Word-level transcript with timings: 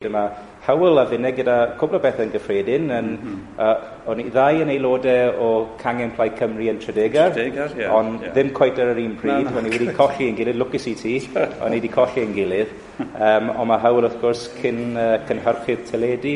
Yma. 0.00 0.30
Hawl 0.64 0.96
a 0.96 1.02
finne 1.04 1.28
gyda 1.36 1.54
cwbl 1.76 1.98
o 1.98 1.98
bethau 2.00 2.24
yn 2.24 2.30
gyffredin. 2.32 2.86
Yn, 2.88 3.08
mm 3.10 3.24
-hmm. 3.24 3.40
uh, 3.60 4.08
o'n 4.08 4.22
i 4.22 4.24
ddau 4.32 4.62
yn 4.62 4.70
aelodau 4.72 5.34
o 5.44 5.48
Cangen 5.82 6.14
Plaid 6.16 6.38
Cymru 6.38 6.70
yn 6.72 6.78
Tredegar, 6.80 7.34
Tredegar 7.34 7.74
yeah, 7.76 7.92
ond 7.92 8.24
yeah. 8.24 8.32
ddim 8.32 8.54
coet 8.56 8.80
ar 8.80 8.94
yr 8.94 9.00
un 9.02 9.18
pryd, 9.20 9.44
no, 9.44 9.50
no, 9.50 9.58
o'n 9.60 9.68
i 9.68 9.74
wedi 9.74 9.90
colli 9.98 10.30
yn 10.30 10.38
gilydd, 10.38 10.56
lwcus 10.62 10.88
i 10.88 10.94
ti, 11.02 11.12
o'n 11.66 11.76
i 11.76 11.82
wedi 11.82 11.92
colli 11.92 12.24
yn 12.24 12.32
gilydd. 12.38 12.72
Um, 13.02 13.52
ond 13.58 13.68
mae 13.74 13.84
hawl 13.84 14.00
wrth 14.00 14.16
gwrs 14.24 14.46
cyn 14.62 14.80
uh, 14.94 15.10
cynhyrchu'r 15.28 15.84
teledu, 15.92 16.34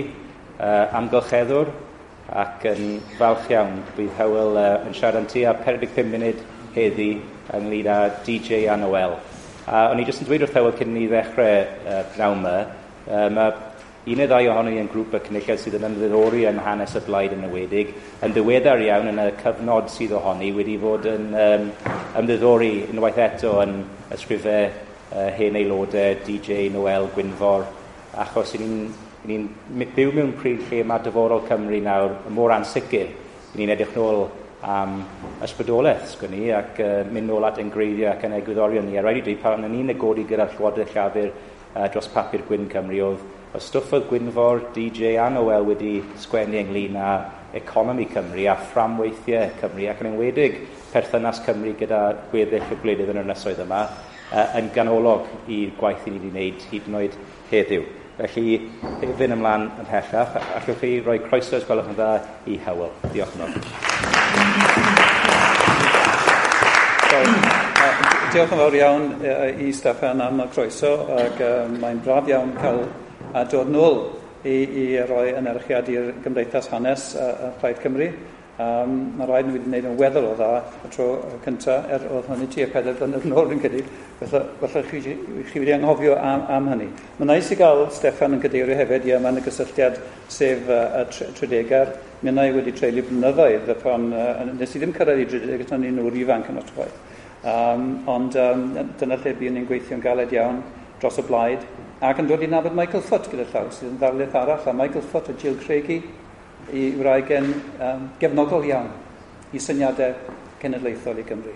uh, 0.58 1.00
amgylcheddwr, 1.00 1.72
ac 2.44 2.68
yn 2.74 2.86
falch 3.16 3.48
iawn. 3.56 3.80
Bydd 3.96 4.14
hawl 4.20 4.60
uh, 4.60 4.70
yn 4.84 5.00
siarad 5.00 5.22
yn 5.24 5.32
tu 5.32 5.48
a 5.48 5.56
45 5.64 6.12
munud 6.12 6.44
heddi 6.76 7.14
ynglyn 7.48 7.92
â 7.96 7.98
DJ 8.28 8.66
Anoel. 8.76 9.16
A 9.64 9.86
o'n 9.88 10.04
i 10.04 10.04
jyst 10.04 10.20
yn 10.20 10.28
dweud 10.28 10.50
wrth 10.50 10.60
hawl 10.60 10.74
cyn 10.76 10.96
i 11.00 11.08
ddechrau 11.08 11.62
uh, 11.64 12.02
pnawn 12.12 12.42
yma, 12.44 12.58
Mae 13.04 13.52
un 14.04 14.18
neu 14.20 14.28
ddau 14.28 14.46
ohono 14.52 14.68
ni 14.68 14.80
yn 14.80 14.88
grŵp 14.92 15.14
y 15.16 15.20
cynulliad 15.26 15.60
sydd 15.60 15.78
yn 15.78 15.86
ymddiddori 15.88 16.42
yn 16.50 16.58
hanes 16.60 16.92
y 16.98 17.00
blaid 17.06 17.32
yn 17.32 17.46
ywedig, 17.46 17.94
yn 18.24 18.34
ddiweddar 18.36 18.82
iawn 18.84 19.08
yn 19.14 19.20
y 19.22 19.26
cyfnod 19.40 19.88
sydd 19.92 20.12
ohoni 20.18 20.50
wedi 20.52 20.74
fod 20.80 21.08
yn 21.08 21.30
um, 21.40 21.64
ymddiddori 22.20 22.72
unwaith 22.92 23.20
eto 23.24 23.54
yn 23.62 23.78
ysgrifau 24.12 24.66
uh, 24.68 25.30
hen 25.38 25.56
aelodau, 25.56 26.18
DJ, 26.26 26.68
Noel, 26.74 27.08
Gwynfor, 27.16 27.64
achos 28.24 28.52
ni'n 28.60 28.76
ni 29.24 29.88
byw 29.96 30.12
mewn 30.12 30.34
pryd 30.36 30.66
lle 30.68 30.82
mae 30.84 31.00
dyforol 31.04 31.46
Cymru 31.48 31.80
nawr 31.80 32.18
mor 32.36 32.52
ansicr. 32.52 33.08
Ni'n 33.56 33.72
edrych 33.72 33.96
nôl 33.96 34.26
am 34.68 34.98
ysbrydolaeth, 35.44 36.12
sgwn 36.12 36.36
ni, 36.36 36.44
ac 36.52 36.76
uh, 36.84 36.92
mynd 37.08 37.32
nôl 37.32 37.48
at 37.48 37.60
engreiddiau 37.64 38.12
ac 38.12 38.28
yn 38.28 38.36
egwyddorion 38.36 38.84
ni. 38.88 39.00
A 39.00 39.04
rhaid 39.04 39.22
i 39.22 39.26
dweud, 39.30 39.40
pan 39.40 39.64
ni'n 39.64 39.92
negodi 39.94 40.28
gyda'r 40.28 40.52
Llywodraeth 40.52 40.92
Llafur, 40.92 41.32
uh, 41.74 41.88
dros 41.92 42.08
papur 42.14 42.44
Gwyn 42.48 42.68
Cymru 42.72 43.00
oedd 43.08 43.24
y 43.54 43.62
stwff 43.62 43.92
oedd 43.94 44.08
Gwynfor 44.10 44.64
DJ 44.74 45.16
a 45.22 45.28
Noel 45.30 45.66
wedi 45.68 45.96
sgwennu 46.22 46.58
ynglyn 46.62 46.98
â 46.98 47.10
economi 47.54 48.08
Cymru 48.10 48.48
a 48.50 48.56
fframweithiau 48.58 49.52
Cymru 49.60 49.86
ac 49.90 50.02
yn 50.02 50.10
enwedig 50.10 50.58
perthynas 50.92 51.42
Cymru 51.46 51.74
gyda 51.78 52.00
gweddill 52.32 52.66
y 52.66 52.80
gwledydd 52.82 53.14
yn 53.14 53.22
yr 53.22 53.28
ynysoedd 53.28 53.62
yma 53.66 53.84
uh, 53.86 54.48
yn 54.58 54.72
ganolog 54.74 55.30
i'r 55.46 55.74
gwaith 55.78 56.08
i 56.08 56.14
ni 56.14 56.22
wedi 56.22 56.32
wneud 56.34 56.68
hyd 56.72 56.90
yn 56.90 56.98
oed 57.02 57.18
heddiw. 57.52 57.86
Felly, 58.14 58.60
fynd 59.18 59.34
ymlaen 59.34 59.66
yn 59.82 59.90
hellach, 59.90 60.38
allwch 60.58 60.78
chi 60.82 60.92
roi 61.02 61.18
croeso 61.24 61.58
os 61.58 61.66
gwelwch 61.66 61.90
yn 61.90 61.98
dda 61.98 62.12
i 62.46 62.60
Hywel. 62.66 62.94
Diolch 63.10 63.34
yn 63.34 63.58
fawr. 63.58 65.13
diolch 68.34 68.50
yn 68.50 68.58
fawr 68.58 68.74
iawn 68.74 69.04
i 69.62 69.68
Steffan 69.70 70.18
am 70.24 70.40
y 70.42 70.44
croeso 70.50 70.88
ac 71.14 71.38
um, 71.46 71.76
mae'n 71.78 72.00
braf 72.02 72.26
iawn 72.26 72.48
cael 72.56 72.80
a 73.30 73.44
dod 73.46 73.68
nôl 73.70 74.00
i, 74.42 74.56
i 74.64 74.86
roi 75.06 75.28
ynerchiad 75.38 75.86
i'r 75.92 76.08
Gymdeithas 76.24 76.66
Hanes 76.72 77.04
a, 77.14 77.28
a 77.30 77.50
Plaid 77.60 77.78
Cymru. 77.84 78.08
Um, 78.58 78.96
mae 79.20 79.28
rhaid 79.30 79.52
wedi 79.52 79.62
gwneud 79.68 79.86
yn 79.92 79.94
weddol 80.00 80.26
o 80.32 80.34
dda 80.40 80.50
y 80.82 80.90
tro 80.96 81.06
cyntaf, 81.46 81.86
er 81.94 82.08
oedd 82.10 82.26
hynny 82.32 82.50
ti 82.50 82.66
a 82.66 82.68
pedair 82.74 82.98
blynedd 82.98 83.30
yn 83.30 83.38
ôl 83.38 83.54
yn 83.54 83.62
gydig, 83.62 83.94
felly 84.18 84.84
chi, 84.90 85.16
chi 85.52 85.62
wedi 85.62 85.78
anghofio 85.78 86.18
am, 86.18 86.44
am 86.58 86.68
hynny. 86.72 86.90
Mae'n 87.20 87.34
nais 87.36 87.54
i 87.54 87.60
gael 87.62 87.86
Steffan 87.94 88.34
yn 88.34 88.42
gydeirio 88.42 88.82
hefyd, 88.82 89.06
i 89.06 89.14
yma 89.14 89.30
yn 89.30 89.42
y 89.44 89.46
gysylltiad 89.46 90.02
sef 90.26 90.66
uh, 90.66 91.04
y 91.04 91.32
tredegar. 91.38 91.94
Mae'n 92.24 92.42
Mi'n 92.42 92.58
wedi 92.58 92.74
treulio 92.74 93.06
blynyddoedd 93.06 93.76
pan 93.86 94.10
uh, 94.10 94.46
nes 94.50 94.74
i 94.74 94.82
ddim 94.82 94.94
cyrraedd 94.98 95.22
i 95.22 95.32
tredegar 95.36 95.70
tan 95.70 95.86
ni'n 95.86 96.00
nhw'r 96.02 96.24
ifanc 96.24 96.50
yn 96.50 96.64
o'r 96.64 96.78
Um, 97.44 98.08
ond 98.08 98.36
um, 98.40 98.62
dyna 98.96 99.18
lle 99.20 99.34
bu'n 99.36 99.58
ni'n 99.58 99.66
gweithio'n 99.68 100.00
galed 100.00 100.32
iawn 100.32 100.62
dros 101.00 101.18
y 101.20 101.24
blaid. 101.28 101.64
Ac 102.00 102.22
yn 102.22 102.28
dod 102.30 102.42
i 102.44 102.48
nabod 102.48 102.72
Michael 102.76 103.04
Foot 103.04 103.28
gyda 103.28 103.44
llaw, 103.50 103.68
sydd 103.68 103.90
yn 103.90 103.98
ddarlith 104.00 104.36
arall, 104.40 104.64
a 104.64 104.72
Michael 104.72 105.04
Foot 105.10 105.28
a 105.28 105.34
Jill 105.40 105.58
Craigie 105.60 106.00
i 106.72 106.86
wraigen 106.96 107.50
um, 107.84 108.08
gefnogol 108.20 108.64
iawn 108.64 108.88
i 109.52 109.60
syniadau 109.60 110.16
cenedlaethol 110.62 111.20
i 111.20 111.26
Gymru. 111.28 111.52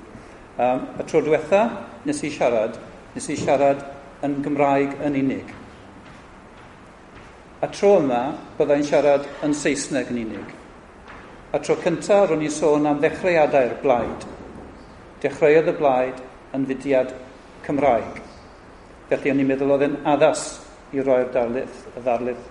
Um, 0.59 0.85
y 1.01 1.07
tro 1.09 1.23
diwetha 1.25 1.63
nes 2.05 2.21
i 2.27 2.31
siarad, 2.35 2.77
nes 3.15 3.33
i 3.33 3.37
siarad 3.41 3.85
yn 4.27 4.41
Gymraeg 4.45 4.99
yn 5.07 5.17
unig. 5.23 5.53
A 7.65 7.73
tro 7.73 7.97
yma, 8.03 8.23
byddai'n 8.59 8.85
siarad 8.87 9.25
yn 9.47 9.57
Saesneg 9.57 10.13
yn 10.13 10.21
unig. 10.27 10.53
A 11.57 11.59
tro 11.65 11.79
cyntaf, 11.81 12.29
ro'n 12.29 12.45
i 12.45 12.51
sôn 12.53 12.87
am 12.87 13.01
ddechreuadau'r 13.01 13.79
blaid, 13.83 14.29
dechreuodd 15.23 15.71
y 15.73 15.77
blaid 15.79 16.23
yn 16.57 16.67
fudiad 16.69 17.15
Cymraeg. 17.67 18.21
Felly 19.09 19.33
o'n 19.33 19.43
i'n 19.43 19.49
meddwl 19.49 19.75
oedd 19.75 19.87
yn 19.89 19.97
addas 20.09 20.45
i 20.95 21.05
roi'r 21.05 21.31
darlith, 21.35 21.85
y 21.97 22.03
ddarlith 22.05 22.45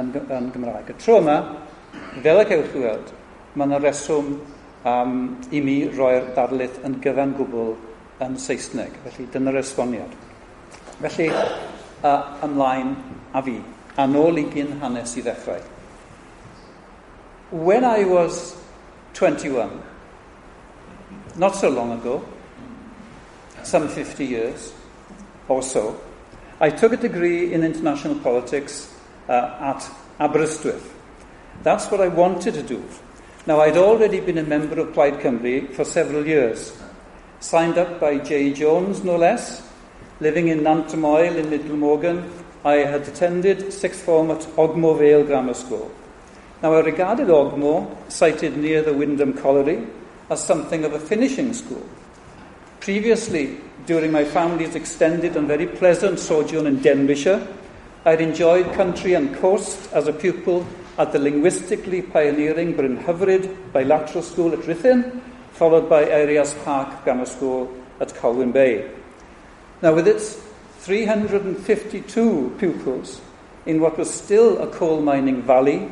yn, 0.00 0.12
yn 0.32 0.50
Gymraeg. 0.54 0.92
Y 0.92 0.98
tro 1.00 1.18
yma, 1.22 1.36
fel 2.22 2.42
y 2.42 2.46
cewch 2.50 2.70
chi 2.72 2.84
weld, 2.84 3.12
mae 3.54 3.68
yna 3.68 3.80
reswm 3.82 4.34
um, 4.86 5.16
i 5.50 5.62
mi 5.64 5.78
roi'r 5.92 6.30
darlith 6.36 6.78
yn 6.86 6.98
gyfan 7.04 7.34
gwbl 7.38 7.74
yn 8.24 8.36
Saesneg. 8.40 8.96
Felly 9.06 9.28
dyna'r 9.32 9.60
esboniad. 9.60 10.12
Felly, 11.00 11.30
uh, 11.30 12.20
ymlaen 12.46 12.94
a 13.36 13.42
fi, 13.44 13.56
a 13.96 14.06
nôl 14.08 14.40
i 14.40 14.46
gyn 14.52 14.76
hanes 14.80 15.16
i 15.16 15.24
ddechrau. 15.24 15.60
When 17.50 17.84
I 17.84 18.04
was 18.04 18.56
21, 19.14 19.70
not 21.38 21.54
so 21.54 21.68
long 21.68 21.92
ago, 21.92 22.24
some 23.62 23.88
50 23.88 24.24
years 24.24 24.72
or 25.48 25.62
so, 25.62 26.00
I 26.60 26.70
took 26.70 26.92
a 26.92 26.96
degree 26.96 27.52
in 27.52 27.62
international 27.62 28.14
politics 28.16 28.94
uh, 29.28 29.56
at 29.60 29.90
Aberystwyth. 30.18 30.94
That's 31.62 31.90
what 31.90 32.00
I 32.00 32.08
wanted 32.08 32.54
to 32.54 32.62
do. 32.62 32.82
Now, 33.46 33.60
I'd 33.60 33.76
already 33.76 34.20
been 34.20 34.38
a 34.38 34.42
member 34.42 34.80
of 34.80 34.92
Plaid 34.92 35.20
Cymru 35.20 35.72
for 35.72 35.84
several 35.84 36.26
years, 36.26 36.76
signed 37.40 37.78
up 37.78 38.00
by 38.00 38.18
J. 38.18 38.52
Jones, 38.52 39.04
no 39.04 39.16
less, 39.16 39.62
living 40.20 40.48
in 40.48 40.60
Nantymoel 40.60 41.36
in 41.36 41.50
Middle 41.50 41.76
Morgan. 41.76 42.28
I 42.64 42.76
had 42.76 43.02
attended 43.02 43.72
sixth 43.72 44.02
form 44.02 44.30
at 44.30 44.40
Ogmore 44.56 44.98
Vale 44.98 45.24
Grammar 45.24 45.54
School. 45.54 45.90
Now, 46.62 46.74
I 46.74 46.80
regarded 46.80 47.28
Ogmore, 47.28 47.94
sited 48.10 48.56
near 48.56 48.82
the 48.82 48.94
Wyndham 48.94 49.34
Colliery, 49.34 49.86
as 50.30 50.44
something 50.44 50.84
of 50.84 50.92
a 50.92 50.98
finishing 50.98 51.52
school. 51.52 51.86
Previously, 52.80 53.58
during 53.86 54.12
my 54.12 54.24
family's 54.24 54.74
extended 54.74 55.36
and 55.36 55.46
very 55.46 55.66
pleasant 55.66 56.18
sojourn 56.18 56.66
in 56.66 56.78
Denbighshire, 56.78 57.46
I'd 58.04 58.20
enjoyed 58.20 58.72
country 58.74 59.14
and 59.14 59.34
coast 59.36 59.92
as 59.92 60.08
a 60.08 60.12
pupil 60.12 60.66
at 60.98 61.12
the 61.12 61.18
linguistically 61.18 62.02
pioneering 62.02 62.74
Bryn 62.74 62.98
Hyfryd 62.98 63.72
Bilateral 63.72 64.22
School 64.22 64.52
at 64.52 64.60
Ruthin, 64.60 65.20
followed 65.52 65.88
by 65.88 66.04
Eirias 66.04 66.54
Park 66.64 67.04
Grammar 67.04 67.26
School 67.26 67.72
at 68.00 68.14
Colwyn 68.14 68.52
Bay. 68.52 68.90
Now, 69.82 69.94
with 69.94 70.08
its 70.08 70.40
352 70.80 72.56
pupils 72.58 73.20
in 73.66 73.80
what 73.80 73.98
was 73.98 74.12
still 74.12 74.58
a 74.58 74.68
coal 74.68 75.00
mining 75.00 75.42
valley, 75.42 75.90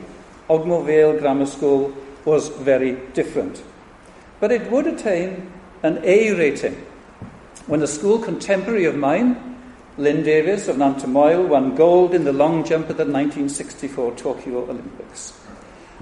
Ogmore 0.49 0.87
Vale 0.87 1.19
Grammar 1.19 1.47
School 1.47 1.93
was 2.25 2.49
very 2.49 2.93
different 3.13 3.63
but 4.45 4.53
it 4.53 4.71
would 4.71 4.87
attain 4.87 5.51
an 5.83 5.99
A 6.05 6.33
rating 6.33 6.75
when 7.67 7.81
a 7.81 7.87
school 7.87 8.19
contemporary 8.19 8.85
of 8.85 8.95
mine, 8.95 9.59
Lynn 9.97 10.23
Davies 10.23 10.69
of 10.69 10.77
Nantymoel, 10.77 11.49
won 11.49 11.75
gold 11.75 12.13
in 12.13 12.25
the 12.25 12.33
long 12.35 12.63
jump 12.63 12.91
at 12.91 12.99
the 12.99 13.07
1964 13.07 14.15
Tokyo 14.17 14.65
Olympics. 14.65 15.33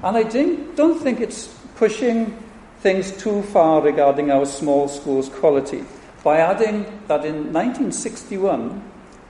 And 0.03 0.17
I 0.17 0.25
don't 0.25 0.99
think 0.99 1.21
it's 1.21 1.55
pushing 1.77 2.37
things 2.81 3.13
too 3.13 3.43
far 3.43 3.81
regarding 3.81 4.33
our 4.33 4.45
small 4.45 4.89
school's 4.89 5.29
quality 5.29 5.85
by 6.25 6.39
adding 6.39 6.83
that 7.07 7.25
in 7.25 7.53
1961, 7.53 8.83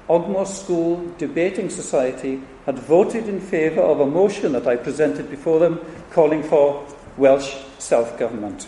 Ogmore 0.09 0.47
School 0.47 1.15
Debating 1.19 1.69
Society 1.69 2.41
had 2.65 2.79
voted 2.79 3.29
in 3.29 3.41
favour 3.41 3.83
of 3.83 4.01
a 4.01 4.07
motion 4.07 4.53
that 4.53 4.67
I 4.67 4.77
presented 4.77 5.29
before 5.29 5.61
them 5.61 5.81
calling 6.13 6.43
for 6.43 6.87
Welsh 7.19 7.55
self 7.79 8.19
government. 8.19 8.67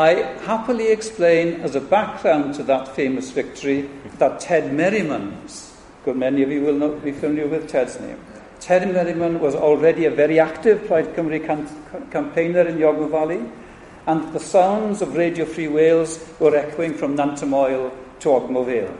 I 0.00 0.14
happily 0.46 0.90
explain 0.90 1.60
as 1.60 1.74
a 1.74 1.80
background 1.80 2.54
to 2.54 2.62
that 2.62 2.88
famous 2.96 3.30
victory 3.32 3.86
that 4.16 4.40
Ted 4.40 4.72
Merriman's, 4.72 5.76
good 6.06 6.16
many 6.16 6.42
of 6.42 6.50
you 6.50 6.62
will 6.62 6.78
not 6.78 7.04
be 7.04 7.12
familiar 7.12 7.46
with 7.46 7.68
Ted's 7.68 8.00
name, 8.00 8.18
Ted 8.60 8.90
Merriman 8.94 9.40
was 9.40 9.54
already 9.54 10.06
a 10.06 10.10
very 10.10 10.40
active 10.40 10.86
Plaid 10.86 11.14
Cymru 11.14 11.44
cam- 11.44 12.10
campaigner 12.10 12.62
in 12.62 12.78
Ogmore 12.78 13.10
Valley, 13.10 13.44
and 14.06 14.32
the 14.32 14.40
sounds 14.40 15.02
of 15.02 15.16
Radio 15.16 15.44
Free 15.44 15.68
Wales 15.68 16.18
were 16.38 16.56
echoing 16.56 16.94
from 16.94 17.14
Nantymoel 17.14 17.92
to 18.20 18.28
Ogmore 18.30 18.64
Vale. 18.64 18.98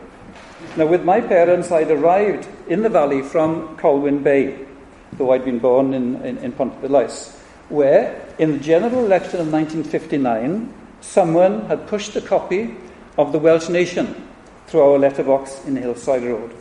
Now, 0.76 0.84
with 0.84 1.02
my 1.02 1.22
parents, 1.22 1.72
I'd 1.72 1.90
arrived 1.90 2.46
in 2.68 2.82
the 2.82 2.90
valley 2.90 3.22
from 3.22 3.74
Colwyn 3.78 4.22
Bay, 4.22 4.66
though 5.14 5.32
I'd 5.32 5.46
been 5.46 5.60
born 5.60 5.94
in, 5.94 6.16
in, 6.16 6.36
in 6.36 6.52
where, 7.70 8.26
in 8.38 8.52
the 8.52 8.58
general 8.58 9.06
election 9.06 9.40
of 9.40 9.50
1959, 9.50 10.74
someone 11.00 11.66
had 11.66 11.86
pushed 11.86 12.16
a 12.16 12.20
copy 12.20 12.76
of 13.18 13.32
the 13.32 13.38
Welsh 13.38 13.68
Nation 13.68 14.28
through 14.66 14.80
our 14.80 14.98
letterbox 14.98 15.64
in 15.64 15.76
Hillside 15.76 16.22
Road. 16.22 16.54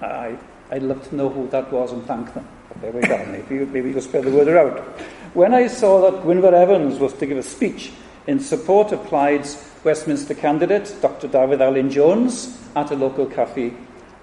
I, 0.00 0.36
I'd 0.70 0.82
love 0.82 1.06
to 1.08 1.14
know 1.14 1.28
who 1.28 1.48
that 1.48 1.72
was 1.72 1.92
and 1.92 2.04
thank 2.06 2.32
them. 2.34 2.46
But 2.68 2.80
there 2.80 2.92
we 2.92 3.02
go. 3.02 3.24
Maybe, 3.30 3.64
maybe 3.66 3.90
you'll 3.90 4.00
spread 4.00 4.24
the 4.24 4.30
word 4.30 4.48
around. 4.48 4.78
When 5.34 5.54
I 5.54 5.66
saw 5.66 6.10
that 6.10 6.22
Gwynfor 6.22 6.52
Evans 6.52 6.98
was 6.98 7.12
to 7.14 7.26
give 7.26 7.38
a 7.38 7.42
speech 7.42 7.92
in 8.26 8.40
support 8.40 8.92
of 8.92 9.04
Plaid's 9.06 9.70
Westminster 9.84 10.34
candidate, 10.34 10.94
Dr. 11.02 11.28
David 11.28 11.60
Allen 11.60 11.90
Jones, 11.90 12.58
at 12.76 12.90
a 12.90 12.96
local 12.96 13.26
cafe, 13.26 13.72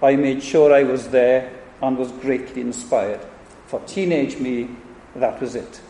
I 0.01 0.15
made 0.15 0.41
sure 0.41 0.73
I 0.73 0.83
was 0.83 1.09
there 1.09 1.51
and 1.81 1.97
was 1.97 2.11
greatly 2.13 2.61
inspired. 2.61 3.19
For 3.67 3.79
teenage 3.81 4.37
me, 4.37 4.69
that 5.15 5.39
was 5.41 5.55
it. 5.55 5.81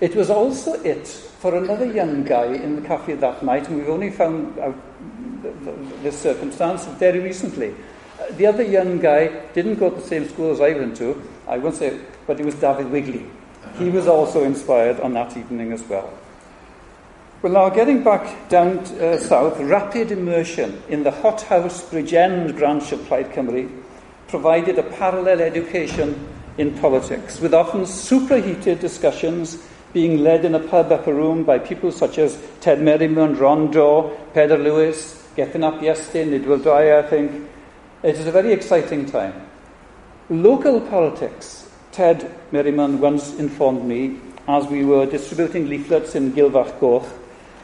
It 0.00 0.14
was 0.14 0.30
also 0.30 0.74
it 0.82 1.08
for 1.08 1.56
another 1.56 1.84
young 1.84 2.24
guy 2.24 2.46
in 2.46 2.76
the 2.76 2.82
cafe 2.82 3.14
that 3.14 3.42
night, 3.42 3.68
and 3.68 3.78
we've 3.78 3.88
only 3.88 4.10
found 4.10 4.58
out 4.58 4.76
this 6.02 6.18
circumstance 6.18 6.84
very 6.84 7.18
recently. 7.18 7.74
The 8.32 8.46
other 8.46 8.62
young 8.62 8.98
guy 8.98 9.28
didn't 9.54 9.76
go 9.76 9.90
to 9.90 9.96
the 9.96 10.06
same 10.06 10.28
school 10.28 10.52
as 10.52 10.60
I 10.60 10.72
went 10.72 10.96
to, 10.98 11.20
I 11.48 11.58
won't 11.58 11.76
say, 11.76 11.98
but 12.26 12.38
it 12.38 12.46
was 12.46 12.54
Dafydd 12.56 12.90
Wigley. 12.90 13.26
He 13.76 13.90
was 13.90 14.06
also 14.06 14.44
inspired 14.44 15.00
on 15.00 15.14
that 15.14 15.36
evening 15.36 15.72
as 15.72 15.82
well. 15.84 16.12
Well, 17.42 17.52
now 17.52 17.68
getting 17.68 18.02
back 18.02 18.48
down 18.48 18.78
uh, 18.78 19.18
south, 19.18 19.60
rapid 19.60 20.10
immersion 20.10 20.82
in 20.88 21.04
the 21.04 21.10
hothouse 21.12 21.88
Bridgend 21.88 22.56
branch 22.56 22.90
of 22.90 23.04
Plaid 23.06 23.32
Cymru 23.32 23.82
provided 24.26 24.78
a 24.78 24.82
parallel 24.82 25.40
education 25.40 26.28
in 26.58 26.76
politics, 26.78 27.40
with 27.40 27.54
often 27.54 27.86
superheated 27.86 28.80
discussions 28.80 29.64
being 29.98 30.18
led 30.18 30.44
in 30.44 30.54
a 30.54 30.60
pub 30.60 30.92
upper 30.92 31.12
room 31.12 31.42
by 31.42 31.58
people 31.58 31.90
such 31.90 32.18
as 32.18 32.40
Ted 32.60 32.80
Merriman, 32.80 33.34
Ron 33.36 33.68
Daw, 33.72 34.08
Peter 34.32 34.56
Lewis, 34.56 35.26
Gethin 35.34 35.64
Ap 35.64 35.80
Iestyn, 35.80 36.28
Nidwell 36.28 36.62
Dwyer, 36.62 37.00
I 37.00 37.02
think. 37.02 37.32
It 38.04 38.14
is 38.14 38.28
a 38.28 38.30
very 38.30 38.52
exciting 38.52 39.06
time. 39.06 39.34
Local 40.30 40.80
politics, 40.82 41.68
Ted 41.90 42.32
Merriman 42.52 43.00
once 43.00 43.34
informed 43.40 43.86
me, 43.86 44.20
as 44.46 44.68
we 44.68 44.84
were 44.84 45.04
distributing 45.04 45.68
leaflets 45.68 46.14
in 46.14 46.32
Gilfach 46.32 46.78
Goch, 46.78 47.08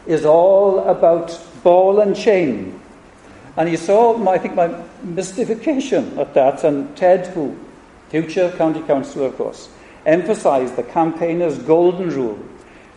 is 0.04 0.24
all 0.24 0.80
about 0.80 1.40
ball 1.62 2.00
and 2.00 2.16
chain. 2.16 2.80
And 3.56 3.68
he 3.68 3.76
saw, 3.76 4.18
my, 4.18 4.32
I 4.32 4.38
think, 4.38 4.56
my 4.56 4.74
mystification 5.04 6.18
at 6.18 6.34
that, 6.34 6.64
and 6.64 6.96
Ted, 6.96 7.28
who, 7.28 7.56
future 8.08 8.52
county 8.58 8.82
councillor, 8.82 9.26
of 9.26 9.36
course, 9.36 9.68
emphasised 10.06 10.76
the 10.76 10.82
campaigner's 10.82 11.58
golden 11.58 12.10
rule 12.10 12.38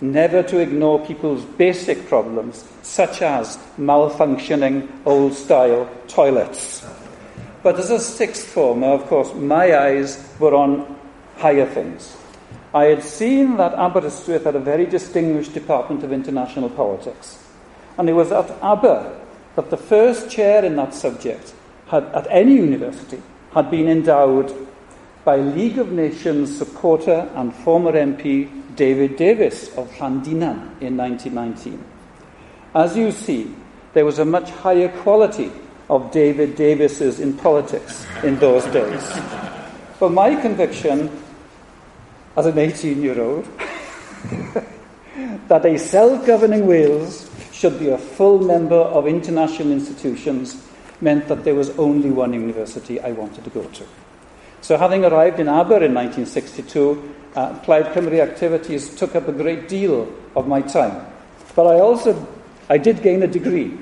never 0.02 0.44
to 0.44 0.60
ignore 0.60 1.06
people's 1.06 1.44
basic 1.44 2.08
problems, 2.08 2.64
such 2.84 3.22
as 3.22 3.58
malfunctioning 3.80 4.90
old 5.06 5.34
style 5.34 5.90
toilets. 6.08 6.86
But 7.64 7.80
as 7.80 7.90
a 7.90 8.00
sixth 8.00 8.48
former, 8.48 8.88
of 8.88 9.08
course, 9.08 9.34
my 9.34 9.76
eyes 9.76 10.24
were 10.40 10.54
on 10.54 10.98
higher 11.38 11.66
things. 11.66 12.16
I 12.74 12.86
had 12.86 13.04
seen 13.04 13.58
that 13.58 13.74
Aberystwyth 13.74 14.44
had 14.44 14.56
a 14.56 14.60
very 14.60 14.86
distinguished 14.86 15.54
Department 15.54 16.04
of 16.04 16.12
International 16.12 16.70
Politics. 16.70 17.44
And 17.98 18.08
it 18.08 18.14
was 18.14 18.32
at 18.32 18.52
Aber 18.62 19.20
that 19.56 19.70
the 19.72 19.78
first 19.78 20.30
chair 20.30 20.64
in 20.64 20.76
that 20.76 20.94
subject 20.94 21.54
had, 21.88 22.04
at 22.14 22.28
any 22.30 22.56
university 22.56 23.22
had 23.54 23.72
been 23.72 23.88
endowed 23.88 24.67
by 25.28 25.36
League 25.36 25.78
of 25.78 25.92
Nations 25.92 26.58
supporter 26.58 27.30
and 27.36 27.54
former 27.54 27.92
MP 27.92 28.50
David 28.78 29.18
Davies 29.18 29.68
of 29.76 29.92
Llandinam 29.98 30.80
in 30.80 30.96
1919. 30.96 31.84
As 32.74 32.96
you 32.96 33.12
see, 33.12 33.54
there 33.94 34.06
was 34.06 34.20
a 34.20 34.24
much 34.24 34.50
higher 34.52 34.88
quality 34.88 35.52
of 35.90 36.12
David 36.12 36.56
Davises 36.56 37.20
in 37.20 37.34
politics 37.34 38.08
in 38.24 38.40
those 38.40 38.64
days. 38.68 39.04
But 40.00 40.14
my 40.14 40.34
conviction 40.34 41.12
as 42.38 42.46
an 42.46 42.58
18 42.58 43.02
year 43.02 43.22
old 43.22 43.44
that 45.50 45.66
a 45.66 45.78
self 45.78 46.26
governing 46.26 46.66
Wales 46.66 47.30
should 47.52 47.78
be 47.80 47.90
a 47.90 47.98
full 47.98 48.40
member 48.40 48.80
of 48.80 49.08
international 49.08 49.74
institutions 49.74 50.66
meant 51.02 51.28
that 51.28 51.44
there 51.44 51.56
was 51.56 51.78
only 51.78 52.12
one 52.12 52.32
university 52.32 53.02
I 53.02 53.12
wanted 53.12 53.44
to 53.44 53.50
go 53.50 53.66
to. 53.66 53.84
So, 54.62 54.78
having 54.78 55.06
arrived 55.06 55.40
in 55.40 55.48
Aber 55.48 55.84
in 55.84 55.94
1962, 55.94 57.14
uh, 57.36 57.60
Plaid 57.60 57.86
Cymru 57.94 58.20
activities 58.20 58.94
took 58.96 59.16
up 59.16 59.28
a 59.28 59.32
great 59.32 59.68
deal 59.68 60.12
of 60.36 60.48
my 60.48 60.62
time. 60.62 61.06
But 61.56 61.68
I 61.68 61.80
also 61.80 62.28
I 62.70 62.78
did 62.78 63.02
gain 63.02 63.24
a 63.24 63.28
degree. 63.28 63.78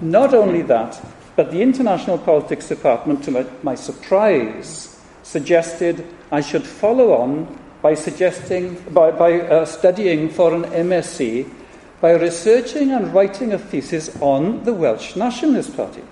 Not 0.00 0.32
only 0.32 0.62
that, 0.62 1.00
but 1.36 1.50
the 1.50 1.60
International 1.60 2.18
Politics 2.18 2.68
Department, 2.68 3.22
to 3.24 3.30
my, 3.30 3.46
my 3.62 3.74
surprise, 3.74 4.98
suggested 5.22 6.06
I 6.32 6.40
should 6.40 6.64
follow 6.64 7.12
on 7.12 7.58
by 7.82 7.94
suggesting 7.94 8.74
by, 8.90 9.10
by 9.10 9.40
uh, 9.40 9.64
studying 9.64 10.30
for 10.30 10.54
an 10.54 10.64
MSc 10.64 11.48
by 12.00 12.12
researching 12.12 12.92
and 12.92 13.12
writing 13.12 13.52
a 13.52 13.58
thesis 13.58 14.16
on 14.20 14.64
the 14.64 14.72
Welsh 14.72 15.16
Nationalist 15.16 15.76
Party 15.76 16.02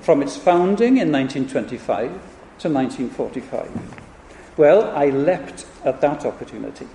from 0.00 0.22
its 0.22 0.36
founding 0.36 0.98
in 0.98 1.12
1925 1.12 2.31
to 2.62 2.68
1945. 2.68 3.70
Well, 4.56 4.90
I 4.96 5.06
leapt 5.10 5.66
at 5.84 6.00
that 6.00 6.24
opportunity. 6.24 6.86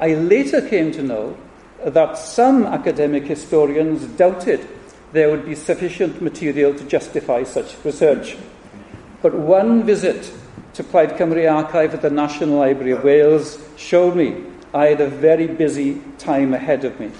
I 0.00 0.14
later 0.14 0.60
came 0.60 0.92
to 0.92 1.02
know 1.02 1.36
that 1.84 2.18
some 2.18 2.66
academic 2.66 3.24
historians 3.24 4.04
doubted 4.04 4.66
there 5.12 5.30
would 5.30 5.46
be 5.46 5.54
sufficient 5.54 6.20
material 6.20 6.74
to 6.74 6.84
justify 6.84 7.42
such 7.42 7.76
research. 7.84 8.36
But 9.20 9.34
one 9.34 9.84
visit 9.84 10.32
to 10.74 10.84
Plaid 10.84 11.10
Cymru 11.10 11.50
Archive 11.50 11.94
at 11.94 12.02
the 12.02 12.10
National 12.10 12.58
Library 12.58 12.92
of 12.92 13.04
Wales 13.04 13.58
showed 13.76 14.16
me 14.16 14.44
I 14.74 14.86
had 14.86 15.00
a 15.00 15.08
very 15.08 15.46
busy 15.46 16.00
time 16.18 16.54
ahead 16.54 16.84
of 16.84 16.98
me. 16.98 17.10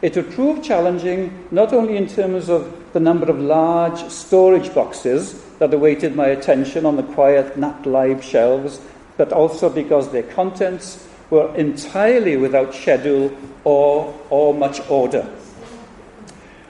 It 0.00 0.16
would 0.16 0.30
prove 0.30 0.62
challenging 0.62 1.46
not 1.50 1.72
only 1.72 1.96
in 1.96 2.06
terms 2.06 2.48
of 2.48 2.92
the 2.92 3.00
number 3.00 3.30
of 3.30 3.38
large 3.38 3.98
storage 4.10 4.74
boxes 4.74 5.44
that 5.58 5.74
awaited 5.74 6.14
my 6.14 6.26
attention 6.26 6.86
on 6.86 6.96
the 6.96 7.02
quiet 7.02 7.56
Nat 7.56 7.84
Live 7.84 8.22
shelves, 8.22 8.80
but 9.16 9.32
also 9.32 9.68
because 9.68 10.10
their 10.10 10.22
contents 10.22 11.06
were 11.30 11.54
entirely 11.56 12.36
without 12.36 12.74
schedule 12.74 13.36
or, 13.64 14.18
or 14.30 14.54
much 14.54 14.80
order. 14.88 15.28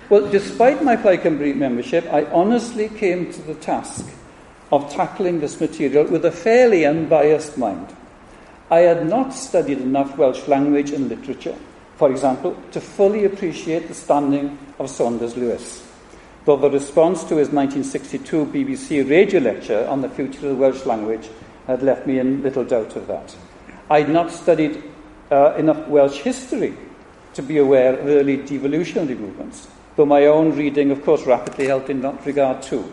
Well, 0.08 0.28
despite 0.30 0.82
my 0.82 0.96
Plaid 0.96 1.20
Cymru 1.20 1.54
membership, 1.54 2.06
I 2.10 2.24
honestly 2.26 2.88
came 2.88 3.30
to 3.32 3.42
the 3.42 3.54
task 3.54 4.06
of 4.72 4.90
tackling 4.90 5.40
this 5.40 5.60
material 5.60 6.06
with 6.06 6.24
a 6.24 6.32
fairly 6.32 6.86
unbiased 6.86 7.58
mind. 7.58 7.94
I 8.70 8.80
had 8.80 9.08
not 9.08 9.32
studied 9.34 9.78
enough 9.78 10.16
Welsh 10.16 10.46
language 10.48 10.90
and 10.90 11.08
literature, 11.08 11.56
for 11.96 12.10
example, 12.10 12.56
to 12.72 12.80
fully 12.80 13.24
appreciate 13.24 13.88
the 13.88 13.94
standing 13.94 14.58
of 14.78 14.90
Saunders 14.90 15.36
Lewis 15.36 15.87
though 16.44 16.56
the 16.56 16.70
response 16.70 17.20
to 17.24 17.36
his 17.36 17.50
1962 17.50 18.46
BBC 18.46 19.08
radio 19.08 19.40
lecture 19.40 19.86
on 19.88 20.00
the 20.00 20.08
future 20.08 20.38
of 20.38 20.42
the 20.50 20.54
Welsh 20.54 20.84
language 20.86 21.28
had 21.66 21.82
left 21.82 22.06
me 22.06 22.18
in 22.18 22.42
little 22.42 22.64
doubt 22.64 22.96
of 22.96 23.06
that. 23.06 23.36
I'd 23.90 24.08
not 24.08 24.30
studied 24.30 24.82
uh, 25.30 25.54
enough 25.56 25.86
Welsh 25.88 26.18
history 26.18 26.74
to 27.34 27.42
be 27.42 27.58
aware 27.58 27.94
of 27.98 28.06
early 28.06 28.36
devolutionary 28.38 29.14
movements, 29.14 29.68
though 29.96 30.06
my 30.06 30.26
own 30.26 30.56
reading, 30.56 30.90
of 30.90 31.04
course, 31.04 31.26
rapidly 31.26 31.66
helped 31.66 31.90
in 31.90 32.00
that 32.02 32.24
regard 32.24 32.62
too. 32.62 32.90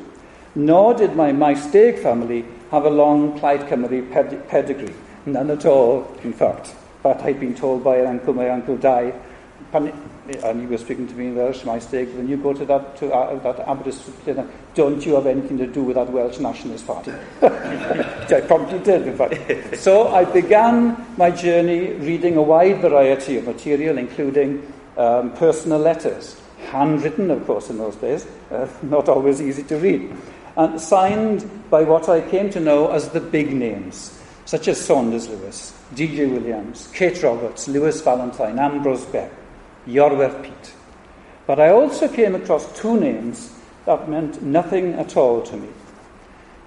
Nor 0.56 0.94
did 0.94 1.16
my 1.16 1.32
Maesteg 1.32 2.02
family 2.02 2.46
have 2.72 2.86
a 2.86 2.90
long 2.90 3.38
Plaid 3.40 3.62
Cymru 3.62 4.12
ped- 4.12 4.48
pedigree. 4.48 4.94
None 5.26 5.50
at 5.52 5.66
all, 5.66 6.08
in 6.24 6.34
fact. 6.34 6.74
But 7.04 7.22
I'd 7.22 7.40
been 7.40 7.56
told 7.56 7.84
by 7.84 7.98
an 7.98 8.08
uncle, 8.08 8.34
my 8.34 8.50
uncle 8.50 8.78
Dai, 8.78 9.14
and 10.28 10.62
he 10.62 10.68
was 10.68 10.82
speaking 10.82 11.08
to 11.08 11.14
me 11.14 11.28
in 11.28 11.36
Welsh, 11.36 11.64
my 11.66 11.80
stake, 11.80 12.10
when 12.16 12.28
you 12.28 12.38
go 12.38 12.54
to 12.54 12.66
that, 12.66 12.98
to, 12.98 13.14
uh, 13.14 13.36
that 13.40 13.68
Aberystwyth, 13.68 14.48
don't 14.74 15.06
you 15.06 15.16
have 15.16 15.28
anything 15.28 15.58
to 15.60 15.68
do 15.68 15.84
with 15.84 15.96
that 15.96 16.12
Welsh 16.12 16.40
Nationalist 16.40 16.88
Party? 16.88 17.12
I 17.42 18.42
probably 18.48 18.80
did, 18.80 19.08
in 19.08 19.18
fact. 19.18 19.78
So 19.78 20.08
I 20.08 20.26
began 20.26 21.06
my 21.18 21.30
journey 21.30 21.94
reading 21.94 22.38
a 22.38 22.42
wide 22.42 22.82
variety 22.82 23.38
of 23.38 23.46
material, 23.46 23.98
including 23.98 24.72
um, 24.98 25.32
personal 25.34 25.80
letters, 25.80 26.42
handwritten, 26.72 27.30
of 27.30 27.46
course, 27.46 27.70
in 27.70 27.78
those 27.78 27.96
days, 27.98 28.26
uh, 28.52 28.68
not 28.82 29.08
always 29.08 29.42
easy 29.42 29.64
to 29.64 29.78
read, 29.78 30.16
and 30.58 30.82
signed 30.82 31.70
by 31.70 31.84
what 31.84 32.10
I 32.10 32.22
came 32.22 32.50
to 32.52 32.60
know 32.60 32.92
as 32.92 33.10
the 33.10 33.20
big 33.20 33.54
names, 33.54 34.20
such 34.46 34.68
as 34.68 34.84
Saunders 34.84 35.30
Lewis, 35.30 35.78
D.J. 35.94 36.28
Williams, 36.28 36.90
Kate 36.94 37.22
Roberts, 37.22 37.68
Lewis 37.68 38.02
Valentine, 38.02 38.58
Ambrose 38.58 39.06
Bebb, 39.06 39.32
Iorwerth 39.88 40.44
Peate. 40.44 40.74
But 41.48 41.60
I 41.60 41.70
also 41.70 42.08
came 42.08 42.36
across 42.36 42.80
two 42.80 43.00
names 43.00 43.54
that 43.86 44.10
meant 44.10 44.42
nothing 44.42 44.94
at 44.94 45.16
all 45.16 45.42
to 45.44 45.58
me. 45.58 45.70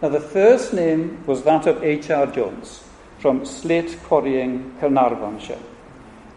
Now, 0.00 0.10
the 0.10 0.20
first 0.20 0.72
name 0.72 1.24
was 1.26 1.42
that 1.42 1.66
of 1.66 1.82
H.R. 1.82 2.26
Jones 2.28 2.84
from 3.18 3.44
Slate 3.44 3.98
Quarrying, 4.04 4.76
Carnarvonshire. 4.78 5.58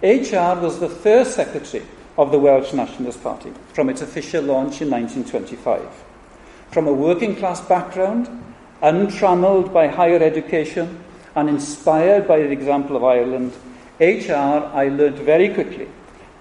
H.R. 0.01 0.59
was 0.59 0.79
the 0.79 0.89
first 0.89 1.35
secretary 1.35 1.85
of 2.17 2.31
the 2.31 2.39
Welsh 2.39 2.73
Nationalist 2.73 3.21
Party 3.21 3.53
from 3.73 3.89
its 3.89 4.01
official 4.01 4.43
launch 4.43 4.81
in 4.81 4.89
1925. 4.89 5.87
From 6.71 6.87
a 6.87 6.93
working 6.93 7.35
class 7.35 7.61
background 7.61 8.27
Untrammelled 8.81 9.71
by 9.71 9.87
higher 9.87 10.17
education 10.23 11.03
and 11.35 11.47
inspired 11.47 12.27
by 12.27 12.39
the 12.39 12.49
example 12.49 12.95
of 12.95 13.03
Ireland, 13.03 13.53
HR, 13.99 14.71
I 14.73 14.89
learnt 14.89 15.17
very 15.17 15.53
quickly, 15.53 15.87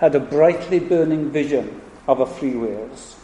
had 0.01 0.15
a 0.15 0.21
brightly 0.21 0.79
burning 0.79 1.31
vision 1.31 1.81
of 2.09 2.21
a 2.21 2.27
free 2.27 2.57
Wales. 2.57 3.17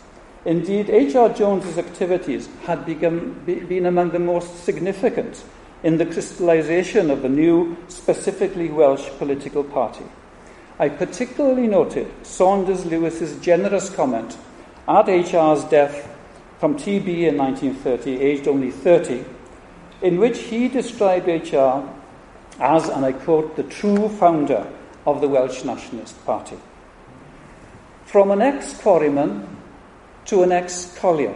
Indeed, 0.45 0.90
H.R. 0.90 1.30
Jones's 1.30 1.78
activities 1.78 2.49
had 2.66 2.85
become, 2.85 3.42
been 3.45 3.87
among 3.87 4.11
the 4.11 4.18
most 4.18 4.62
significant 4.62 5.42
in 5.83 5.97
the 5.97 6.04
crystallisation 6.04 7.11
of 7.11 7.23
the 7.23 7.30
new, 7.30 7.76
specifically 7.88 8.68
Welsh 8.68 9.09
political 9.18 9.64
party. 9.64 10.04
I 10.78 10.90
particularly 10.90 11.66
noted 11.66 12.12
Saunders 12.23 12.85
Lewis's 12.85 13.40
generous 13.40 13.88
comment 13.88 14.37
at 14.87 15.09
HR's 15.09 15.64
death 15.64 16.14
from 16.61 16.76
TB 16.76 17.09
in 17.28 17.38
1930, 17.38 18.21
aged 18.21 18.47
only 18.47 18.71
30, 18.71 19.25
in 20.02 20.18
which 20.18 20.38
he 20.38 20.68
described 20.68 21.26
HR 21.26 21.88
as, 22.61 22.88
and 22.88 23.04
I 23.04 23.12
quote, 23.12 23.56
the 23.56 23.62
true 23.62 24.09
founder 24.11 24.66
of 25.06 25.21
the 25.21 25.28
Welsh 25.28 25.64
Nationalist 25.64 26.25
Party. 26.26 26.56
From 28.16 28.30
an 28.30 28.40
ex 28.40 28.73
quarryman 28.73 29.46
to 30.25 30.42
an 30.42 30.50
ex 30.50 30.90
collier. 30.96 31.35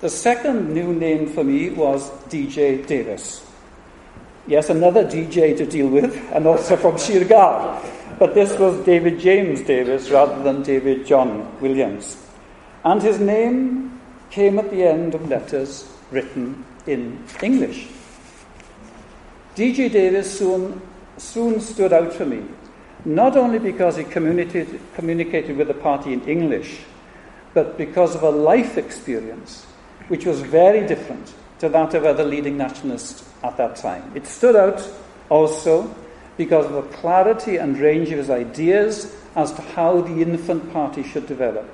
The 0.00 0.08
second 0.08 0.74
new 0.74 0.92
name 0.92 1.28
for 1.28 1.44
me 1.44 1.70
was 1.70 2.10
DJ 2.28 2.84
Davies. 2.84 3.46
Yes, 4.48 4.70
another 4.70 5.04
DJ 5.04 5.56
to 5.56 5.64
deal 5.64 5.86
with, 5.86 6.16
and 6.32 6.48
also 6.48 6.76
from 6.76 6.98
Sir 6.98 7.20
Gâr. 7.20 7.80
But 8.18 8.34
this 8.34 8.58
was 8.58 8.84
David 8.84 9.20
James 9.20 9.60
Davies 9.60 10.10
rather 10.10 10.42
than 10.42 10.64
David 10.64 11.06
John 11.06 11.46
Williams. 11.60 12.16
And 12.84 13.00
his 13.00 13.20
name 13.20 14.00
came 14.30 14.58
at 14.58 14.72
the 14.72 14.82
end 14.82 15.14
of 15.14 15.28
letters 15.28 15.88
written 16.10 16.64
in 16.88 17.22
English. 17.40 17.86
DJ 19.54 19.92
Davies 19.92 20.28
soon, 20.28 20.82
soon 21.18 21.60
stood 21.60 21.92
out 21.92 22.12
for 22.12 22.26
me, 22.26 22.42
not 23.08 23.36
only 23.36 23.58
because 23.58 23.96
he 23.96 24.04
communicated, 24.04 24.80
communicated 24.94 25.56
with 25.56 25.68
the 25.68 25.74
party 25.74 26.12
in 26.12 26.22
English, 26.28 26.80
but 27.54 27.78
because 27.78 28.14
of 28.14 28.22
a 28.22 28.30
life 28.30 28.76
experience 28.76 29.64
which 30.08 30.26
was 30.26 30.40
very 30.40 30.86
different 30.86 31.34
to 31.58 31.68
that 31.68 31.94
of 31.94 32.04
other 32.04 32.24
leading 32.24 32.56
nationalists 32.56 33.28
at 33.42 33.56
that 33.56 33.76
time. 33.76 34.12
It 34.14 34.26
stood 34.26 34.56
out 34.56 34.86
also 35.30 35.94
because 36.36 36.66
of 36.66 36.72
the 36.72 36.96
clarity 36.96 37.56
and 37.56 37.78
range 37.78 38.10
of 38.10 38.18
his 38.18 38.30
ideas 38.30 39.14
as 39.34 39.52
to 39.52 39.62
how 39.62 40.02
the 40.02 40.22
infant 40.22 40.72
party 40.72 41.02
should 41.02 41.26
develop. 41.26 41.68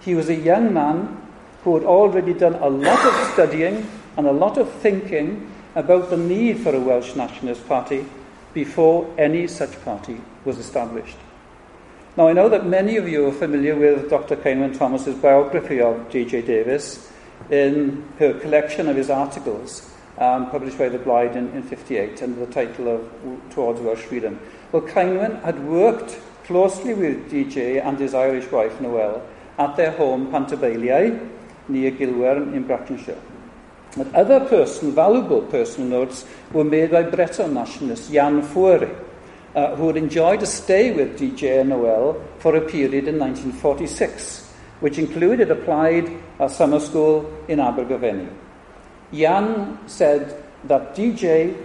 He 0.00 0.14
was 0.14 0.28
a 0.28 0.34
young 0.34 0.72
man 0.72 1.20
who 1.64 1.74
had 1.74 1.84
already 1.84 2.32
done 2.32 2.54
a 2.54 2.68
lot 2.68 3.04
of 3.04 3.32
studying 3.32 3.90
and 4.16 4.26
a 4.26 4.32
lot 4.32 4.56
of 4.56 4.70
thinking 4.74 5.50
about 5.74 6.10
the 6.10 6.16
need 6.16 6.60
for 6.60 6.74
a 6.74 6.80
Welsh 6.80 7.14
nationalist 7.14 7.66
party 7.68 8.06
before 8.54 9.12
any 9.18 9.46
such 9.46 9.82
party 9.84 10.20
was 10.44 10.58
established. 10.58 11.16
Now, 12.16 12.28
I 12.28 12.32
know 12.32 12.48
that 12.48 12.66
many 12.66 12.96
of 12.96 13.08
you 13.08 13.26
are 13.28 13.32
familiar 13.32 13.76
with 13.76 14.10
Dr. 14.10 14.36
Kynwyn 14.36 14.76
Thomas's 14.76 15.14
biography 15.16 15.80
of 15.80 16.10
G.J. 16.10 16.42
Davis 16.42 17.10
in 17.50 18.04
her 18.18 18.34
collection 18.34 18.88
of 18.88 18.96
his 18.96 19.10
articles 19.10 19.90
um, 20.18 20.50
published 20.50 20.76
by 20.76 20.88
the 20.88 20.98
Blind 20.98 21.36
in, 21.36 21.48
in 21.52 21.62
58 21.62 22.22
under 22.22 22.44
the 22.44 22.52
title 22.52 22.88
of 22.88 23.50
Towards 23.50 23.80
Welsh 23.80 24.00
Freedom. 24.00 24.38
Well, 24.72 24.82
Kynwyn 24.82 25.42
had 25.42 25.64
worked 25.64 26.18
closely 26.44 26.94
with 26.94 27.30
DJ 27.30 27.84
and 27.84 27.98
his 27.98 28.12
Irish 28.12 28.50
wife, 28.50 28.80
Noel, 28.80 29.22
at 29.58 29.76
their 29.76 29.92
home, 29.92 30.30
Pantabeiliae, 30.32 31.28
near 31.68 31.90
Gilwern 31.92 32.54
in 32.54 32.64
Brackenshaire. 32.64 33.18
Other 34.14 34.40
personal, 34.40 34.94
valuable 34.94 35.42
personal 35.42 35.88
notes 35.88 36.24
were 36.52 36.64
made 36.64 36.92
by 36.92 37.02
Breton 37.02 37.54
nationalist 37.54 38.08
Yann 38.10 38.40
Fouéré, 38.42 38.96
uh, 39.56 39.74
who 39.74 39.88
had 39.88 39.96
enjoyed 39.96 40.42
a 40.42 40.46
stay 40.46 40.92
with 40.92 41.18
DJ 41.18 41.64
Noëlle 41.64 42.22
for 42.38 42.54
a 42.54 42.60
period 42.60 43.08
in 43.08 43.18
1946, 43.18 44.48
which 44.78 44.98
included 44.98 45.50
applied 45.50 46.08
a 46.38 46.48
summer 46.48 46.78
school 46.78 47.28
in 47.48 47.58
Abergavenny. 47.58 48.28
Yann 49.10 49.78
said 49.88 50.40
that 50.64 50.94
DJ 50.94 51.56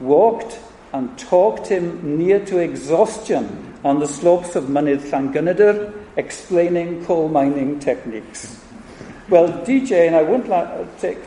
walked 0.00 0.58
and 0.92 1.16
talked 1.16 1.68
him 1.68 2.18
near 2.18 2.44
to 2.46 2.58
exhaustion 2.58 3.76
on 3.84 4.00
the 4.00 4.06
slopes 4.06 4.56
of 4.56 4.64
Mynydd 4.64 5.02
Llangynidr, 5.10 5.92
explaining 6.16 7.04
coal 7.04 7.28
mining 7.28 7.78
techniques. 7.78 8.64
Well, 9.28 9.48
DJ, 9.64 10.06
and 10.06 10.16
I 10.16 10.22
won't 10.22 10.48
la- 10.48 10.84
take 10.98 11.18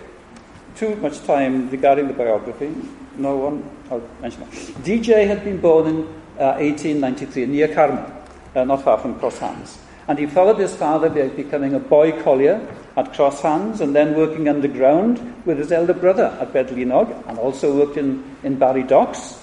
too 0.75 0.95
much 0.97 1.23
time 1.25 1.69
regarding 1.69 2.07
the 2.07 2.13
biography. 2.13 2.73
No 3.17 3.35
one, 3.35 3.69
I'll 3.89 4.03
mention 4.21 4.41
that. 4.41 4.51
DJ 4.83 5.27
had 5.27 5.43
been 5.43 5.59
born 5.59 5.87
in 5.87 5.95
uh, 6.39 6.57
1893 6.59 7.45
near 7.45 7.67
Carmel, 7.73 8.11
uh, 8.55 8.63
not 8.63 8.83
far 8.83 8.97
from 8.97 9.19
Cross 9.19 9.39
Hands. 9.39 9.79
And 10.07 10.17
he 10.17 10.25
followed 10.25 10.57
his 10.57 10.75
father 10.75 11.09
by 11.09 11.27
becoming 11.29 11.73
a 11.73 11.79
boy 11.79 12.21
collier 12.23 12.59
at 12.97 13.13
Cross 13.13 13.41
Hands 13.41 13.79
and 13.79 13.95
then 13.95 14.15
working 14.15 14.49
underground 14.49 15.45
with 15.45 15.57
his 15.57 15.71
elder 15.71 15.93
brother 15.93 16.35
at 16.39 16.51
Bedlinog 16.51 17.27
and 17.27 17.37
also 17.37 17.77
worked 17.77 17.97
in, 17.97 18.23
in 18.43 18.57
Barry 18.57 18.83
Docks. 18.83 19.39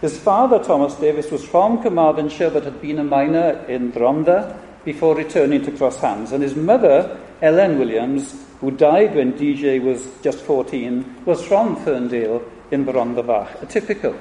His 0.00 0.18
father, 0.18 0.62
Thomas 0.62 0.94
Davies, 0.94 1.30
was 1.30 1.44
from 1.44 1.82
Carmarthenshire 1.82 2.50
but 2.50 2.64
had 2.64 2.80
been 2.80 2.98
a 2.98 3.04
miner 3.04 3.64
in 3.68 3.92
Rhondda 3.92 4.58
before 4.84 5.14
returning 5.14 5.62
to 5.64 5.70
Cross 5.70 5.98
Hands. 5.98 6.32
And 6.32 6.42
his 6.42 6.56
mother, 6.56 7.20
Ellen 7.40 7.78
Williams, 7.78 8.34
who 8.62 8.70
died 8.70 9.16
when 9.16 9.32
DJ 9.32 9.82
was 9.82 10.08
just 10.22 10.38
14, 10.44 11.24
was 11.24 11.44
from 11.44 11.74
Ferndale 11.84 12.40
in 12.70 12.86
Rhondda 12.86 13.24
Fach, 13.24 13.60
a 13.60 13.66
typical 13.66 14.16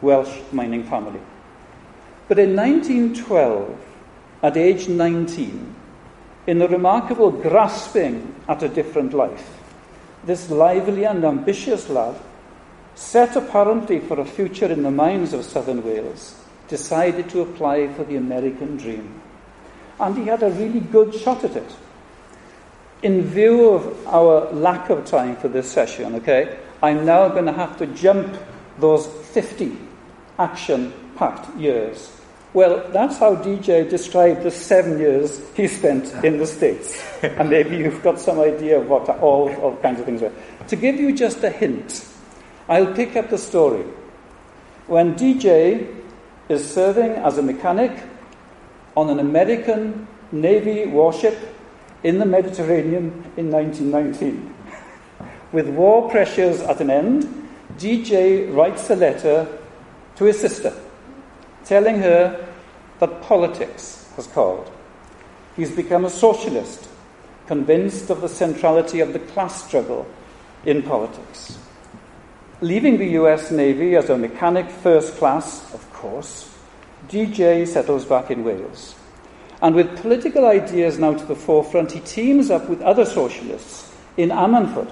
Welsh 0.00 0.40
mining 0.52 0.84
family. 0.84 1.20
But 2.26 2.38
in 2.38 2.56
1912, 2.56 3.78
at 4.42 4.56
age 4.56 4.88
19, 4.88 5.74
in 6.46 6.62
a 6.62 6.66
remarkable 6.66 7.30
grasping 7.30 8.34
at 8.48 8.62
a 8.62 8.70
different 8.70 9.12
life, 9.12 9.60
this 10.24 10.48
lively 10.48 11.04
and 11.04 11.22
ambitious 11.22 11.90
lad, 11.90 12.16
set 12.94 13.36
apparently 13.36 14.00
for 14.00 14.18
a 14.18 14.24
future 14.24 14.72
in 14.72 14.82
the 14.82 14.90
mines 14.90 15.34
of 15.34 15.44
southern 15.44 15.84
Wales, 15.84 16.42
decided 16.68 17.28
to 17.28 17.42
apply 17.42 17.92
for 17.92 18.04
the 18.04 18.16
American 18.16 18.78
dream. 18.78 19.20
And 20.00 20.16
he 20.16 20.24
had 20.24 20.42
a 20.42 20.50
really 20.52 20.80
good 20.80 21.14
shot 21.14 21.44
at 21.44 21.56
it 21.56 21.70
in 23.04 23.22
view 23.22 23.68
of 23.68 24.06
our 24.06 24.50
lack 24.52 24.88
of 24.88 25.04
time 25.04 25.36
for 25.36 25.48
this 25.48 25.70
session, 25.70 26.14
okay, 26.16 26.58
I'm 26.82 27.04
now 27.04 27.28
going 27.28 27.44
to 27.44 27.52
have 27.52 27.76
to 27.76 27.86
jump 27.88 28.34
those 28.78 29.06
50 29.06 29.76
action 30.38 30.92
packed 31.14 31.54
years. 31.56 32.10
Well, 32.54 32.88
that's 32.92 33.18
how 33.18 33.36
DJ 33.36 33.88
described 33.90 34.42
the 34.42 34.50
seven 34.50 34.98
years 34.98 35.42
he 35.54 35.68
spent 35.68 36.14
in 36.24 36.38
the 36.38 36.46
States. 36.46 37.04
and 37.22 37.50
maybe 37.50 37.76
you've 37.76 38.02
got 38.02 38.18
some 38.18 38.40
idea 38.40 38.80
of 38.80 38.88
what 38.88 39.06
all, 39.20 39.54
all 39.56 39.76
kinds 39.76 40.00
of 40.00 40.06
things 40.06 40.22
were. 40.22 40.32
To 40.68 40.76
give 40.76 40.96
you 40.96 41.14
just 41.14 41.44
a 41.44 41.50
hint, 41.50 42.08
I'll 42.70 42.94
pick 42.94 43.16
up 43.16 43.28
the 43.28 43.38
story. 43.38 43.84
When 44.86 45.14
DJ 45.14 45.94
is 46.48 46.66
serving 46.66 47.12
as 47.12 47.36
a 47.36 47.42
mechanic 47.42 47.92
on 48.96 49.10
an 49.10 49.18
American 49.18 50.06
Navy 50.32 50.86
warship 50.86 51.53
in 52.04 52.18
the 52.18 52.26
Mediterranean 52.26 53.06
in 53.36 53.50
1919. 53.50 54.54
With 55.52 55.68
war 55.68 56.08
pressures 56.10 56.60
at 56.60 56.80
an 56.80 56.90
end, 56.90 57.48
DJ 57.78 58.54
writes 58.54 58.88
a 58.90 58.94
letter 58.94 59.48
to 60.16 60.24
his 60.24 60.38
sister 60.38 60.72
telling 61.64 61.98
her 61.98 62.46
that 62.98 63.22
politics 63.22 64.06
has 64.16 64.26
called. 64.28 64.70
He's 65.56 65.70
become 65.70 66.04
a 66.04 66.10
socialist, 66.10 66.88
convinced 67.46 68.10
of 68.10 68.20
the 68.20 68.28
centrality 68.28 69.00
of 69.00 69.12
the 69.12 69.18
class 69.18 69.66
struggle 69.66 70.06
in 70.64 70.82
politics. 70.82 71.58
Leaving 72.60 72.98
the 72.98 73.08
US 73.20 73.50
Navy 73.50 73.96
as 73.96 74.10
a 74.10 74.18
mechanic 74.18 74.68
first 74.70 75.16
class, 75.16 75.72
of 75.74 75.90
course, 75.92 76.50
DJ 77.08 77.66
settles 77.66 78.04
back 78.04 78.30
in 78.30 78.44
Wales. 78.44 78.94
And 79.64 79.74
with 79.74 80.02
political 80.02 80.44
ideas 80.44 80.98
now 80.98 81.14
to 81.14 81.24
the 81.24 81.34
forefront, 81.34 81.92
he 81.92 82.00
teams 82.00 82.50
up 82.50 82.68
with 82.68 82.82
other 82.82 83.06
socialists 83.06 83.90
in 84.18 84.28
Ammanford, 84.28 84.90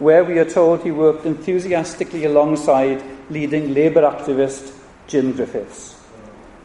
where 0.00 0.24
we 0.24 0.40
are 0.40 0.44
told 0.44 0.82
he 0.82 0.90
worked 0.90 1.24
enthusiastically 1.24 2.24
alongside 2.24 3.00
leading 3.30 3.72
Labour 3.72 4.02
activist 4.02 4.76
Jim 5.06 5.30
Griffiths. 5.30 5.94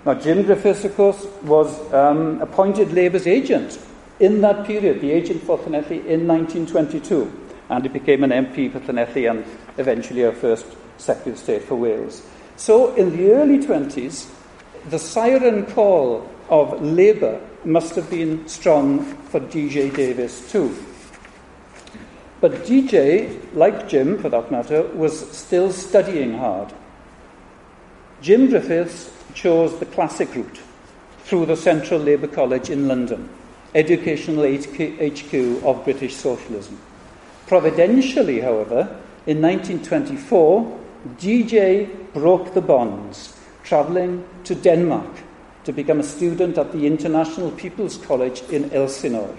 Now, 0.03 0.15
Jim 0.15 0.41
Griffiths, 0.41 0.83
of 0.83 0.95
course, 0.95 1.27
was 1.43 1.93
um, 1.93 2.41
appointed 2.41 2.91
Labour's 2.91 3.27
agent 3.27 3.77
in 4.19 4.41
that 4.41 4.65
period, 4.65 4.99
the 4.99 5.11
agent 5.11 5.43
for 5.43 5.59
Llanelli 5.59 6.03
in 6.07 6.27
1922, 6.27 7.31
and 7.69 7.83
he 7.83 7.89
became 7.89 8.23
an 8.23 8.31
MP 8.31 8.71
for 8.71 8.79
Llanelli 8.79 9.29
and 9.29 9.45
eventually 9.77 10.25
our 10.25 10.31
first 10.31 10.65
Secretary 10.97 11.33
of 11.33 11.37
State 11.37 11.61
for 11.61 11.75
Wales. 11.75 12.23
So, 12.55 12.95
in 12.95 13.15
the 13.15 13.29
early 13.33 13.59
20s, 13.59 14.27
the 14.89 14.97
siren 14.97 15.67
call 15.67 16.27
of 16.49 16.81
Labour 16.81 17.41
must 17.65 17.95
have 17.95 18.09
been 18.09 18.47
strong 18.47 19.03
for 19.29 19.39
DJ 19.39 19.93
Davies 19.93 20.49
too. 20.51 20.75
But 22.39 22.65
DJ, 22.65 23.39
like 23.53 23.89
Jim 23.89 24.19
for 24.19 24.29
that 24.29 24.51
matter, 24.51 24.83
was 24.93 25.31
still 25.31 25.71
studying 25.71 26.37
hard. 26.37 26.71
Jim 28.21 28.49
Griffiths 28.49 29.11
chose 29.33 29.77
the 29.79 29.85
classic 29.85 30.33
route 30.35 30.59
through 31.19 31.45
the 31.45 31.57
Central 31.57 31.99
Labour 31.99 32.27
College 32.27 32.69
in 32.69 32.87
London, 32.87 33.29
educational 33.75 34.45
HQ 34.45 35.63
of 35.63 35.83
British 35.83 36.15
socialism. 36.15 36.79
Providentially, 37.47 38.39
however, 38.39 38.99
in 39.25 39.41
1924, 39.41 40.79
DJ 41.17 41.89
broke 42.13 42.53
the 42.53 42.61
bonds, 42.61 43.37
travelling 43.63 44.23
to 44.43 44.55
Denmark 44.55 45.26
to 45.67 45.73
become 45.73 45.99
a 45.99 46.03
student 46.03 46.57
at 46.57 46.71
the 46.71 46.87
International 46.87 47.51
People's 47.51 47.97
College 47.97 48.41
in 48.43 48.71
Elsinore. 48.71 49.35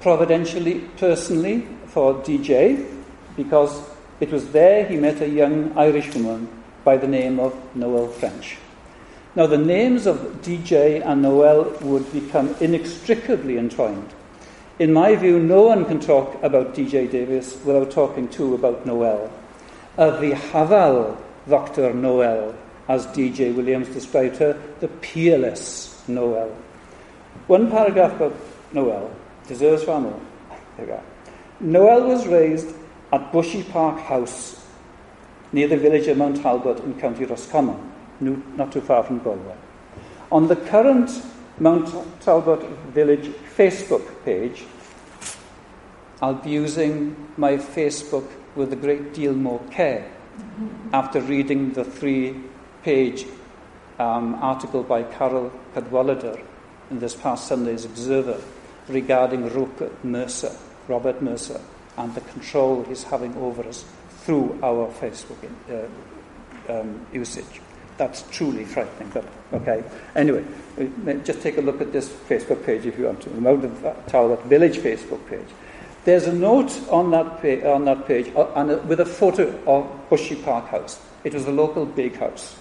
Providentially, 0.00 0.80
personally, 0.96 1.64
for 1.86 2.14
DJ, 2.14 2.84
because 3.36 3.82
it 4.18 4.32
was 4.32 4.50
there 4.50 4.84
he 4.84 4.96
met 4.96 5.22
a 5.22 5.28
young 5.28 5.78
Irish 5.78 6.12
woman 6.12 6.48
by 6.82 6.96
the 6.96 7.06
name 7.06 7.38
of 7.38 7.54
Noëlle 7.76 8.12
French. 8.14 8.56
Now, 9.36 9.46
the 9.46 9.58
names 9.58 10.06
of 10.08 10.16
DJ 10.42 11.06
and 11.06 11.24
Noëlle 11.24 11.80
would 11.82 12.12
become 12.12 12.56
inextricably 12.58 13.58
entwined. 13.58 14.12
In 14.80 14.92
my 14.92 15.14
view, 15.14 15.38
no 15.38 15.62
one 15.62 15.84
can 15.84 16.00
talk 16.00 16.42
about 16.42 16.74
DJ 16.74 17.08
Davies 17.08 17.56
without 17.64 17.92
talking 17.92 18.26
too 18.26 18.56
about 18.56 18.84
Noëlle. 18.84 19.30
A 19.98 20.10
Vihaval 20.18 21.16
Dr. 21.48 21.92
Noëlle, 21.92 22.56
as 22.92 23.06
DJ 23.06 23.54
Williams 23.54 23.88
described 23.88 24.36
her, 24.36 24.52
the 24.80 24.88
peerless 24.88 26.04
Noëlle. 26.08 26.54
One 27.46 27.70
paragraph 27.70 28.12
about 28.16 28.36
Noëlle 28.74 29.10
deserves 29.48 29.84
far 29.84 29.98
more. 29.98 30.20
There 30.76 30.86
we 30.86 30.92
are. 30.92 31.04
Noëlle 31.62 32.06
was 32.08 32.26
raised 32.26 32.74
at 33.10 33.32
Bushy 33.32 33.62
Park 33.62 33.98
House 34.00 34.62
near 35.52 35.68
the 35.68 35.78
village 35.78 36.06
of 36.06 36.18
Mount 36.18 36.42
Talbot 36.42 36.80
in 36.80 37.00
County 37.00 37.24
Roscommon, 37.24 37.80
not 38.20 38.70
too 38.70 38.82
far 38.82 39.02
from 39.02 39.20
Galway. 39.20 39.56
On 40.30 40.46
the 40.48 40.56
current 40.56 41.10
Mount 41.58 41.88
Talbot 42.20 42.62
Village 42.92 43.28
Facebook 43.56 44.22
page, 44.22 44.64
I'll 46.20 46.34
be 46.34 46.50
using 46.50 47.16
my 47.38 47.54
Facebook 47.56 48.28
with 48.54 48.70
a 48.74 48.76
great 48.76 49.14
deal 49.14 49.32
more 49.32 49.60
care 49.70 50.10
mm-hmm. 50.36 50.94
after 50.94 51.22
reading 51.22 51.72
the 51.72 51.84
three 51.84 52.51
page 52.82 53.26
um, 53.98 54.34
article 54.36 54.82
by 54.82 55.02
Carole 55.02 55.52
Cadwalladr 55.74 56.40
in 56.90 56.98
this 56.98 57.14
past 57.14 57.48
Sunday's 57.48 57.84
Observer 57.84 58.40
regarding 58.88 59.48
Rupert 59.50 60.04
Mercer, 60.04 60.54
Robert 60.88 61.22
Mercer, 61.22 61.60
and 61.96 62.14
the 62.14 62.20
control 62.22 62.84
he's 62.84 63.04
having 63.04 63.36
over 63.36 63.62
us 63.68 63.84
through 64.20 64.58
our 64.62 64.88
Facebook 64.94 65.38
uh, 65.70 66.80
um, 66.80 67.06
usage. 67.12 67.60
That's 67.98 68.24
truly 68.30 68.64
frightening, 68.64 69.10
but 69.10 69.24
okay. 69.52 69.84
Anyway, 70.16 70.44
uh, 70.80 71.12
just 71.24 71.42
take 71.42 71.58
a 71.58 71.60
look 71.60 71.80
at 71.80 71.92
this 71.92 72.08
Facebook 72.08 72.64
page 72.64 72.86
if 72.86 72.98
you 72.98 73.06
want 73.06 73.20
to, 73.22 73.28
the 73.28 73.40
Mount 73.40 74.08
Talbot 74.08 74.42
Village 74.46 74.78
Facebook 74.78 75.24
page. 75.28 75.46
There's 76.04 76.26
a 76.26 76.32
note 76.32 76.72
on 76.90 77.10
that, 77.12 77.40
pa- 77.42 77.70
on 77.70 77.84
that 77.84 78.06
page 78.08 78.32
uh, 78.34 78.46
a, 78.56 78.78
with 78.78 79.00
a 79.00 79.06
photo 79.06 79.56
of 79.66 80.10
Bushy 80.10 80.36
Park 80.36 80.68
House. 80.68 81.00
It 81.22 81.34
was 81.34 81.46
a 81.46 81.52
local 81.52 81.86
big 81.86 82.16
house. 82.18 82.56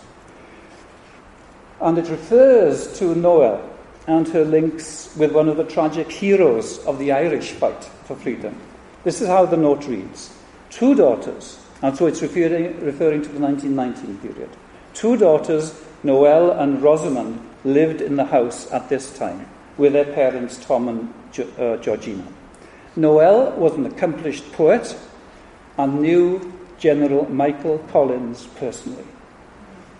And 1.81 1.97
it 1.97 2.09
refers 2.09 2.97
to 2.99 3.15
Noëlle 3.15 3.61
and 4.07 4.27
her 4.29 4.45
links 4.45 5.15
with 5.17 5.31
one 5.31 5.49
of 5.49 5.57
the 5.57 5.63
tragic 5.63 6.11
heroes 6.11 6.79
of 6.85 6.99
the 6.99 7.11
Irish 7.11 7.51
fight 7.51 7.83
for 8.05 8.15
freedom. 8.15 8.55
This 9.03 9.21
is 9.21 9.27
how 9.27 9.45
the 9.45 9.57
note 9.57 9.87
reads 9.87 10.33
Two 10.69 10.95
daughters, 10.95 11.59
and 11.81 11.97
so 11.97 12.05
it's 12.05 12.21
referring, 12.21 12.79
referring 12.81 13.21
to 13.23 13.29
the 13.29 13.39
1919 13.39 14.17
period. 14.17 14.49
Two 14.93 15.17
daughters, 15.17 15.73
Noëlle 16.03 16.59
and 16.59 16.81
Rosamond, 16.81 17.39
lived 17.63 18.01
in 18.01 18.15
the 18.15 18.25
house 18.25 18.71
at 18.71 18.89
this 18.89 19.17
time 19.17 19.47
with 19.77 19.93
their 19.93 20.05
parents, 20.05 20.63
Tom 20.63 20.87
and 20.87 21.13
uh, 21.57 21.77
Georgina. 21.77 22.25
Noëlle 22.97 23.55
was 23.57 23.73
an 23.73 23.85
accomplished 23.85 24.51
poet 24.51 24.95
and 25.77 26.01
knew 26.01 26.53
General 26.77 27.29
Michael 27.29 27.79
Collins 27.91 28.47
personally. 28.55 29.05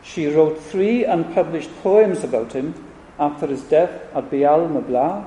She 0.04 0.28
wrote 0.28 0.60
three 0.60 1.04
unpublished 1.04 1.70
poems 1.82 2.24
about 2.24 2.54
him 2.54 2.74
after 3.20 3.48
his 3.48 3.62
death 3.62 3.92
at 4.16 4.32
Mabla 4.32 5.26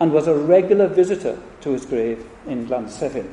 and 0.00 0.12
was 0.12 0.26
a 0.26 0.36
regular 0.36 0.86
visitor 0.86 1.38
to 1.62 1.70
his 1.70 1.84
grave 1.84 2.24
in 2.46 2.66
Glasnevin. 2.66 3.30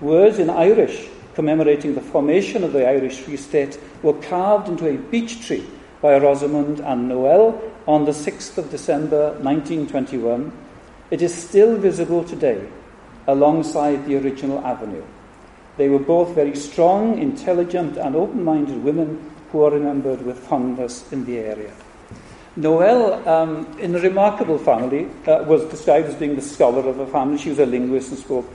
Words 0.00 0.38
in 0.38 0.50
Irish 0.50 1.08
commemorating 1.34 1.94
the 1.94 2.00
formation 2.00 2.64
of 2.64 2.72
the 2.72 2.88
Irish 2.88 3.20
Free 3.20 3.36
State 3.36 3.78
were 4.02 4.14
carved 4.14 4.68
into 4.68 4.88
a 4.88 4.96
beech 4.96 5.46
tree 5.46 5.66
by 6.00 6.18
Rosamond 6.18 6.80
and 6.80 7.10
Noëlle 7.10 7.60
on 7.86 8.04
the 8.06 8.12
6th 8.12 8.56
of 8.58 8.70
December 8.70 9.32
1921. 9.40 10.50
It 11.10 11.20
is 11.22 11.34
still 11.34 11.76
visible 11.76 12.24
today 12.24 12.66
alongside 13.26 14.06
the 14.06 14.16
original 14.16 14.64
avenue. 14.64 15.04
They 15.76 15.88
were 15.88 15.98
both 15.98 16.34
very 16.34 16.56
strong, 16.56 17.18
intelligent, 17.18 17.98
and 17.98 18.16
open 18.16 18.42
minded 18.42 18.82
women 18.82 19.30
who 19.56 19.64
are 19.64 19.70
remembered 19.70 20.20
with 20.20 20.38
fondness 20.38 21.10
in 21.12 21.24
the 21.24 21.38
area. 21.38 21.72
Noëlle, 22.58 23.26
um, 23.26 23.78
in 23.78 23.94
a 23.94 23.98
remarkable 23.98 24.58
family, 24.58 25.06
uh, 25.26 25.44
was 25.46 25.64
described 25.64 26.08
as 26.08 26.14
being 26.14 26.36
the 26.36 26.42
scholar 26.42 26.86
of 26.86 26.98
the 26.98 27.06
family. 27.06 27.38
She 27.38 27.48
was 27.48 27.58
a 27.58 27.64
linguist 27.64 28.10
and 28.10 28.18
spoke 28.18 28.50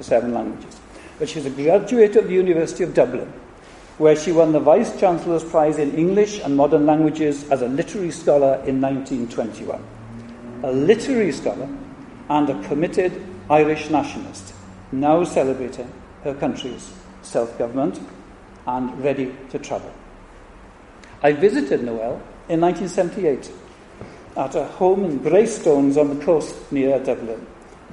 seven 0.00 0.34
languages. 0.34 0.78
But 1.18 1.30
she 1.30 1.38
was 1.38 1.46
a 1.46 1.50
graduate 1.50 2.16
of 2.16 2.28
the 2.28 2.34
University 2.34 2.84
of 2.84 2.92
Dublin, 2.92 3.32
where 3.96 4.14
she 4.14 4.30
won 4.30 4.52
the 4.52 4.60
Vice 4.60 4.98
Chancellor's 5.00 5.44
Prize 5.44 5.78
in 5.78 5.94
English 5.94 6.40
and 6.40 6.54
Modern 6.54 6.84
Languages 6.84 7.48
as 7.50 7.62
a 7.62 7.68
literary 7.68 8.10
scholar 8.10 8.62
in 8.66 8.78
1921. 8.78 9.82
A 10.64 10.72
literary 10.72 11.32
scholar 11.32 11.68
and 12.28 12.50
a 12.50 12.68
committed 12.68 13.24
Irish 13.48 13.88
nationalist, 13.88 14.52
now 14.92 15.24
celebrating 15.24 15.90
her 16.24 16.34
country's 16.34 16.92
self 17.22 17.56
government 17.56 18.00
and 18.66 19.02
ready 19.02 19.34
to 19.48 19.58
travel. 19.58 19.92
I 21.24 21.32
visited 21.32 21.82
Noëlle 21.82 22.20
in 22.48 22.60
1978 22.60 23.52
at 24.36 24.56
a 24.56 24.64
home 24.64 25.04
in 25.04 25.18
Greystones 25.18 25.96
on 25.96 26.18
the 26.18 26.24
coast 26.24 26.72
near 26.72 26.98
Dublin. 26.98 27.46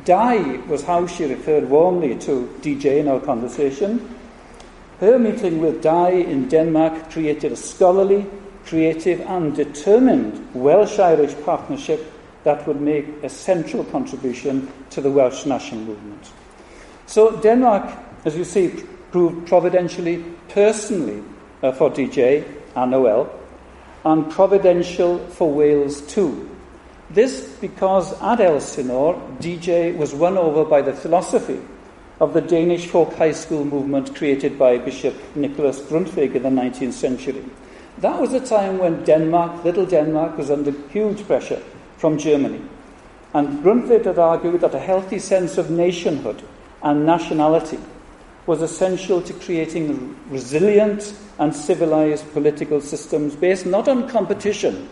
Di 0.03 0.57
was 0.67 0.83
how 0.83 1.05
she 1.05 1.25
referred 1.25 1.69
warmly 1.69 2.17
to 2.19 2.49
DJ 2.61 2.99
in 2.99 3.07
our 3.07 3.19
conversation. 3.19 4.15
Her 4.99 5.19
meeting 5.19 5.59
with 5.59 5.83
Di 5.83 6.09
in 6.09 6.47
Denmark 6.47 7.11
created 7.11 7.51
a 7.51 7.55
scholarly, 7.55 8.25
creative, 8.65 9.21
and 9.21 9.55
determined 9.55 10.55
Welsh 10.55 10.97
Irish 10.97 11.35
partnership 11.45 12.11
that 12.45 12.65
would 12.67 12.81
make 12.81 13.05
a 13.21 13.29
central 13.29 13.83
contribution 13.83 14.71
to 14.89 15.01
the 15.01 15.11
Welsh 15.11 15.45
national 15.45 15.81
movement. 15.81 16.31
So, 17.05 17.39
Denmark, 17.41 17.95
as 18.25 18.35
you 18.35 18.43
see, 18.43 18.73
proved 19.11 19.47
providentially, 19.47 20.23
personally 20.47 21.21
uh, 21.61 21.71
for 21.73 21.91
DJ 21.91 22.58
and 22.75 22.93
Noëlle, 22.93 23.29
and 24.05 24.29
providential 24.31 25.19
for 25.27 25.51
Wales 25.51 26.01
too. 26.01 26.49
This 27.09 27.57
because 27.59 28.13
at 28.21 28.39
Elsinore, 28.39 29.15
DJ 29.39 29.95
was 29.95 30.13
won 30.13 30.37
over 30.37 30.63
by 30.63 30.81
the 30.81 30.93
philosophy 30.93 31.59
of 32.19 32.33
the 32.33 32.41
Danish 32.41 32.87
folk 32.87 33.13
high 33.13 33.31
school 33.31 33.65
movement 33.65 34.15
created 34.15 34.59
by 34.59 34.77
Bishop 34.77 35.15
Nicholas 35.35 35.79
Grundtvig 35.79 36.35
in 36.35 36.43
the 36.43 36.49
19th 36.49 36.93
century. 36.93 37.43
That 37.97 38.19
was 38.19 38.33
a 38.33 38.45
time 38.45 38.77
when 38.77 39.03
Denmark, 39.03 39.63
little 39.63 39.85
Denmark, 39.85 40.37
was 40.37 40.51
under 40.51 40.71
huge 40.89 41.25
pressure 41.25 41.61
from 41.97 42.17
Germany. 42.17 42.61
And 43.33 43.63
Grundtvig 43.63 44.05
had 44.05 44.19
argued 44.19 44.61
that 44.61 44.75
a 44.75 44.79
healthy 44.79 45.19
sense 45.19 45.57
of 45.57 45.69
nationhood 45.69 46.43
and 46.81 47.05
nationality 47.05 47.79
was 48.49 48.63
essential 48.63 49.21
to 49.21 49.31
creating 49.33 50.17
resilient 50.31 51.13
and 51.37 51.55
civilized 51.55 52.25
political 52.33 52.81
systems 52.81 53.35
based 53.35 53.67
not 53.67 53.87
on 53.87 54.09
competition 54.09 54.89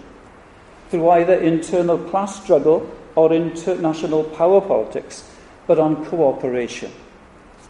through 0.90 1.10
either 1.10 1.34
internal 1.34 1.98
class 1.98 2.40
struggle 2.44 2.88
or 3.16 3.34
international 3.34 4.24
power 4.26 4.62
politics, 4.62 5.28
but 5.66 5.80
on 5.80 6.06
cooperation. 6.06 6.92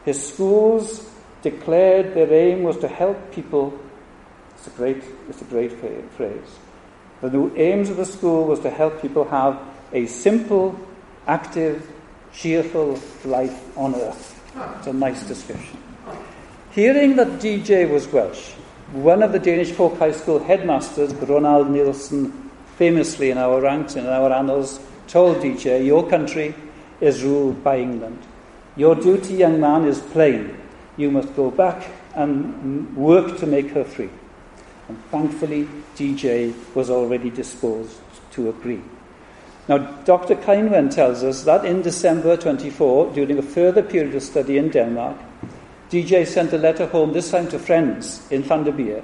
His 0.04 0.22
schools 0.28 1.10
declared 1.42 2.14
their 2.14 2.34
aim 2.34 2.64
was 2.64 2.76
to 2.80 2.90
help 2.90 3.32
people. 3.32 3.72
It's 4.58 4.68
a 4.68 4.72
great, 4.72 5.02
it's 5.30 5.42
a 5.42 5.46
great 5.46 5.72
phrase. 5.72 6.60
The 7.22 7.30
new 7.30 7.56
aims 7.56 7.90
of 7.90 7.96
the 7.96 8.06
school 8.06 8.44
was 8.44 8.60
to 8.60 8.70
help 8.70 9.02
people 9.02 9.24
have 9.30 9.58
a 9.94 10.06
simple, 10.08 10.78
active, 11.28 11.90
cheerful 12.34 13.00
life 13.24 13.78
on 13.78 13.96
earth. 13.96 14.37
It's 14.78 14.88
a 14.88 14.94
nice 14.94 15.24
description. 15.28 15.78
Hearing 16.72 17.16
that 17.18 17.40
DJ 17.40 17.90
was 17.90 18.08
Welsh, 18.08 18.54
one 18.92 19.22
of 19.22 19.32
the 19.32 19.40
Danish 19.40 19.72
folk 19.72 19.98
high 20.00 20.12
school 20.12 20.40
headmasters, 20.40 21.14
Ronald 21.14 21.70
Nielsen, 21.70 22.50
famously 22.78 23.30
in 23.32 23.38
our 23.38 23.62
ranks 23.62 23.96
and 23.96 24.08
in 24.08 24.14
our 24.14 24.32
annals, 24.32 24.80
told 25.08 25.38
DJ, 25.38 25.86
Your 25.86 26.10
country 26.10 26.56
is 27.02 27.24
ruled 27.24 27.64
by 27.64 27.80
England. 27.80 28.20
Your 28.76 28.96
duty, 28.96 29.36
young 29.36 29.60
man, 29.60 29.86
is 29.86 30.00
plain. 30.00 30.58
You 30.98 31.12
must 31.12 31.36
go 31.36 31.52
back 31.52 31.90
and 32.16 32.96
work 32.96 33.38
to 33.40 33.46
make 33.46 33.70
her 33.72 33.84
free. 33.84 34.10
And 34.88 35.04
thankfully, 35.12 35.68
DJ 35.96 36.54
was 36.74 36.90
already 36.90 37.30
disposed 37.30 38.00
to 38.32 38.50
agree. 38.50 38.82
Now, 39.68 39.80
Dr. 40.06 40.36
Ceinwen 40.36 40.94
tells 40.94 41.24
us 41.24 41.44
that 41.44 41.66
in 41.66 41.82
December 41.82 42.38
24, 42.38 43.14
during 43.14 43.38
a 43.38 43.42
further 43.42 43.84
period 43.84 44.16
of 44.16 44.24
study 44.24 44.58
in 44.58 44.70
Denmark, 44.70 45.18
DJ 45.90 46.26
sent 46.26 46.54
a 46.54 46.58
letter 46.58 46.86
home, 46.86 47.14
this 47.14 47.32
time 47.32 47.50
to 47.50 47.60
friends 47.60 48.26
in 48.32 48.44
Llanderby, 48.44 49.04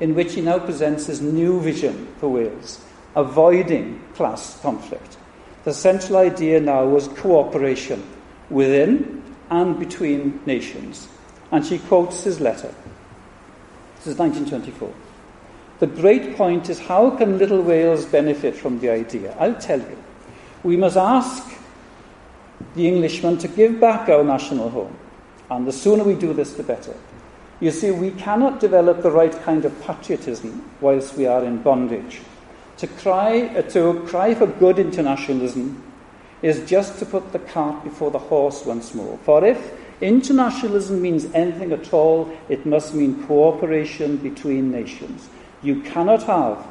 in 0.00 0.14
which 0.14 0.34
he 0.34 0.40
now 0.40 0.58
presents 0.58 1.06
his 1.06 1.20
new 1.20 1.60
vision 1.60 2.08
for 2.18 2.28
Wales, 2.28 2.80
avoiding 3.14 4.00
class 4.14 4.58
conflict. 4.60 5.16
The 5.64 5.74
central 5.74 6.18
idea 6.18 6.60
now 6.60 6.86
was 6.86 7.08
cooperation 7.08 8.02
within 8.48 9.22
and 9.50 9.78
between 9.78 10.40
nations. 10.46 11.08
And 11.52 11.64
she 11.66 11.78
quotes 11.78 12.22
his 12.22 12.40
letter. 12.40 12.72
This 13.96 14.06
is 14.08 14.18
1924. 14.18 14.92
The 15.80 15.86
great 15.86 16.36
point 16.36 16.68
is 16.68 16.78
how 16.78 17.10
can 17.10 17.38
Little 17.38 17.62
Wales 17.62 18.06
benefit 18.06 18.54
from 18.54 18.78
the 18.80 18.90
idea? 18.90 19.36
I'll 19.38 19.54
tell 19.54 19.80
you. 19.80 19.99
We 20.62 20.76
must 20.76 20.96
ask 20.96 21.44
the 22.74 22.86
Englishmen 22.86 23.38
to 23.38 23.48
give 23.48 23.80
back 23.80 24.08
our 24.08 24.22
national 24.22 24.70
home. 24.70 24.96
And 25.50 25.66
the 25.66 25.72
sooner 25.72 26.04
we 26.04 26.14
do 26.14 26.32
this, 26.32 26.54
the 26.54 26.62
better. 26.62 26.94
You 27.60 27.70
see, 27.70 27.90
we 27.90 28.12
cannot 28.12 28.60
develop 28.60 29.02
the 29.02 29.10
right 29.10 29.32
kind 29.42 29.64
of 29.64 29.82
patriotism 29.82 30.70
whilst 30.80 31.16
we 31.16 31.26
are 31.26 31.44
in 31.44 31.62
bondage. 31.62 32.20
To 32.78 32.86
cry, 32.86 33.42
uh, 33.56 33.62
to 33.72 34.00
cry 34.06 34.34
for 34.34 34.46
good 34.46 34.78
internationalism 34.78 35.82
is 36.40 36.66
just 36.68 36.98
to 36.98 37.06
put 37.06 37.32
the 37.32 37.38
cart 37.38 37.84
before 37.84 38.10
the 38.10 38.18
horse 38.18 38.64
once 38.64 38.94
more. 38.94 39.18
For 39.24 39.44
if 39.44 39.72
internationalism 40.00 41.02
means 41.02 41.26
anything 41.34 41.72
at 41.72 41.92
all, 41.92 42.34
it 42.48 42.64
must 42.64 42.94
mean 42.94 43.22
cooperation 43.26 44.16
between 44.16 44.70
nations. 44.70 45.28
You 45.62 45.82
cannot 45.82 46.22
have 46.22 46.66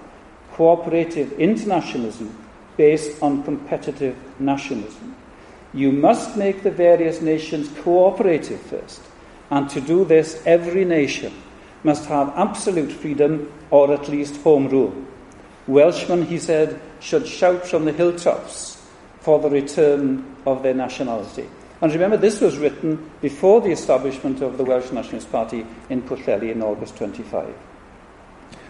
cooperative 0.54 1.34
internationalism 1.34 2.36
based 2.80 3.22
on 3.22 3.44
competitive 3.44 4.16
nationalism. 4.40 5.14
You 5.74 5.92
must 5.92 6.38
make 6.38 6.64
the 6.64 6.72
various 6.72 7.20
nations 7.22 7.68
cooperative 7.82 8.62
first, 8.62 9.02
and 9.52 9.70
to 9.72 9.82
do 9.82 10.06
this, 10.06 10.42
every 10.46 10.86
nation 10.86 11.34
must 11.84 12.06
have 12.06 12.32
absolute 12.38 12.90
freedom 12.90 13.52
or 13.70 13.92
at 13.92 14.08
least 14.08 14.42
home 14.44 14.70
rule. 14.70 14.96
Welshmen, 15.68 16.26
he 16.26 16.40
said, 16.40 16.80
should 17.02 17.28
shout 17.28 17.68
from 17.68 17.84
the 17.84 17.92
hilltops 17.92 18.82
for 19.20 19.40
the 19.40 19.50
return 19.50 20.24
of 20.46 20.64
their 20.64 20.74
nationality. 20.74 21.50
And 21.82 21.92
remember, 21.92 22.16
this 22.16 22.40
was 22.40 22.58
written 22.58 23.12
before 23.20 23.60
the 23.60 23.72
establishment 23.72 24.42
of 24.42 24.58
the 24.58 24.64
Welsh 24.64 24.92
Nationalist 24.94 25.30
Party 25.30 25.66
in 25.90 26.02
Pwllheli 26.02 26.52
in 26.54 26.62
August 26.62 26.96
25. 26.96 27.54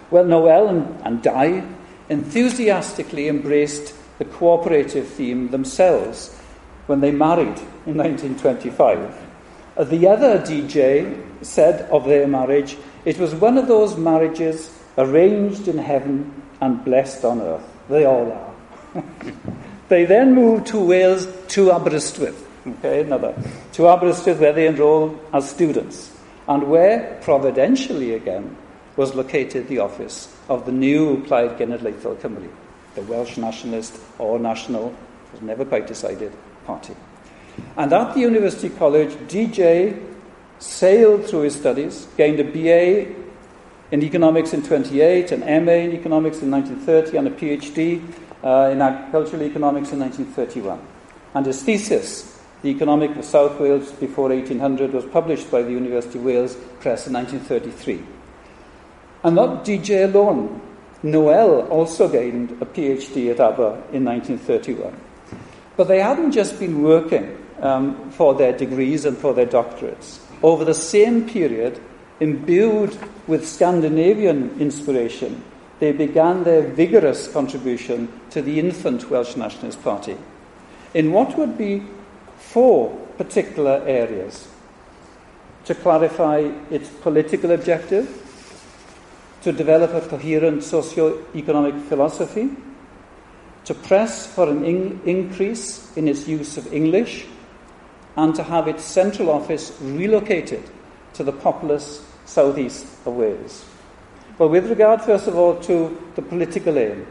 Well, 0.09 0.25
Noëlle 0.25 0.69
and, 0.69 1.05
and 1.05 1.21
Di 1.21 1.63
enthusiastically 2.09 3.27
embraced 3.27 3.93
the 4.19 4.25
cooperative 4.25 5.07
theme 5.07 5.49
themselves 5.49 6.37
when 6.85 7.01
they 7.01 7.11
married 7.11 7.57
in 7.85 7.97
1925. 7.97 9.27
Uh, 9.75 9.83
the 9.85 10.07
other 10.07 10.39
DJ 10.39 11.23
said 11.41 11.89
of 11.89 12.05
their 12.05 12.27
marriage, 12.27 12.77
it 13.05 13.17
was 13.17 13.33
one 13.33 13.57
of 13.57 13.67
those 13.67 13.97
marriages 13.97 14.77
arranged 14.97 15.67
in 15.67 15.77
heaven 15.77 16.43
and 16.61 16.83
blessed 16.83 17.23
on 17.23 17.41
earth. 17.41 17.63
They 17.89 18.05
all 18.05 18.31
are. 18.31 19.03
they 19.87 20.05
then 20.05 20.35
moved 20.35 20.67
to 20.67 20.79
Wales 20.79 21.27
to 21.49 21.71
Aberystwyth, 21.71 22.45
okay, 22.67 23.01
another, 23.01 23.33
to 23.73 23.87
Aberystwyth 23.87 24.39
where 24.39 24.53
they 24.53 24.67
enrolled 24.67 25.17
as 25.33 25.49
students, 25.49 26.15
and 26.47 26.69
where, 26.69 27.17
providentially 27.21 28.13
again, 28.15 28.57
was 28.97 29.15
located 29.15 29.69
the 29.69 29.79
office 29.79 30.35
of 30.49 30.65
the 30.65 30.71
new 30.73 31.23
Plaid 31.23 31.57
Genedlaethol 31.57 32.17
Cymru, 32.17 32.49
the 32.95 33.01
Welsh 33.03 33.37
nationalist 33.37 33.99
or 34.17 34.39
national, 34.39 34.93
was 35.31 35.41
never 35.41 35.65
quite 35.65 35.87
decided, 35.87 36.31
party. 36.65 36.95
And 37.77 37.91
at 37.93 38.13
the 38.13 38.21
University 38.21 38.69
College, 38.69 39.11
DJ 39.27 40.05
sailed 40.59 41.25
through 41.25 41.41
his 41.41 41.55
studies, 41.55 42.07
gained 42.17 42.39
a 42.39 42.43
BA 42.43 43.13
in 43.91 44.03
economics 44.03 44.53
in 44.53 44.61
28, 44.61 45.31
an 45.31 45.65
MA 45.65 45.71
in 45.71 45.93
economics 45.93 46.41
in 46.41 46.51
1930, 46.51 47.17
and 47.17 47.27
a 47.27 47.31
PhD 47.31 48.03
uh, 48.43 48.69
in 48.71 48.81
agricultural 48.81 49.43
economics 49.43 49.91
in 49.91 49.99
1931. 49.99 50.79
And 51.33 51.45
his 51.45 51.61
thesis, 51.63 52.39
The 52.61 52.69
Economic 52.69 53.15
of 53.15 53.23
South 53.23 53.59
Wales 53.59 53.91
Before 53.93 54.29
1800, 54.29 54.93
was 54.93 55.05
published 55.05 55.49
by 55.49 55.61
the 55.61 55.71
University 55.71 56.19
of 56.19 56.25
Wales 56.25 56.55
Press 56.79 57.07
in 57.07 57.13
1933. 57.13 58.03
And 59.23 59.35
not 59.35 59.65
DJ 59.65 60.13
alone. 60.13 60.61
Noëlle 61.03 61.69
also 61.69 62.09
gained 62.09 62.51
a 62.61 62.65
PhD 62.65 63.31
at 63.31 63.39
Aber 63.39 63.81
in 63.93 64.03
1931. 64.05 64.93
But 65.77 65.87
they 65.87 65.99
hadn't 65.99 66.31
just 66.31 66.59
been 66.59 66.81
working 66.81 67.37
um, 67.61 68.11
for 68.11 68.35
their 68.35 68.51
degrees 68.51 69.05
and 69.05 69.17
for 69.17 69.33
their 69.33 69.45
doctorates. 69.45 70.19
Over 70.43 70.65
the 70.65 70.73
same 70.73 71.29
period, 71.29 71.79
imbued 72.19 72.97
with 73.27 73.47
Scandinavian 73.47 74.59
inspiration, 74.59 75.43
they 75.79 75.93
began 75.93 76.43
their 76.43 76.61
vigorous 76.61 77.31
contribution 77.31 78.11
to 78.31 78.41
the 78.41 78.59
infant 78.59 79.09
Welsh 79.09 79.37
Nationalist 79.37 79.81
Party 79.81 80.17
in 80.93 81.11
what 81.11 81.37
would 81.37 81.57
be 81.57 81.83
four 82.37 82.89
particular 83.17 83.81
areas 83.85 84.47
to 85.65 85.75
clarify 85.75 86.39
its 86.69 86.89
political 86.89 87.51
objective, 87.51 88.07
to 89.41 89.51
develop 89.51 89.93
a 89.93 90.01
coherent 90.07 90.63
socio-economic 90.63 91.75
philosophy, 91.85 92.49
to 93.65 93.73
press 93.73 94.27
for 94.27 94.49
an 94.49 94.65
in- 94.65 95.01
increase 95.05 95.95
in 95.95 96.07
its 96.07 96.27
use 96.27 96.57
of 96.57 96.73
English, 96.73 97.25
and 98.17 98.35
to 98.35 98.43
have 98.43 98.67
its 98.67 98.83
central 98.83 99.29
office 99.29 99.77
relocated 99.81 100.63
to 101.13 101.23
the 101.23 101.31
populous 101.31 102.05
southeast 102.25 102.85
of 103.05 103.13
Wales. 103.15 103.65
But 104.37 104.49
with 104.49 104.69
regard, 104.69 105.01
first 105.01 105.27
of 105.27 105.35
all, 105.35 105.55
to 105.61 105.97
the 106.15 106.21
political 106.21 106.77
aim, 106.77 107.05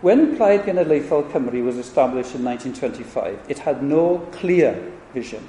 when 0.00 0.36
Plaid 0.36 0.62
Genedlaethol 0.62 1.30
Cymru 1.32 1.64
was 1.64 1.76
established 1.76 2.34
in 2.34 2.44
1925, 2.44 3.40
it 3.48 3.58
had 3.58 3.82
no 3.82 4.18
clear 4.30 4.92
vision. 5.12 5.46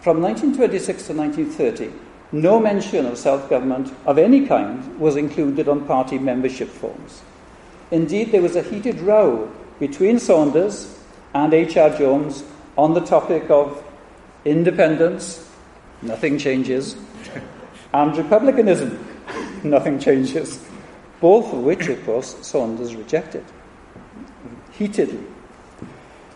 From 0.00 0.22
1926 0.22 1.08
to 1.08 1.12
1930, 1.12 1.92
no 2.34 2.58
mention 2.58 3.06
of 3.06 3.16
self 3.16 3.48
government 3.48 3.94
of 4.06 4.18
any 4.18 4.44
kind 4.46 4.98
was 4.98 5.16
included 5.16 5.68
on 5.68 5.86
party 5.86 6.18
membership 6.18 6.68
forms. 6.68 7.22
Indeed, 7.92 8.32
there 8.32 8.42
was 8.42 8.56
a 8.56 8.62
heated 8.62 9.00
row 9.00 9.50
between 9.78 10.18
Saunders 10.18 10.98
and 11.32 11.54
H.R. 11.54 11.90
Jones 11.96 12.42
on 12.76 12.94
the 12.94 13.00
topic 13.00 13.50
of 13.50 13.84
independence, 14.44 15.48
nothing 16.02 16.36
changes, 16.36 16.96
and 17.92 18.16
republicanism, 18.16 18.98
nothing 19.62 20.00
changes, 20.00 20.60
both 21.20 21.52
of 21.52 21.60
which, 21.60 21.86
of 21.86 22.04
course, 22.04 22.36
Saunders 22.44 22.96
rejected 22.96 23.44
heatedly. 24.72 25.24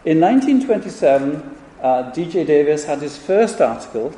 In 0.04 0.20
1927, 0.20 1.56
uh, 1.82 2.10
D.J. 2.12 2.44
Davies 2.44 2.84
had 2.84 3.00
his 3.00 3.18
first 3.18 3.60
article 3.60 4.14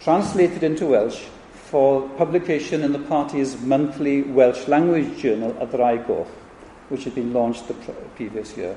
translated 0.00 0.62
into 0.62 0.86
Welsh 0.86 1.24
for 1.52 2.08
publication 2.10 2.82
in 2.82 2.92
the 2.92 2.98
party's 2.98 3.60
monthly 3.60 4.22
Welsh 4.22 4.68
language 4.68 5.18
journal, 5.18 5.52
Ddraig 5.52 6.06
Goch, 6.06 6.26
which 6.88 7.04
had 7.04 7.14
been 7.14 7.32
launched 7.32 7.68
the 7.68 7.74
previous 8.16 8.56
year. 8.56 8.76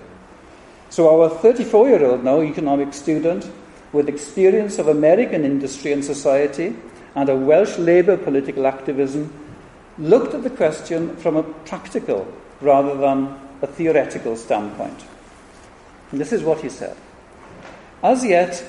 So, 0.90 1.10
our 1.10 1.30
34 1.30 1.90
year 1.90 2.06
old 2.06 2.24
now 2.24 2.42
economic 2.42 2.94
student 2.94 3.50
with 3.94 4.10
experience 4.10 4.78
of 4.78 4.88
American 4.88 5.46
industry 5.46 5.94
and 5.94 6.04
society 6.04 6.76
and 7.16 7.30
a 7.30 7.36
Welsh 7.36 7.78
Labour 7.78 8.18
political 8.18 8.68
activism 8.68 9.34
looked 9.98 10.34
at 10.34 10.44
the 10.44 10.50
question 10.50 11.16
from 11.18 11.38
a 11.38 11.44
practical 11.44 12.28
rather 12.62 12.96
than 12.98 13.40
a 13.62 13.68
theoretical 13.68 14.36
standpoint. 14.36 15.06
And 16.12 16.20
this 16.20 16.32
is 16.32 16.44
what 16.44 16.62
he 16.62 16.70
said. 16.70 16.98
As 18.04 18.26
yet, 18.26 18.64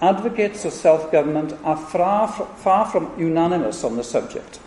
advocates 0.00 0.64
of 0.64 0.72
self 0.72 1.10
government 1.10 1.54
are 1.64 1.76
far, 1.76 2.28
far 2.28 2.86
from 2.86 3.18
unanimous 3.18 3.84
on 3.84 3.96
the 3.96 4.04
subject. 4.04 4.60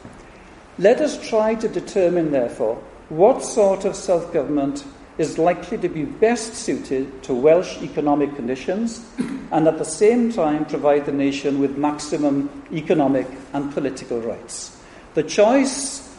Let 0.77 1.01
us 1.01 1.29
try 1.29 1.55
to 1.55 1.67
determine, 1.67 2.31
therefore, 2.31 2.81
what 3.09 3.43
sort 3.43 3.85
of 3.85 3.95
self 3.95 4.33
government 4.33 4.83
is 5.17 5.37
likely 5.37 5.77
to 5.77 5.89
be 5.89 6.05
best 6.05 6.55
suited 6.55 7.21
to 7.23 7.33
Welsh 7.33 7.81
economic 7.81 8.35
conditions 8.35 9.05
and 9.51 9.67
at 9.67 9.77
the 9.77 9.85
same 9.85 10.31
time 10.31 10.65
provide 10.65 11.05
the 11.05 11.11
nation 11.11 11.59
with 11.59 11.77
maximum 11.77 12.49
economic 12.71 13.27
and 13.53 13.71
political 13.73 14.21
rights. 14.21 14.77
The 15.13 15.23
choice, 15.23 16.09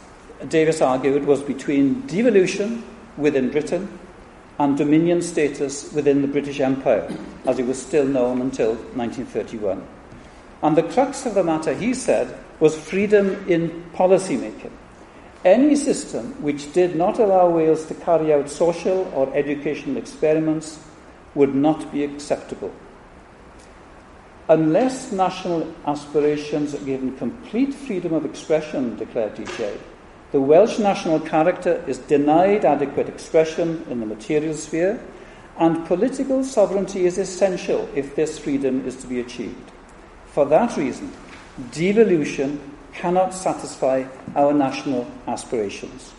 Davies 0.47 0.83
argued, 0.83 1.25
was 1.25 1.43
between 1.43 2.07
devolution 2.07 2.85
within 3.17 3.51
Britain 3.51 3.99
and 4.59 4.77
dominion 4.77 5.23
status 5.23 5.93
within 5.93 6.23
the 6.23 6.29
British 6.29 6.61
Empire, 6.61 7.09
as 7.47 7.59
it 7.59 7.67
was 7.67 7.81
still 7.81 8.05
known 8.05 8.41
until 8.41 8.75
1931. 8.95 9.87
And 10.63 10.77
the 10.77 10.83
crux 10.83 11.27
of 11.27 11.35
the 11.35 11.43
matter, 11.43 11.75
he 11.75 11.95
said, 11.95 12.39
was 12.61 12.79
freedom 12.79 13.45
in 13.49 13.85
policy 13.93 14.37
making. 14.37 14.71
Any 15.45 15.75
system 15.75 16.41
which 16.41 16.73
did 16.73 16.95
not 16.95 17.19
allow 17.19 17.51
Wales 17.51 17.85
to 17.87 17.95
carry 17.95 18.33
out 18.33 18.49
social 18.49 19.11
or 19.15 19.35
educational 19.35 19.97
experiments 19.97 20.79
would 21.35 21.55
not 21.55 21.91
be 21.91 22.05
acceptable. 22.05 22.73
Unless 24.49 25.13
national 25.13 25.75
aspirations 25.87 26.75
are 26.75 26.85
given 26.85 27.17
complete 27.17 27.75
freedom 27.75 28.13
of 28.13 28.25
expression, 28.25 28.97
declared 28.97 29.35
DJ, 29.35 29.79
the 30.33 30.41
Welsh 30.41 30.79
national 30.79 31.21
character 31.21 31.85
is 31.87 31.99
denied 31.99 32.65
adequate 32.65 33.09
expression 33.09 33.85
in 33.91 34.01
the 34.01 34.07
material 34.07 34.55
sphere, 34.55 34.99
and 35.59 35.87
political 35.87 36.43
sovereignty 36.43 37.05
is 37.05 37.19
essential 37.19 37.89
if 37.95 38.17
this 38.17 38.39
freedom 38.39 38.87
is 38.87 38.97
to 38.97 39.07
be 39.07 39.21
achieved. 39.21 39.71
For 40.27 40.47
that 40.47 40.77
reason, 40.79 41.13
devolution 41.71 42.59
cannot 42.95 43.35
satisfy 43.35 44.05
our 44.35 44.55
national 44.55 45.07
aspirations. 45.27 46.15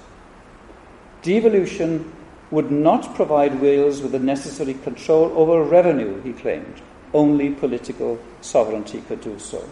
Devolution 1.23 2.13
would 2.52 2.69
not 2.69 3.15
provide 3.15 3.60
Wales 3.60 4.02
with 4.02 4.12
the 4.12 4.19
necessary 4.19 4.76
control 4.76 5.32
over 5.36 5.63
revenue, 5.63 6.21
he 6.21 6.34
claimed. 6.34 6.82
Only 7.15 7.49
political 7.49 8.19
sovereignty 8.41 9.02
could 9.08 9.21
do 9.21 9.39
so. 9.39 9.67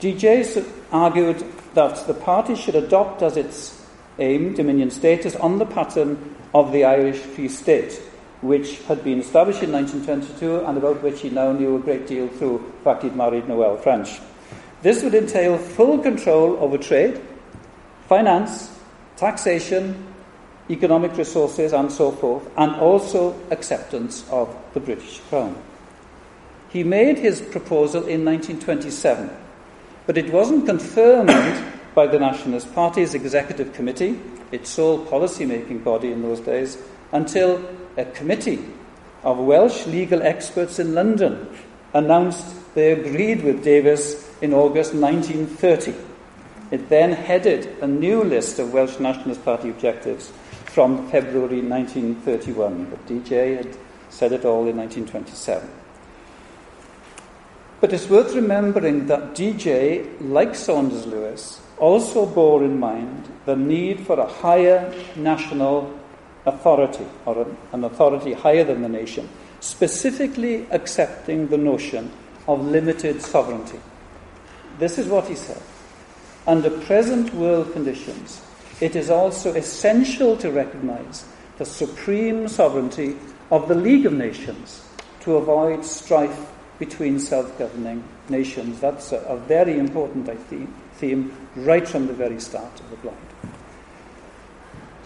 DJ 0.00 0.64
argued 0.92 1.44
that 1.74 2.06
the 2.06 2.14
party 2.14 2.54
should 2.54 2.76
adopt 2.76 3.22
as 3.22 3.36
its 3.36 3.84
aim 4.18 4.54
Dominion 4.54 4.90
status 4.90 5.34
on 5.36 5.58
the 5.58 5.66
pattern 5.66 6.36
of 6.54 6.72
the 6.72 6.84
Irish 6.84 7.18
Free 7.18 7.48
State, 7.48 8.00
which 8.40 8.78
had 8.84 9.02
been 9.02 9.20
established 9.20 9.62
in 9.62 9.72
1922 9.72 10.66
and 10.66 10.78
about 10.78 11.02
which 11.02 11.20
he 11.20 11.30
now 11.30 11.52
knew 11.52 11.76
a 11.76 11.80
great 11.80 12.06
deal 12.06 12.28
through 12.28 12.58
the 12.58 12.84
fact 12.84 13.02
he'd 13.02 13.16
married 13.16 13.44
Noëlle 13.44 13.80
French. 13.82 14.20
This 14.82 15.02
would 15.02 15.14
entail 15.14 15.58
full 15.58 15.98
control 15.98 16.56
over 16.60 16.78
trade, 16.78 17.20
finance, 18.08 18.70
taxation, 19.16 20.06
economic 20.70 21.16
resources, 21.16 21.72
and 21.72 21.90
so 21.90 22.12
forth, 22.12 22.48
and 22.56 22.76
also 22.76 23.34
acceptance 23.50 24.24
of 24.30 24.54
the 24.74 24.80
British 24.80 25.18
Crown. 25.28 25.56
He 26.68 26.84
made 26.84 27.18
his 27.18 27.40
proposal 27.40 28.06
in 28.06 28.24
1927, 28.24 29.30
but 30.08 30.16
it 30.16 30.32
wasn't 30.32 30.64
confirmed 30.64 31.62
by 31.94 32.06
the 32.06 32.18
Nationalist 32.18 32.74
Party's 32.74 33.12
Executive 33.12 33.74
Committee, 33.74 34.18
its 34.50 34.70
sole 34.70 35.04
policy 35.04 35.44
making 35.44 35.80
body 35.80 36.10
in 36.10 36.22
those 36.22 36.40
days, 36.40 36.78
until 37.12 37.62
a 37.98 38.06
committee 38.06 38.64
of 39.22 39.36
Welsh 39.36 39.86
legal 39.86 40.22
experts 40.22 40.78
in 40.78 40.94
London 40.94 41.46
announced 41.92 42.74
they 42.74 42.92
agreed 42.92 43.44
with 43.44 43.62
Davies 43.62 44.26
in 44.40 44.54
August 44.54 44.94
1930. 44.94 45.94
It 46.70 46.88
then 46.88 47.12
headed 47.12 47.66
a 47.82 47.86
new 47.86 48.24
list 48.24 48.58
of 48.58 48.72
Welsh 48.72 48.98
Nationalist 48.98 49.44
Party 49.44 49.68
objectives 49.68 50.32
from 50.64 51.06
February 51.10 51.60
1931, 51.60 52.86
but 52.86 53.06
DJ 53.06 53.58
had 53.58 53.76
said 54.08 54.32
it 54.32 54.46
all 54.46 54.66
in 54.66 54.78
1927. 54.78 55.68
But 57.80 57.92
it's 57.92 58.08
worth 58.08 58.34
remembering 58.34 59.06
that 59.06 59.34
DJ, 59.34 60.04
like 60.20 60.56
Saunders 60.56 61.06
Lewis, 61.06 61.60
also 61.78 62.26
bore 62.26 62.64
in 62.64 62.80
mind 62.80 63.32
the 63.46 63.54
need 63.54 64.00
for 64.00 64.18
a 64.18 64.26
higher 64.26 64.92
national 65.14 65.96
authority, 66.44 67.06
or 67.24 67.46
an 67.72 67.84
authority 67.84 68.32
higher 68.32 68.64
than 68.64 68.82
the 68.82 68.88
nation, 68.88 69.28
specifically 69.60 70.66
accepting 70.70 71.48
the 71.48 71.58
notion 71.58 72.10
of 72.48 72.66
limited 72.66 73.22
sovereignty. 73.22 73.78
This 74.78 74.98
is 74.98 75.06
what 75.06 75.28
he 75.28 75.36
said. 75.36 75.62
Under 76.48 76.70
present 76.70 77.32
world 77.34 77.72
conditions, 77.72 78.40
it 78.80 78.96
is 78.96 79.10
also 79.10 79.54
essential 79.54 80.36
to 80.38 80.50
recognize 80.50 81.24
the 81.58 81.64
supreme 81.64 82.48
sovereignty 82.48 83.16
of 83.50 83.68
the 83.68 83.74
League 83.74 84.06
of 84.06 84.12
Nations 84.12 84.84
to 85.20 85.36
avoid 85.36 85.84
strife 85.84 86.46
between 86.78 87.18
self 87.18 87.58
governing 87.58 88.04
nations. 88.28 88.80
That's 88.80 89.12
a, 89.12 89.18
a 89.18 89.36
very 89.36 89.78
important 89.78 90.28
theme 90.94 91.32
right 91.56 91.86
from 91.86 92.06
the 92.06 92.12
very 92.12 92.40
start 92.40 92.80
of 92.80 92.90
the 92.90 92.96
Blaid. 92.96 93.16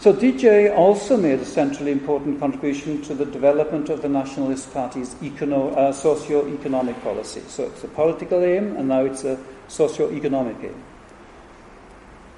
So 0.02 0.12
DJ 0.12 0.76
also 0.76 1.16
made 1.16 1.38
a 1.38 1.44
centrally 1.44 1.92
important 1.92 2.40
contribution 2.40 3.02
to 3.02 3.14
the 3.14 3.24
development 3.24 3.88
of 3.88 4.02
the 4.02 4.08
Nationalist 4.08 4.72
Party's 4.74 5.14
econo- 5.22 5.76
uh, 5.76 5.92
socio-economic 5.92 7.00
policy. 7.04 7.40
So 7.46 7.66
it's 7.66 7.84
a 7.84 7.88
political 7.88 8.42
aim, 8.42 8.76
and 8.76 8.88
now 8.88 9.04
it's 9.04 9.22
a 9.22 9.38
socio-economic 9.68 10.56
aim. 10.60 10.82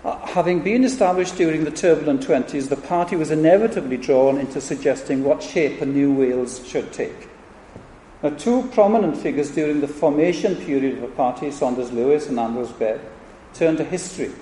Uh, 0.05 0.19
having 0.27 0.61
been 0.61 0.85
established 0.85 1.37
during 1.37 1.65
the 1.65 1.71
turbulent 1.71 2.21
20s, 2.21 2.69
the 2.69 2.77
party 2.77 3.17
was 3.17 3.31
inevitably 3.31 3.97
drawn 3.97 4.39
into 4.39 4.61
suggesting 4.61 5.25
what 5.25 5.43
shape 5.43 5.81
a 5.81 5.87
new 5.87 6.13
Wales 6.13 6.61
should 6.69 6.93
take. 6.93 7.29
Now, 8.25 8.31
two 8.31 8.63
prominent 8.73 9.19
figures 9.19 9.51
during 9.51 9.83
the 9.83 9.87
formation 9.87 10.57
period 10.57 10.95
of 10.95 11.03
the 11.03 11.09
party, 11.09 11.51
Saunders 11.51 11.93
Lewis 11.93 12.27
and 12.27 12.41
Ambrose 12.41 12.73
Bebb, 12.73 13.03
turned 13.53 13.77
to 13.77 13.85
history 13.85 14.33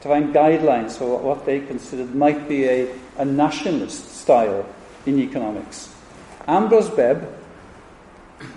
to 0.00 0.08
find 0.08 0.34
guidelines 0.34 0.98
for 0.98 1.16
what 1.16 1.46
they 1.46 1.60
considered 1.60 2.12
might 2.12 2.48
be 2.48 2.64
a, 2.64 2.92
a 3.18 3.24
nationalist 3.24 4.16
style 4.16 4.66
in 5.06 5.20
economics. 5.20 5.94
Ambrose 6.48 6.90
Bebb, 6.90 7.32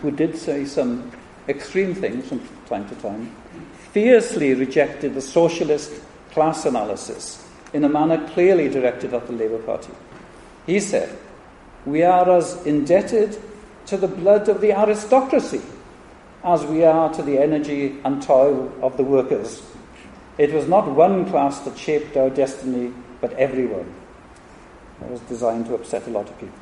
who 0.01 0.09
did 0.09 0.35
say 0.35 0.65
some 0.65 1.11
extreme 1.47 1.93
things 1.93 2.27
from 2.27 2.41
time 2.65 2.89
to 2.89 2.95
time, 2.95 3.31
fiercely 3.91 4.55
rejected 4.55 5.13
the 5.13 5.21
socialist 5.21 5.91
class 6.31 6.65
analysis 6.65 7.47
in 7.73 7.83
a 7.83 7.89
manner 7.89 8.27
clearly 8.29 8.69
directed 8.69 9.13
at 9.13 9.27
the 9.27 9.33
Labour 9.33 9.59
Party. 9.59 9.93
He 10.65 10.79
said, 10.79 11.15
We 11.85 12.01
are 12.01 12.27
as 12.27 12.65
indebted 12.65 13.39
to 13.87 13.97
the 13.97 14.07
blood 14.07 14.49
of 14.49 14.61
the 14.61 14.71
aristocracy 14.71 15.61
as 16.43 16.63
we 16.65 16.83
are 16.83 17.13
to 17.13 17.21
the 17.21 17.37
energy 17.37 17.97
and 18.03 18.21
toil 18.21 18.71
of 18.81 18.97
the 18.97 19.03
workers 19.03 19.61
it 20.37 20.51
was 20.51 20.67
not 20.67 20.89
one 20.89 21.29
class 21.29 21.59
that 21.59 21.77
shaped 21.77 22.17
our 22.17 22.29
destiny, 22.29 22.91
but 23.21 23.33
everyone. 23.33 23.93
It 25.01 25.09
was 25.09 25.19
designed 25.21 25.67
to 25.67 25.75
upset 25.75 26.07
a 26.07 26.09
lot 26.09 26.27
of 26.27 26.39
people. 26.39 26.57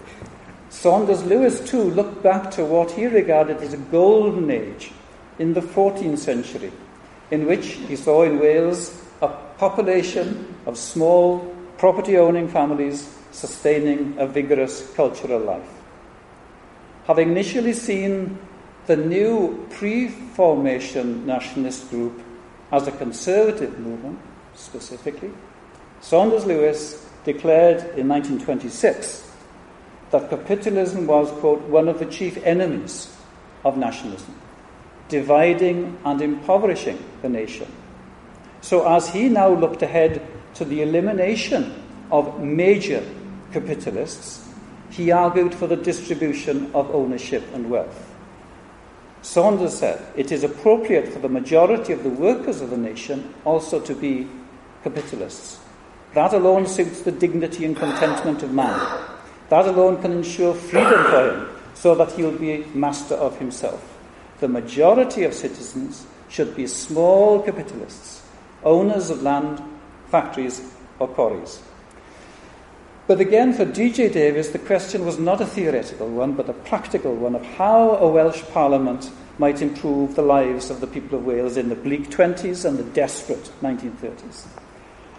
Saunders 0.70 1.24
Lewis, 1.24 1.60
too, 1.70 1.84
looked 1.84 2.22
back 2.22 2.52
to 2.52 2.66
what 2.66 2.92
he 2.92 3.06
regarded 3.06 3.58
as 3.58 3.74
a 3.74 3.78
golden 3.78 4.50
age 4.50 4.92
in 5.40 5.54
the 5.54 5.62
14th 5.62 6.18
century, 6.18 6.72
in 7.30 7.46
which 7.46 7.68
he 7.88 7.96
saw 7.96 8.24
in 8.24 8.40
Wales 8.40 9.02
a 9.22 9.30
population 9.58 10.54
of 10.66 10.78
small, 10.78 11.40
property 11.78 12.18
owning 12.18 12.48
families 12.48 13.16
sustaining 13.32 14.16
a 14.18 14.28
vigorous 14.28 14.92
cultural 14.96 15.40
life. 15.40 15.81
Having 17.06 17.32
initially 17.32 17.74
seen 17.74 18.38
the 18.86 18.96
new 18.96 19.68
pre 19.72 20.10
formation 20.10 21.26
nationalist 21.26 21.90
group 21.90 22.22
as 22.72 22.88
a 22.88 22.92
conservative 22.92 23.80
movement, 23.80 24.20
specifically, 24.54 25.32
Saunders 26.00 26.46
Lewis 26.46 27.06
declared 27.24 27.80
in 27.98 28.08
1926 28.08 29.32
that 30.12 30.30
capitalism 30.30 31.08
was, 31.08 31.32
quote, 31.40 31.62
one 31.64 31.88
of 31.88 32.00
the 32.00 32.06
chief 32.06 32.38
enemies 32.44 33.16
of 33.64 33.78
nationalism, 33.78 34.36
dividing 35.08 35.98
and 36.06 36.22
impoverishing 36.22 36.98
the 37.22 37.30
nation. 37.30 37.68
So, 38.62 38.88
as 38.88 39.10
he 39.10 39.30
now 39.30 39.54
looked 39.54 39.82
ahead 39.82 40.22
to 40.56 40.66
the 40.66 40.82
elimination 40.82 41.84
of 42.12 42.42
major 42.42 43.04
capitalists, 43.54 44.48
he 44.92 45.12
argued 45.12 45.56
for 45.56 45.68
the 45.68 45.76
distribution 45.76 46.70
of 46.74 46.94
ownership 46.94 47.44
and 47.54 47.70
wealth. 47.70 48.14
Saunders 49.22 49.78
said, 49.78 50.06
it 50.16 50.32
is 50.32 50.44
appropriate 50.44 51.08
for 51.08 51.20
the 51.20 51.30
majority 51.30 51.94
of 51.94 52.04
the 52.04 52.10
workers 52.10 52.60
of 52.60 52.72
the 52.72 52.78
nation 52.78 53.34
also 53.46 53.80
to 53.80 53.96
be 53.96 54.28
capitalists. 54.84 55.60
That 56.14 56.34
alone 56.34 56.68
suits 56.68 57.04
the 57.04 57.12
dignity 57.12 57.64
and 57.64 57.78
contentment 57.78 58.44
of 58.44 58.52
man. 58.52 58.80
That 59.50 59.68
alone 59.68 60.02
can 60.02 60.12
ensure 60.12 60.54
freedom 60.54 61.04
for 61.06 61.32
him 61.32 61.48
so 61.74 61.96
that 61.96 62.12
he 62.12 62.24
will 62.24 62.38
be 62.38 62.66
master 62.74 63.16
of 63.16 63.38
himself. 63.40 63.98
The 64.40 64.48
majority 64.48 65.24
of 65.24 65.34
citizens 65.34 66.06
should 66.28 66.56
be 66.56 66.68
small 66.68 67.42
capitalists, 67.42 68.24
owners 68.64 69.10
of 69.10 69.22
land, 69.22 69.62
factories, 70.08 70.74
or 71.00 71.08
quarries. 71.08 71.62
But 73.12 73.20
again, 73.20 73.52
for 73.52 73.66
D.J. 73.66 74.14
Davies, 74.14 74.52
the 74.52 74.58
question 74.58 75.06
was 75.06 75.20
not 75.20 75.42
a 75.42 75.46
theoretical 75.46 76.08
one, 76.08 76.32
but 76.32 76.48
a 76.48 76.54
practical 76.54 77.14
one 77.14 77.36
of 77.36 77.44
how 77.44 77.98
a 77.98 78.08
Welsh 78.08 78.42
Parliament 78.54 79.12
might 79.38 79.62
improve 79.62 80.16
the 80.16 80.22
lives 80.22 80.70
of 80.70 80.80
the 80.80 80.88
people 80.88 81.18
of 81.18 81.26
Wales 81.26 81.58
in 81.58 81.68
the 81.68 81.76
bleak 81.76 82.10
20s 82.10 82.64
and 82.64 82.78
the 82.78 82.86
desperate 82.86 83.52
1930s. 83.62 84.48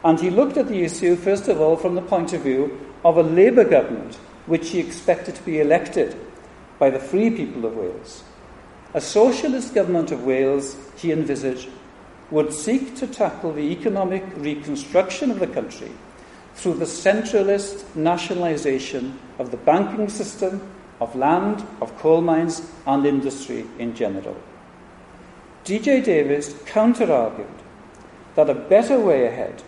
And 0.05 0.19
he 0.19 0.31
looked 0.31 0.57
at 0.57 0.69
the 0.69 0.83
issue, 0.83 1.17
first 1.17 1.49
of 1.49 1.61
all, 1.61 1.77
from 1.77 1.95
the 1.95 2.01
point 2.01 2.33
of 2.33 2.41
view 2.41 2.81
of 3.05 3.19
a 3.19 3.23
Labour 3.23 3.65
government 3.65 4.15
which 4.47 4.71
he 4.71 4.79
expected 4.79 5.35
to 5.35 5.43
be 5.43 5.61
elected 5.61 6.17
by 6.79 6.89
the 6.89 6.99
free 6.99 7.29
people 7.29 7.67
of 7.67 7.77
Wales. 7.77 8.25
A 8.95 9.03
socialist 9.03 9.75
government 9.75 10.11
of 10.11 10.25
Wales, 10.25 10.79
he 10.97 11.13
envisaged, 11.13 11.69
would 12.31 12.55
seek 12.55 12.97
to 12.97 13.07
tackle 13.07 13.53
the 13.53 13.71
economic 13.71 14.25
reconstruction 14.37 15.31
of 15.31 15.41
the 15.41 15.47
country 15.47 15.91
through 16.55 16.75
the 16.75 16.85
centralist 16.85 17.85
nationalisation 17.97 19.19
of 19.39 19.51
the 19.51 19.57
banking 19.57 20.09
system, 20.09 20.61
of 21.01 21.17
land, 21.17 21.65
of 21.81 21.97
coal 21.99 22.21
mines, 22.21 22.63
and 22.87 23.07
industry 23.07 23.67
in 23.79 23.95
general. 23.95 24.37
D.J. 25.65 26.03
Davies 26.03 26.55
counter 26.67 27.11
argued 27.13 27.47
that 28.35 28.51
a 28.51 28.55
better 28.55 28.99
way 28.99 29.27
ahead 29.27 29.63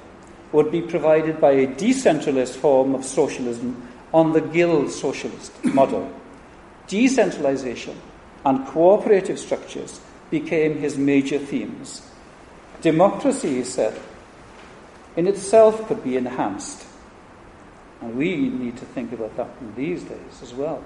would 0.52 0.70
be 0.70 0.80
provided 0.80 1.40
by 1.40 1.52
a 1.52 1.66
decentralist 1.66 2.54
form 2.54 2.94
of 2.94 3.04
socialism 3.04 3.88
on 4.12 4.32
the 4.32 4.40
guild 4.40 4.90
socialist 4.90 5.52
model. 5.64 6.12
Decentralisation 6.88 7.96
and 8.44 8.66
cooperative 8.66 9.38
structures 9.38 10.00
became 10.30 10.78
his 10.78 10.96
major 10.96 11.38
themes. 11.38 12.02
Democracy, 12.80 13.56
he 13.56 13.64
said, 13.64 13.98
in 15.16 15.26
itself 15.26 15.86
could 15.86 16.02
be 16.02 16.16
enhanced. 16.16 16.86
And 18.00 18.16
we 18.16 18.36
need 18.36 18.76
to 18.78 18.84
think 18.84 19.12
about 19.12 19.36
that 19.36 19.48
in 19.60 19.74
these 19.74 20.02
days 20.02 20.42
as 20.42 20.52
well. 20.52 20.84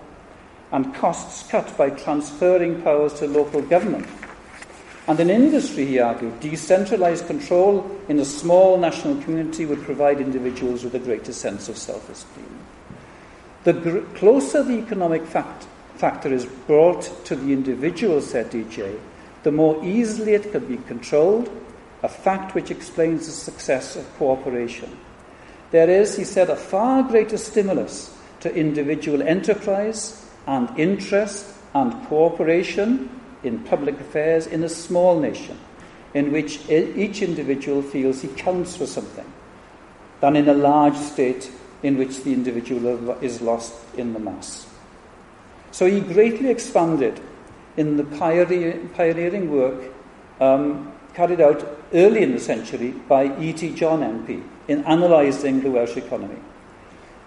And 0.70 0.94
costs 0.94 1.48
cut 1.48 1.76
by 1.76 1.90
transferring 1.90 2.82
powers 2.82 3.14
to 3.14 3.26
local 3.26 3.62
government. 3.62 4.06
And 5.08 5.18
in 5.18 5.30
industry, 5.30 5.86
he 5.86 5.98
argued, 5.98 6.38
decentralised 6.40 7.26
control 7.26 7.90
in 8.08 8.18
a 8.20 8.24
small 8.26 8.76
national 8.76 9.22
community 9.22 9.64
would 9.64 9.82
provide 9.82 10.20
individuals 10.20 10.84
with 10.84 10.94
a 10.94 10.98
greater 10.98 11.32
sense 11.32 11.70
of 11.70 11.78
self 11.78 12.10
esteem. 12.10 12.58
The 13.64 13.72
gr- 13.72 14.00
closer 14.14 14.62
the 14.62 14.78
economic 14.78 15.24
fact- 15.24 15.66
factor 15.96 16.32
is 16.32 16.44
brought 16.44 17.10
to 17.24 17.34
the 17.34 17.54
individual, 17.54 18.20
said 18.20 18.50
DJ, 18.50 18.98
the 19.44 19.50
more 19.50 19.82
easily 19.82 20.34
it 20.34 20.52
can 20.52 20.66
be 20.66 20.76
controlled 20.76 21.50
a 22.02 22.08
fact 22.08 22.54
which 22.54 22.70
explains 22.70 23.26
the 23.26 23.32
success 23.32 23.96
of 23.96 24.16
cooperation. 24.16 24.96
There 25.70 25.90
is, 25.90 26.16
he 26.16 26.24
said, 26.24 26.48
a 26.50 26.56
far 26.56 27.02
greater 27.02 27.36
stimulus 27.36 28.16
to 28.40 28.54
individual 28.54 29.22
enterprise 29.22 30.24
and 30.46 30.70
interest 30.78 31.54
and 31.74 31.92
cooperation 32.06 33.10
in 33.42 33.58
public 33.64 34.00
affairs 34.00 34.46
in 34.46 34.64
a 34.64 34.68
small 34.68 35.20
nation 35.20 35.58
in 36.14 36.32
which 36.32 36.68
each 36.70 37.22
individual 37.22 37.82
feels 37.82 38.22
he 38.22 38.28
counts 38.28 38.76
for 38.76 38.86
something 38.86 39.30
than 40.20 40.36
in 40.36 40.48
a 40.48 40.54
large 40.54 40.96
state 40.96 41.50
in 41.82 41.98
which 41.98 42.22
the 42.24 42.32
individual 42.32 43.12
is 43.20 43.40
lost 43.40 43.74
in 43.96 44.12
the 44.14 44.18
mass. 44.18 44.66
So 45.70 45.86
he 45.86 46.00
greatly 46.00 46.50
expanded 46.50 47.20
in 47.76 47.96
the 47.96 48.04
pioneering 48.04 49.50
work 49.50 49.92
um, 50.40 50.92
carried 51.18 51.40
out 51.40 51.66
early 51.94 52.22
in 52.22 52.30
the 52.30 52.38
century 52.38 52.92
by 53.08 53.24
E.T. 53.40 53.74
John 53.74 54.02
MP 54.02 54.40
in 54.68 54.84
analysing 54.86 55.60
the 55.62 55.70
Welsh 55.70 55.96
economy. 55.96 56.38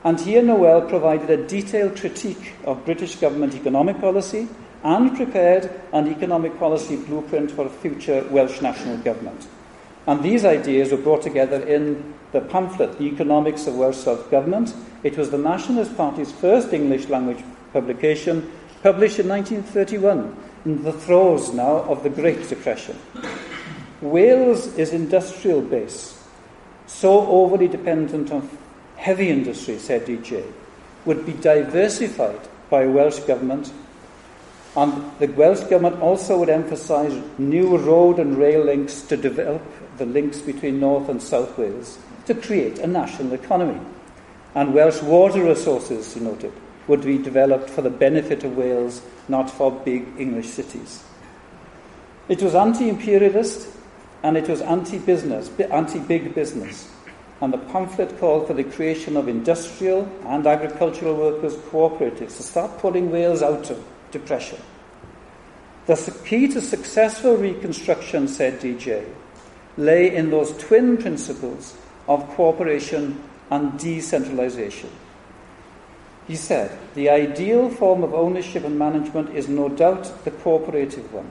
And 0.06 0.18
here 0.18 0.42
Noëlle 0.42 0.88
provided 0.88 1.30
a 1.30 1.46
detailed 1.46 1.98
critique 1.98 2.54
of 2.64 2.86
British 2.86 3.18
government 3.18 3.54
economic 3.54 4.00
policy 4.00 4.48
and 4.82 5.14
prepared 5.14 5.70
an 5.92 6.08
economic 6.08 6.58
policy 6.58 6.96
blueprint 6.96 7.52
for 7.52 7.66
a 7.66 7.70
future 7.70 8.26
Welsh 8.32 8.62
national 8.62 8.96
government. 9.00 9.46
And 10.08 10.24
these 10.24 10.46
ideas 10.46 10.92
were 10.92 10.98
brought 10.98 11.22
together 11.22 11.62
in 11.62 12.14
the 12.32 12.40
pamphlet, 12.40 12.98
The 12.98 13.08
Economics 13.08 13.68
of 13.68 13.76
Welsh 13.76 13.98
Self 13.98 14.32
Government. 14.32 14.74
It 15.04 15.18
was 15.18 15.32
the 15.32 15.38
Nationalist 15.38 15.98
Party's 15.98 16.32
first 16.32 16.72
English 16.72 17.10
language 17.10 17.44
publication, 17.74 18.50
published 18.84 19.20
in 19.20 19.28
1931, 19.28 20.34
in 20.64 20.82
the 20.84 20.94
throes 20.94 21.54
now 21.54 21.84
of 21.92 22.04
the 22.04 22.10
Great 22.10 22.48
Depression. 22.48 22.98
Wales 24.02 24.68
is 24.78 24.94
industrial 24.94 25.62
base, 25.62 26.18
so 26.88 27.28
overly 27.28 27.68
dependent 27.68 28.32
on 28.32 28.50
heavy 28.98 29.30
industry, 29.30 29.78
said 29.78 30.06
DJ, 30.06 30.44
would 31.06 31.26
be 31.26 31.34
diversified 31.34 32.40
by 32.70 32.86
Welsh 32.86 33.20
government. 33.20 33.72
And 34.76 35.12
the 35.20 35.28
Welsh 35.28 35.62
government 35.62 36.02
also 36.02 36.40
would 36.40 36.50
emphasise 36.50 37.14
new 37.38 37.78
road 37.78 38.20
and 38.20 38.38
rail 38.38 38.64
links 38.64 39.02
to 39.04 39.18
develop 39.18 39.62
the 39.98 40.06
links 40.06 40.40
between 40.40 40.80
North 40.80 41.10
and 41.10 41.22
South 41.22 41.58
Wales 41.58 42.00
to 42.26 42.34
create 42.34 42.80
a 42.80 42.88
national 42.88 43.34
economy. 43.34 43.80
And 44.56 44.74
Welsh 44.74 45.02
water 45.02 45.44
resources, 45.44 46.14
he 46.14 46.20
noted, 46.20 46.54
would 46.88 47.04
be 47.04 47.18
developed 47.18 47.70
for 47.70 47.82
the 47.82 47.90
benefit 47.90 48.44
of 48.44 48.58
Wales, 48.58 49.02
not 49.28 49.50
for 49.50 49.72
big 49.72 50.08
English 50.18 50.48
cities. 50.48 51.04
It 52.28 52.42
was 52.42 52.56
anti 52.56 52.90
imperialist 52.90 53.68
and 54.24 54.38
it 54.38 54.48
was 54.48 54.62
anti 54.62 55.00
business, 55.00 55.50
anti 55.72 56.00
big 56.00 56.36
business. 56.36 56.90
And 57.42 57.52
the 57.52 57.58
pamphlet 57.58 58.20
called 58.20 58.46
for 58.46 58.54
the 58.54 58.64
creation 58.64 59.18
of 59.18 59.28
industrial 59.28 60.08
and 60.26 60.46
agricultural 60.46 61.16
workers' 61.16 61.56
cooperatives 61.56 62.38
to 62.38 62.44
start 62.44 62.78
pulling 62.78 63.12
Wales 63.12 63.42
out 63.42 63.72
of 63.72 63.84
depression. 64.12 64.60
The 65.88 66.16
key 66.24 66.48
to 66.50 66.62
successful 66.62 67.36
reconstruction, 67.36 68.28
said 68.28 68.60
DJ, 68.60 69.06
lay 69.76 70.16
in 70.16 70.30
those 70.30 70.56
twin 70.58 70.98
principles 70.98 71.76
of 72.08 72.28
cooperation 72.30 73.24
and 73.50 73.78
decentralization. 73.80 74.92
He 76.28 76.36
said, 76.36 76.78
the 76.94 77.10
ideal 77.10 77.70
form 77.70 78.04
of 78.04 78.14
ownership 78.14 78.64
and 78.64 78.78
management 78.78 79.36
is 79.36 79.50
no 79.50 79.68
doubt 79.68 80.24
the 80.24 80.32
cooperative 80.32 81.12
one, 81.12 81.30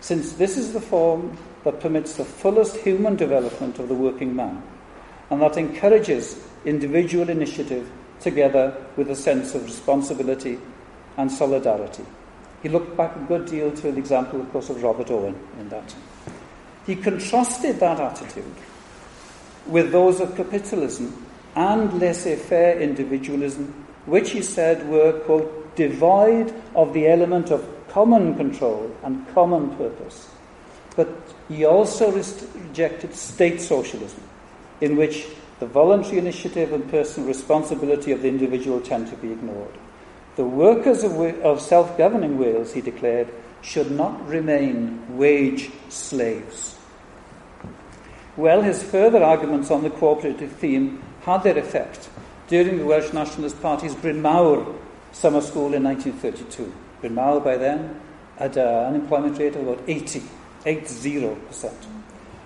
since 0.00 0.32
this 0.32 0.56
is 0.56 0.72
the 0.72 0.80
form 0.80 1.36
that 1.64 1.80
permits 1.80 2.16
the 2.16 2.24
fullest 2.24 2.76
human 2.76 3.16
development 3.16 3.78
of 3.78 3.88
the 3.88 3.94
working 3.94 4.36
man 4.36 4.62
and 5.30 5.40
that 5.40 5.56
encourages 5.56 6.38
individual 6.64 7.28
initiative 7.28 7.90
together 8.20 8.76
with 8.96 9.10
a 9.10 9.16
sense 9.16 9.54
of 9.54 9.64
responsibility 9.64 10.58
and 11.16 11.30
solidarity. 11.30 12.04
He 12.62 12.68
looked 12.68 12.96
back 12.96 13.14
a 13.16 13.20
good 13.20 13.46
deal 13.46 13.70
to 13.70 13.92
the 13.92 13.98
example, 13.98 14.40
of 14.40 14.50
course, 14.52 14.70
of 14.70 14.82
Robert 14.82 15.10
Owen 15.10 15.38
in 15.58 15.68
that. 15.68 15.94
He 16.86 16.96
contrasted 16.96 17.80
that 17.80 18.00
attitude 18.00 18.54
with 19.66 19.92
those 19.92 20.20
of 20.20 20.36
capitalism 20.36 21.26
and 21.56 21.92
laissez 22.00 22.36
faire 22.36 22.78
individualism, 22.78 23.86
which 24.06 24.30
he 24.30 24.42
said 24.42 24.88
were, 24.88 25.12
quote, 25.20 25.76
devoid 25.76 26.54
of 26.74 26.92
the 26.92 27.08
element 27.08 27.50
of 27.50 27.66
common 27.88 28.34
control 28.34 28.94
and 29.02 29.26
common 29.34 29.74
purpose. 29.76 30.28
But 30.96 31.08
he 31.48 31.64
also 31.64 32.12
rejected 32.12 33.14
state 33.14 33.60
socialism, 33.60 34.22
in 34.80 34.96
which 34.96 35.26
the 35.60 35.66
voluntary 35.66 36.18
initiative 36.18 36.72
and 36.72 36.88
personal 36.90 37.28
responsibility 37.28 38.12
of 38.12 38.22
the 38.22 38.28
individual 38.28 38.80
tend 38.80 39.08
to 39.08 39.16
be 39.16 39.32
ignored. 39.32 39.76
The 40.36 40.44
workers 40.44 41.04
of, 41.04 41.18
of 41.42 41.60
self 41.60 41.96
governing 41.96 42.38
Wales, 42.38 42.72
he 42.72 42.80
declared, 42.80 43.28
should 43.62 43.90
not 43.90 44.26
remain 44.28 45.16
wage 45.16 45.70
slaves. 45.88 46.76
Well, 48.36 48.62
his 48.62 48.82
further 48.82 49.22
arguments 49.22 49.70
on 49.70 49.84
the 49.84 49.90
cooperative 49.90 50.52
theme 50.52 51.02
had 51.22 51.44
their 51.44 51.56
effect 51.56 52.10
during 52.48 52.78
the 52.78 52.84
Welsh 52.84 53.12
Nationalist 53.12 53.60
Party's 53.62 53.94
Bryn 53.94 54.20
Mawr 54.20 54.74
summer 55.12 55.40
school 55.40 55.72
in 55.72 55.84
1932. 55.84 56.72
Bryn 57.00 57.14
Mawr 57.14 57.40
by 57.40 57.56
then 57.56 58.00
had 58.36 58.56
an 58.56 58.86
unemployment 58.86 59.38
rate 59.38 59.54
of 59.54 59.66
about 59.66 59.82
80. 59.86 60.22
80%. 60.64 61.72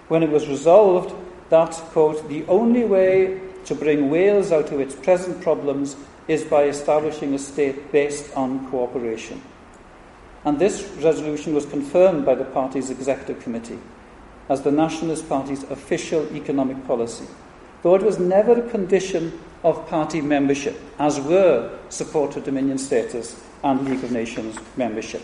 When 0.09 0.23
it 0.23 0.31
was 0.31 0.49
resolved 0.49 1.15
that, 1.51 1.73
quote, 1.93 2.29
the 2.29 2.45
only 2.47 2.85
way 2.85 3.41
to 3.65 3.75
bring 3.75 4.11
Wales 4.11 4.53
out 4.53 4.73
of 4.73 4.81
its 4.81 4.95
present 4.95 5.41
problems 5.43 5.97
is 6.27 6.45
by 6.45 6.65
establishing 6.65 7.35
a 7.35 7.39
state 7.39 7.91
based 7.91 8.35
on 8.35 8.69
cooperation. 8.71 9.41
And 10.45 10.59
this 10.59 10.85
resolution 11.03 11.55
was 11.55 11.67
confirmed 11.67 12.25
by 12.25 12.35
the 12.35 12.45
party's 12.45 12.91
executive 12.91 13.43
committee 13.43 13.79
as 14.49 14.63
the 14.63 14.73
Nationalist 14.73 15.29
Party's 15.29 15.63
official 15.65 16.27
economic 16.35 16.87
policy, 16.87 17.27
though 17.83 17.95
it 17.95 18.03
was 18.03 18.19
never 18.19 18.53
a 18.53 18.71
condition 18.71 19.39
of 19.63 19.87
party 19.89 20.21
membership, 20.21 20.81
as 20.99 21.21
were 21.21 21.79
support 21.89 22.37
of 22.37 22.45
Dominion 22.45 22.79
status 22.79 23.41
and 23.65 23.89
League 23.89 24.05
of 24.05 24.13
Nations 24.13 24.57
membership. 24.77 25.23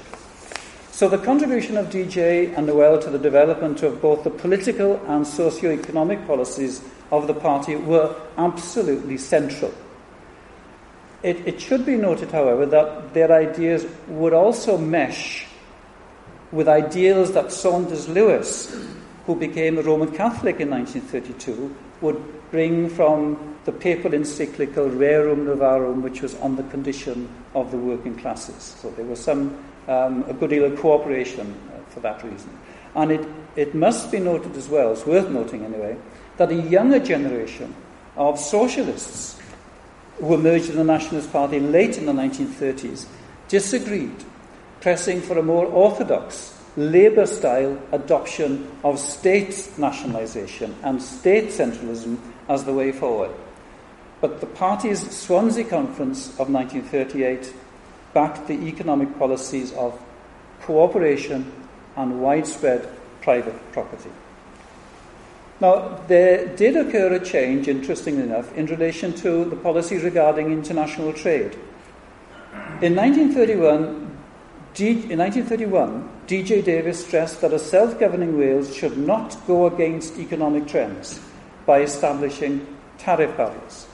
So 0.94 1.08
the 1.08 1.18
contribution 1.18 1.76
of 1.76 1.86
DJ 1.86 2.56
and 2.56 2.68
Noëlle 2.68 3.02
to 3.02 3.10
the 3.10 3.18
development 3.18 3.82
of 3.82 4.00
both 4.00 4.22
the 4.22 4.30
political 4.30 5.04
and 5.08 5.26
socio-economic 5.26 6.24
policies 6.24 6.82
of 7.10 7.26
the 7.26 7.34
party 7.34 7.74
were 7.74 8.14
absolutely 8.38 9.18
central. 9.18 9.74
It, 11.24 11.38
it 11.48 11.60
should 11.60 11.84
be 11.84 11.96
noted, 11.96 12.30
however, 12.30 12.64
that 12.66 13.12
their 13.12 13.32
ideas 13.32 13.84
would 14.06 14.32
also 14.32 14.78
mesh 14.78 15.46
with 16.52 16.68
ideals 16.68 17.32
that 17.32 17.50
Saunders 17.50 18.08
Lewis 18.08 18.72
who 19.26 19.34
became 19.34 19.78
a 19.78 19.82
Roman 19.82 20.10
Catholic 20.10 20.60
in 20.60 20.70
1932, 20.70 21.74
would 22.02 22.50
bring 22.50 22.90
from 22.90 23.56
the 23.64 23.72
papal 23.72 24.12
encyclical 24.12 24.90
Rerum 24.90 25.46
Novarum, 25.46 26.02
which 26.02 26.20
was 26.20 26.34
on 26.36 26.56
the 26.56 26.62
condition 26.64 27.28
of 27.54 27.70
the 27.70 27.78
working 27.78 28.16
classes. 28.16 28.76
So 28.80 28.90
there 28.90 29.06
was 29.06 29.20
some 29.20 29.58
um, 29.88 30.24
a 30.28 30.32
good 30.32 30.50
deal 30.50 30.64
of 30.64 30.78
cooperation 30.78 31.54
uh, 31.72 31.90
for 31.90 32.00
that 32.00 32.22
reason. 32.22 32.58
And 32.94 33.10
it, 33.12 33.28
it 33.56 33.74
must 33.74 34.10
be 34.10 34.20
noted 34.20 34.56
as 34.56 34.68
well, 34.68 34.92
it's 34.92 35.06
worth 35.06 35.28
noting 35.28 35.64
anyway, 35.64 35.96
that 36.36 36.50
a 36.50 36.54
younger 36.54 37.00
generation 37.00 37.74
of 38.16 38.38
socialists 38.38 39.38
who 40.20 40.34
emerged 40.34 40.70
in 40.70 40.76
the 40.76 40.84
Nationalist 40.84 41.32
Party 41.32 41.58
late 41.58 41.98
in 41.98 42.06
the 42.06 42.12
1930s 42.12 43.06
disagreed, 43.48 44.24
pressing 44.80 45.20
for 45.20 45.38
a 45.38 45.42
more 45.42 45.66
orthodox 45.66 46.54
Labour 46.76 47.26
style 47.26 47.80
adoption 47.92 48.68
of 48.82 48.98
state 48.98 49.70
nationalisation 49.78 50.74
and 50.82 51.00
state 51.00 51.52
centralism 51.52 52.18
as 52.48 52.64
the 52.64 52.74
way 52.74 52.90
forward. 52.90 53.30
But 54.20 54.40
the 54.40 54.46
party's 54.46 55.08
Swansea 55.16 55.64
Conference 55.64 56.30
of 56.40 56.50
1938 56.50 57.52
backed 58.14 58.46
the 58.46 58.54
economic 58.66 59.18
policies 59.18 59.72
of 59.72 60.00
cooperation 60.62 61.52
and 61.96 62.22
widespread 62.22 62.88
private 63.20 63.72
property. 63.72 64.10
Now, 65.60 66.00
there 66.08 66.46
did 66.56 66.76
occur 66.76 67.14
a 67.14 67.24
change, 67.24 67.68
interestingly 67.68 68.22
enough, 68.22 68.52
in 68.56 68.66
relation 68.66 69.12
to 69.14 69.44
the 69.44 69.56
policy 69.56 69.98
regarding 69.98 70.52
international 70.52 71.12
trade. 71.12 71.56
In 72.82 72.96
1931, 72.96 74.04
D- 74.74 74.90
in 75.10 75.18
1931, 75.18 76.08
D.J. 76.26 76.62
Davies 76.62 77.06
stressed 77.06 77.40
that 77.40 77.52
a 77.52 77.58
self 77.58 77.98
governing 78.00 78.36
Wales 78.36 78.74
should 78.74 78.98
not 78.98 79.36
go 79.46 79.66
against 79.66 80.18
economic 80.18 80.66
trends 80.66 81.20
by 81.66 81.80
establishing 81.82 82.66
tariff 82.98 83.36
barriers. 83.36 83.86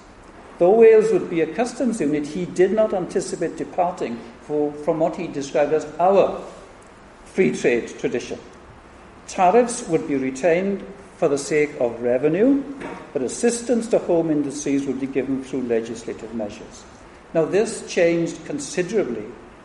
Though 0.60 0.74
Wales 0.74 1.10
would 1.10 1.30
be 1.30 1.40
a 1.40 1.46
customs 1.46 2.02
unit, 2.02 2.26
he 2.26 2.44
did 2.44 2.72
not 2.72 2.92
anticipate 2.92 3.56
departing 3.56 4.20
for, 4.42 4.70
from 4.70 4.98
what 4.98 5.16
he 5.16 5.26
described 5.26 5.72
as 5.72 5.86
our 5.98 6.38
free 7.24 7.56
trade 7.56 7.88
tradition. 7.98 8.38
Tariffs 9.26 9.88
would 9.88 10.06
be 10.06 10.16
retained 10.16 10.84
for 11.16 11.28
the 11.28 11.38
sake 11.38 11.70
of 11.80 12.02
revenue, 12.02 12.62
but 13.14 13.22
assistance 13.22 13.86
to 13.88 14.00
home 14.00 14.30
industries 14.30 14.86
would 14.86 15.00
be 15.00 15.06
given 15.06 15.42
through 15.42 15.62
legislative 15.62 16.34
measures. 16.34 16.84
Now, 17.32 17.46
this 17.46 17.90
changed 17.90 18.44
considerably 18.44 19.24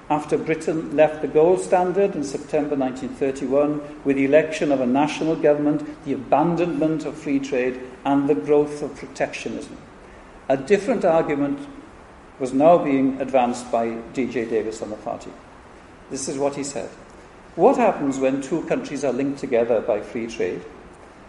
after 0.09 0.37
Britain 0.37 0.95
left 0.95 1.21
the 1.21 1.27
gold 1.27 1.59
standard 1.59 2.15
in 2.15 2.23
September 2.23 2.77
1931 2.77 3.81
with 4.05 4.15
the 4.15 4.23
election 4.23 4.71
of 4.71 4.79
a 4.79 4.87
national 4.87 5.35
government, 5.35 6.05
the 6.05 6.13
abandonment 6.13 7.03
of 7.03 7.17
free 7.17 7.39
trade, 7.39 7.81
and 8.05 8.29
the 8.29 8.35
growth 8.35 8.81
of 8.81 8.95
protectionism. 8.95 9.77
A 10.47 10.57
different 10.57 11.03
argument 11.03 11.59
was 12.39 12.53
now 12.53 12.77
being 12.77 13.19
advanced 13.19 13.71
by 13.71 13.95
D.J. 14.13 14.45
Davies 14.45 14.81
on 14.81 14.91
the 14.91 14.95
party. 14.97 15.31
This 16.11 16.27
is 16.27 16.37
what 16.37 16.55
he 16.55 16.63
said. 16.63 16.89
What 17.55 17.77
happens 17.77 18.19
when 18.19 18.41
two 18.41 18.63
countries 18.65 19.03
are 19.03 19.13
linked 19.13 19.39
together 19.39 19.81
by 19.81 20.01
free 20.01 20.27
trade 20.27 20.61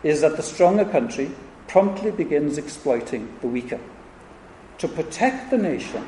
is 0.03 0.21
that 0.21 0.37
the 0.37 0.43
stronger 0.43 0.85
country 0.85 1.31
promptly 1.69 2.11
begins 2.11 2.59
exploiting 2.59 3.33
the 3.41 3.47
weaker. 3.47 3.81
To 4.79 4.89
protect 4.89 5.51
the 5.51 5.59
nation 5.59 6.07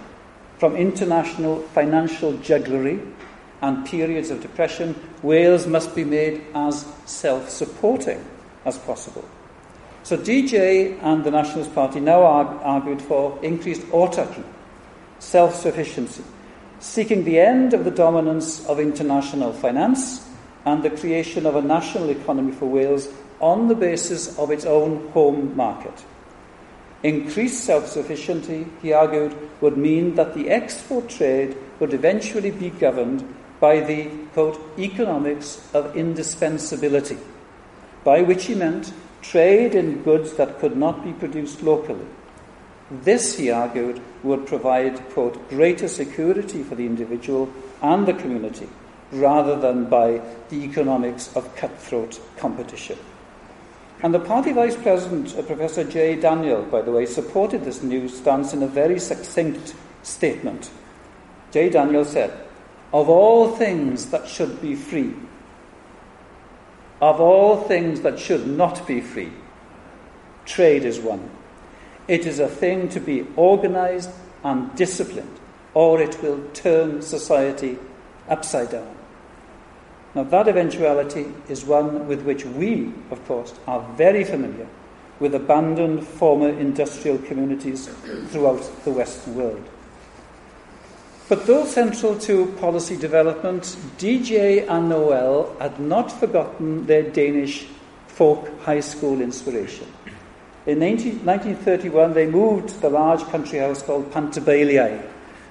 from 0.59 0.77
international 0.77 1.61
financial 1.69 2.37
jugglery 2.39 3.01
and 3.63 3.87
periods 3.87 4.31
of 4.31 4.43
depression, 4.43 4.95
Wales 5.23 5.67
must 5.67 5.95
be 5.95 6.05
made 6.05 6.43
as 6.55 6.87
self 7.07 7.49
supporting 7.49 8.23
as 8.65 8.77
possible. 8.79 9.25
So 10.09 10.17
DJ 10.17 10.99
and 11.03 11.23
the 11.23 11.31
Nationalist 11.31 11.75
Party 11.75 12.01
now 12.01 12.23
argued 12.23 13.03
for 13.03 13.39
increased 13.43 13.83
autarky, 13.89 14.43
self 15.19 15.55
sufficiency, 15.55 16.25
seeking 16.81 17.25
the 17.25 17.39
end 17.39 17.75
of 17.75 17.85
the 17.85 17.91
dominance 17.91 18.65
of 18.65 18.81
international 18.81 19.53
finance 19.53 20.27
and 20.65 20.83
the 20.83 20.89
creation 20.89 21.45
of 21.45 21.57
a 21.57 21.61
national 21.61 22.09
economy 22.09 22.53
for 22.53 22.65
Wales 22.65 23.11
on 23.41 23.69
the 23.69 23.75
basis 23.75 24.39
of 24.39 24.51
its 24.51 24.65
own 24.65 25.11
home 25.11 25.55
market. 25.55 26.03
Increased 27.03 27.63
self 27.63 27.87
sufficiency, 27.87 28.67
he 28.81 28.95
argued, 28.95 29.37
would 29.61 29.77
mean 29.77 30.15
that 30.15 30.33
the 30.33 30.49
export 30.49 31.11
trade 31.11 31.55
would 31.81 31.93
eventually 31.93 32.51
be 32.51 32.71
governed 32.71 33.23
by 33.61 33.81
the, 33.81 34.07
quote, 34.33 34.59
economics 34.79 35.69
of 35.75 35.95
indispensability, 35.95 37.19
by 38.05 38.23
which 38.23 38.47
he 38.47 38.55
meant 38.55 38.91
trade 39.23 39.75
in 39.75 40.03
goods 40.03 40.35
that 40.35 40.59
could 40.59 40.77
not 40.77 41.05
be 41.05 41.13
produced 41.13 41.63
locally. 41.63 42.07
This, 42.91 43.37
he 43.37 43.51
argued, 43.51 44.01
would 44.23 44.47
provide, 44.47 45.11
quote, 45.11 45.49
greater 45.51 45.89
security 45.89 46.63
for 46.63 46.75
the 46.75 46.87
individual 46.87 47.53
and 47.83 48.07
the 48.07 48.15
community, 48.15 48.69
rather 49.13 49.57
than 49.57 49.87
by 49.87 50.23
the 50.49 50.65
economics 50.65 51.35
of 51.37 51.55
cutthroat 51.57 52.21
competition. 52.39 52.99
And 54.03 54.15
the 54.15 54.21
party 54.21 54.53
vice 54.53 54.77
president, 54.77 55.37
uh, 55.37 55.43
Professor 55.43 55.85
J. 55.85 56.17
Daniel, 56.17 56.63
by 56.63 56.83
the 56.83 56.93
way, 56.93 57.05
supported 57.05 57.65
this 57.65 57.83
new 57.83 58.09
stance 58.09 58.53
in 58.53 58.63
a 58.63 58.69
very 58.69 58.99
succinct 58.99 59.75
statement. 60.03 60.71
J. 61.51 61.69
Daniel 61.69 62.05
said, 62.05 62.33
Of 62.93 63.09
all 63.09 63.57
things 63.57 64.07
that 64.07 64.29
should 64.29 64.63
be 64.63 64.77
free, 64.77 65.15
of 67.01 67.21
all 67.21 67.57
things 67.57 68.01
that 68.01 68.19
should 68.19 68.47
not 68.47 68.87
be 68.87 69.01
free, 69.01 69.33
trade 70.45 70.85
is 70.85 70.99
one. 70.99 71.31
It 72.09 72.27
is 72.27 72.39
a 72.41 72.49
thing 72.49 72.89
to 72.91 73.01
be 73.01 73.27
organized 73.37 74.11
and 74.43 74.75
disciplined, 74.75 75.39
or 75.75 76.01
it 76.01 76.23
will 76.23 76.43
turn 76.55 77.03
society 77.03 77.79
upside 78.29 78.71
down. 78.71 78.95
Now, 80.15 80.25
that 80.25 80.49
eventuality 80.49 81.27
is 81.49 81.65
one 81.65 82.09
with 82.09 82.23
which 82.23 82.45
we, 82.45 82.93
of 83.11 83.25
course, 83.27 83.55
are 83.67 83.87
very 83.95 84.25
familiar 84.25 84.67
with 85.21 85.35
abandoned 85.35 86.07
former 86.07 86.49
industrial 86.49 87.19
communities 87.19 87.89
throughout 88.29 88.63
the 88.85 88.91
Western 88.91 89.35
world. 89.35 89.69
But 91.29 91.47
though 91.47 91.67
central 91.67 92.19
to 92.21 92.47
policy 92.59 92.97
development, 92.97 93.77
DJ 93.99 94.61
and 94.67 94.91
Noëlle 94.91 95.61
had 95.61 95.79
not 95.79 96.11
forgotten 96.11 96.87
their 96.87 97.03
Danish 97.03 97.67
folk 98.07 98.49
high 98.63 98.81
school 98.81 99.21
inspiration. 99.21 99.87
In 100.65 100.79
19, 100.79 101.27
1931, 101.27 102.15
they 102.15 102.27
moved 102.27 102.71
to 102.71 102.81
the 102.81 102.89
large 102.89 103.23
country 103.25 103.59
house 103.59 103.83
called 103.83 104.11
Pantybeiliau, 104.11 105.03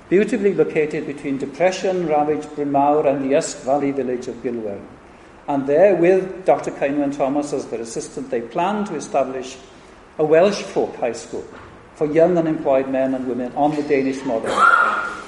beautifully 0.09 0.55
located 0.55 1.05
between 1.05 1.37
depression 1.37 2.07
ravaged 2.07 2.55
Bryn 2.55 2.71
Mawr 2.71 3.05
and 3.05 3.23
the 3.23 3.35
Usk 3.35 3.59
Valley 3.59 3.91
village 3.91 4.27
of 4.27 4.41
Gilwern. 4.41 4.81
And 5.47 5.67
there, 5.67 5.95
with 5.95 6.43
Dr. 6.43 6.71
Ceinwen 6.71 7.15
Thomas 7.15 7.53
as 7.53 7.67
their 7.67 7.81
assistant, 7.81 8.31
they 8.31 8.41
planned 8.41 8.87
to 8.87 8.95
establish 8.95 9.57
a 10.17 10.25
Welsh 10.25 10.61
folk 10.61 10.95
high 10.95 11.13
school 11.13 11.45
for 11.93 12.07
young 12.07 12.35
unemployed 12.35 12.89
men 12.89 13.13
and 13.13 13.27
women 13.27 13.51
on 13.55 13.75
the 13.75 13.83
Danish 13.83 14.23
model. 14.25 14.51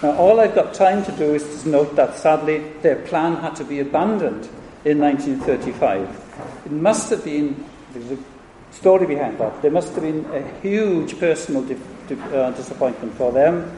Now, 0.01 0.15
all 0.17 0.39
I've 0.39 0.55
got 0.55 0.73
time 0.73 1.03
to 1.05 1.11
do 1.11 1.35
is 1.35 1.63
to 1.63 1.69
note 1.69 1.95
that 1.95 2.15
sadly 2.15 2.59
their 2.81 2.95
plan 2.95 3.35
had 3.37 3.55
to 3.57 3.63
be 3.65 3.79
abandoned 3.79 4.47
in 4.85 4.99
1935. 4.99 6.65
It 6.65 6.71
must 6.71 7.09
have 7.09 7.23
been, 7.25 7.65
there's 7.93 8.11
a 8.11 8.23
story 8.71 9.05
behind 9.05 9.37
that, 9.39 9.61
there 9.61 9.71
must 9.71 9.93
have 9.93 10.03
been 10.03 10.25
a 10.31 10.41
huge 10.61 11.19
personal 11.19 11.63
di- 11.63 11.77
di- 12.07 12.21
uh, 12.35 12.51
disappointment 12.51 13.13
for 13.15 13.31
them 13.31 13.69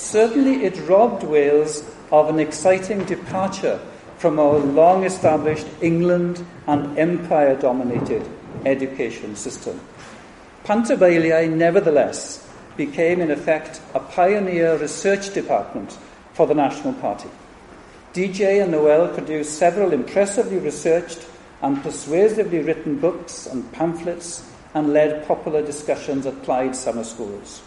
Certainly, 0.00 0.64
it 0.64 0.88
robbed 0.88 1.24
Wales 1.24 1.84
of 2.10 2.30
an 2.30 2.40
exciting 2.40 3.04
departure 3.04 3.78
from 4.16 4.40
our 4.40 4.58
long 4.58 5.04
established 5.04 5.66
England 5.82 6.44
and 6.66 6.98
empire 6.98 7.54
dominated 7.54 8.26
education 8.64 9.36
system. 9.36 9.78
Pantybeiliau, 10.64 11.52
nevertheless, 11.52 12.49
became 12.80 13.20
in 13.20 13.30
effect 13.30 13.78
a 13.92 14.00
pioneer 14.00 14.74
research 14.78 15.34
department 15.34 15.98
for 16.32 16.46
the 16.46 16.54
National 16.54 16.94
Party. 16.94 17.28
DJ 18.14 18.62
and 18.62 18.72
Noëlle 18.72 19.12
produced 19.12 19.58
several 19.58 19.92
impressively 19.92 20.56
researched 20.56 21.26
and 21.60 21.82
persuasively 21.82 22.60
written 22.60 22.98
books 22.98 23.46
and 23.46 23.70
pamphlets 23.72 24.50
and 24.72 24.94
led 24.94 25.26
popular 25.28 25.60
discussions 25.60 26.24
at 26.24 26.42
Plaid 26.42 26.74
summer 26.74 27.04
schools. 27.04 27.60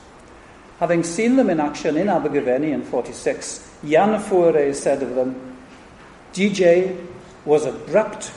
Having 0.80 1.04
seen 1.04 1.36
them 1.36 1.52
in 1.52 1.60
action 1.60 1.96
in 1.96 2.10
Abergavenny 2.10 2.72
in 2.72 2.82
46, 2.82 3.70
Yann 3.84 4.20
Fouéré 4.20 4.74
said 4.74 5.04
of 5.04 5.14
them, 5.14 5.56
DJ 6.34 6.98
was 7.46 7.68
abrupt, 7.68 8.32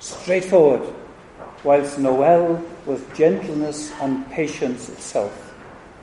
straightforward, 0.00 0.82
whilst 1.64 1.98
Noëlle 1.98 2.62
was 2.84 3.00
gentleness 3.14 3.90
and 4.02 4.30
patience 4.30 4.90
itself. 4.90 5.49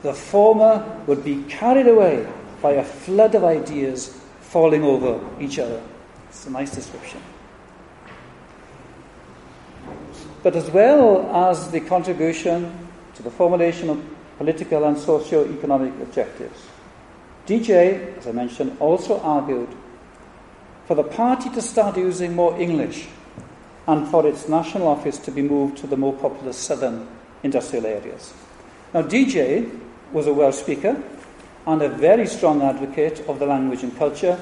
The 0.02 0.14
former 0.14 1.02
would 1.06 1.24
be 1.24 1.42
carried 1.44 1.88
away 1.88 2.26
by 2.62 2.72
a 2.72 2.84
flood 2.84 3.34
of 3.34 3.44
ideas 3.44 4.20
falling 4.40 4.82
over 4.84 5.20
each 5.40 5.58
other. 5.58 5.82
It's 6.28 6.46
a 6.46 6.50
nice 6.50 6.74
description. 6.74 7.20
but 10.42 10.56
as 10.56 10.70
well 10.70 11.28
as 11.50 11.70
the 11.70 11.80
contribution 11.80 12.88
to 13.14 13.22
the 13.22 13.30
formulation 13.30 13.90
of 13.90 14.02
political 14.38 14.84
and 14.84 14.96
socio-economic 14.96 15.92
objectives. 16.00 16.66
DJ, 17.46 18.16
as 18.16 18.26
I 18.26 18.32
mentioned, 18.32 18.76
also 18.78 19.20
argued 19.20 19.68
for 20.86 20.94
the 20.94 21.02
party 21.02 21.50
to 21.50 21.62
start 21.62 21.96
using 21.96 22.34
more 22.34 22.58
English 22.58 23.08
and 23.86 24.06
for 24.08 24.26
its 24.26 24.48
national 24.48 24.86
office 24.86 25.18
to 25.18 25.30
be 25.30 25.42
moved 25.42 25.78
to 25.78 25.86
the 25.86 25.96
more 25.96 26.12
populous 26.12 26.56
southern 26.56 27.08
industrial 27.42 27.86
areas. 27.86 28.32
Now, 28.94 29.02
DJ 29.02 29.68
was 30.12 30.26
a 30.26 30.32
Welsh 30.32 30.56
speaker 30.56 31.00
and 31.66 31.82
a 31.82 31.88
very 31.88 32.26
strong 32.26 32.62
advocate 32.62 33.20
of 33.28 33.38
the 33.38 33.46
language 33.46 33.82
and 33.82 33.96
culture, 33.98 34.40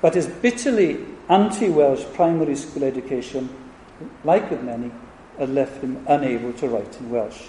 but 0.00 0.14
his 0.14 0.26
bitterly 0.26 0.98
anti 1.28 1.68
Welsh 1.68 2.04
primary 2.14 2.54
school 2.54 2.84
education, 2.84 3.48
like 4.24 4.50
with 4.50 4.62
many, 4.62 4.90
had 5.38 5.50
left 5.50 5.82
him 5.82 6.04
unable 6.08 6.52
to 6.54 6.68
write 6.68 7.00
in 7.00 7.10
Welsh. 7.10 7.42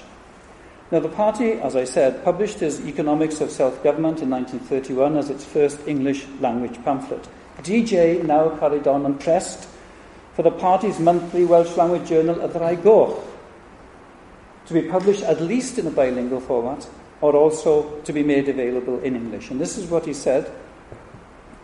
Now, 0.91 0.99
the 0.99 1.09
party, 1.09 1.53
as 1.53 1.75
I 1.75 1.83
said, 1.83 2.23
published 2.23 2.63
its 2.63 2.79
Economics 2.81 3.41
of 3.41 3.51
Self 3.51 3.83
Government 3.83 4.21
in 4.21 4.29
1931 4.31 5.17
as 5.17 5.29
its 5.29 5.45
first 5.45 5.87
English 5.87 6.25
language 6.39 6.83
pamphlet. 6.83 7.27
DJ 7.61 8.23
now 8.23 8.57
carried 8.57 8.87
on 8.87 9.05
and 9.05 9.19
pressed 9.19 9.67
for 10.33 10.41
the 10.41 10.51
party's 10.51 10.99
monthly 10.99 11.45
Welsh 11.45 11.75
language 11.77 12.07
journal, 12.07 12.35
Y 12.39 12.75
Goch, 12.75 13.23
to 14.65 14.73
be 14.73 14.83
published 14.83 15.23
at 15.23 15.41
least 15.41 15.77
in 15.77 15.85
a 15.85 15.91
bilingual 15.91 16.39
format 16.39 16.87
or 17.21 17.35
also 17.35 17.99
to 18.01 18.13
be 18.13 18.23
made 18.23 18.47
available 18.47 18.99
in 18.99 19.15
English. 19.15 19.49
And 19.49 19.59
this 19.59 19.77
is 19.77 19.89
what 19.89 20.05
he 20.05 20.13
said 20.13 20.51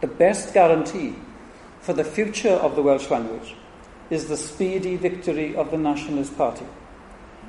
the 0.01 0.07
best 0.07 0.53
guarantee 0.53 1.15
for 1.79 1.93
the 1.93 2.03
future 2.03 2.49
of 2.49 2.75
the 2.75 2.81
Welsh 2.81 3.09
language 3.09 3.55
is 4.09 4.27
the 4.27 4.37
speedy 4.37 4.97
victory 4.97 5.55
of 5.55 5.71
the 5.71 5.77
Nationalist 5.77 6.37
Party. 6.37 6.65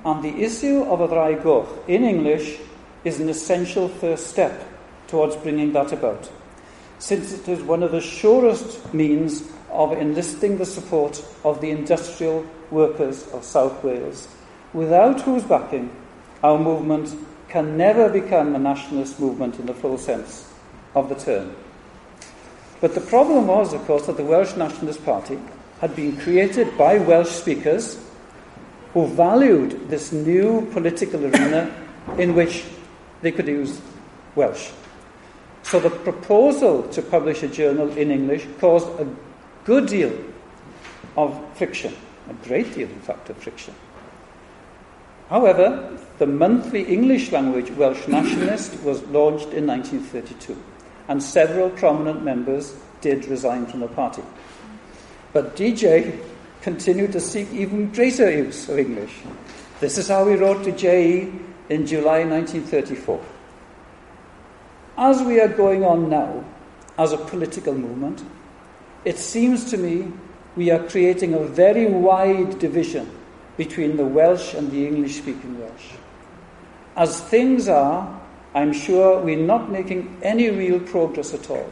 And 0.05 0.23
the 0.23 0.43
issue 0.43 0.83
of 0.85 1.01
a 1.01 1.09
Ddraig 1.09 1.43
Goch 1.43 1.69
in 1.89 2.05
English 2.05 2.59
is 3.05 3.21
an 3.21 3.29
essential 3.29 3.89
first 3.89 4.29
step 4.29 4.65
towards 5.09 5.37
bringing 5.37 5.73
that 5.73 5.93
about, 5.93 6.31
since 6.99 7.33
it 7.33 7.49
is 7.49 7.63
one 7.63 7.83
of 7.83 7.93
the 7.93 8.01
surest 8.01 8.93
means 8.95 9.43
of 9.71 9.93
enlisting 9.93 10.59
the 10.59 10.65
support 10.65 11.23
of 11.45 11.61
the 11.61 11.71
industrial 11.71 12.47
workers 12.71 13.27
of 13.29 13.45
South 13.45 13.83
Wales, 13.85 14.29
without 14.73 15.21
whose 15.21 15.43
backing 15.43 15.91
our 16.43 16.59
movement 16.59 17.15
can 17.49 17.77
never 17.77 18.09
become 18.09 18.55
a 18.55 18.59
nationalist 18.59 19.21
movement 19.21 19.59
in 19.59 19.67
the 19.67 19.75
full 19.75 19.99
sense 19.99 20.53
of 20.95 21.09
the 21.09 21.15
term. 21.15 21.55
But 22.81 22.95
the 22.95 23.01
problem 23.01 23.47
was, 23.47 23.73
of 23.73 23.85
course, 23.87 24.07
that 24.07 24.17
the 24.17 24.25
Welsh 24.25 24.57
Nationalist 24.57 25.05
Party 25.05 25.39
had 25.81 25.95
been 25.95 26.17
created 26.17 26.77
by 26.77 26.99
Welsh 26.99 27.31
speakers 27.31 27.99
who 28.93 29.07
valued 29.07 29.89
this 29.89 30.13
new 30.13 30.67
political 30.73 31.25
arena 31.25 31.71
in 32.19 32.35
which 32.35 32.65
they 33.23 33.33
could 33.33 33.47
use 33.47 33.81
Welsh. 34.35 34.71
So 35.63 35.81
the 35.81 35.91
proposal 35.91 36.85
to 36.91 37.03
publish 37.03 37.43
a 37.43 37.49
journal 37.49 37.91
in 37.97 38.11
English 38.11 38.47
caused 38.61 38.89
a 39.01 39.07
good 39.65 39.87
deal 39.87 40.13
of 41.17 41.39
friction, 41.57 41.93
a 42.31 42.35
great 42.47 42.73
deal, 42.75 42.89
in 42.89 43.01
fact, 43.01 43.29
of 43.31 43.37
friction. 43.39 43.75
However, 45.29 45.99
the 46.18 46.27
monthly 46.27 46.83
English 46.83 47.33
language 47.33 47.70
Welsh 47.72 48.07
Nationalist 48.07 48.81
was 48.83 49.03
launched 49.05 49.53
in 49.53 49.66
1932, 49.66 50.57
and 51.09 51.22
several 51.22 51.70
prominent 51.70 52.22
members 52.22 52.74
did 53.01 53.27
resign 53.27 53.66
from 53.66 53.81
the 53.81 53.89
party. 53.89 54.22
But 55.33 55.57
DJ 55.57 56.18
continued 56.62 57.12
to 57.12 57.20
seek 57.20 57.53
even 57.53 57.91
greater 57.91 58.31
use 58.31 58.68
of 58.68 58.79
English. 58.79 59.14
This 59.81 59.99
is 59.99 60.09
how 60.09 60.27
he 60.29 60.37
wrote 60.37 60.64
to 60.64 60.72
JE 60.72 61.33
in 61.68 61.87
July 61.87 62.24
1934. 62.24 63.22
As 64.97 65.22
we 65.22 65.41
are 65.41 65.49
going 65.49 65.85
on 65.85 66.09
now 66.09 66.45
as 66.99 67.12
a 67.12 67.18
political 67.18 67.74
movement, 67.74 68.24
it 69.05 69.18
seems 69.18 69.70
to 69.70 69.77
me 69.77 70.11
we 70.57 70.70
are 70.70 70.89
creating 70.89 71.35
a 71.35 71.41
very 71.41 71.87
wide 71.87 72.59
division 72.59 73.11
between 73.57 73.97
the 73.97 74.05
Welsh 74.05 74.55
and 74.55 74.71
the 74.71 74.87
English 74.87 75.17
speaking 75.17 75.59
Welsh. 75.59 75.93
As 76.97 77.21
things 77.21 77.69
are, 77.69 78.21
I'm 78.55 78.73
sure 78.73 79.21
we're 79.21 79.37
not 79.37 79.71
making 79.71 80.19
any 80.23 80.51
real 80.51 80.81
progress 80.81 81.35
at 81.35 81.51
all, 81.51 81.71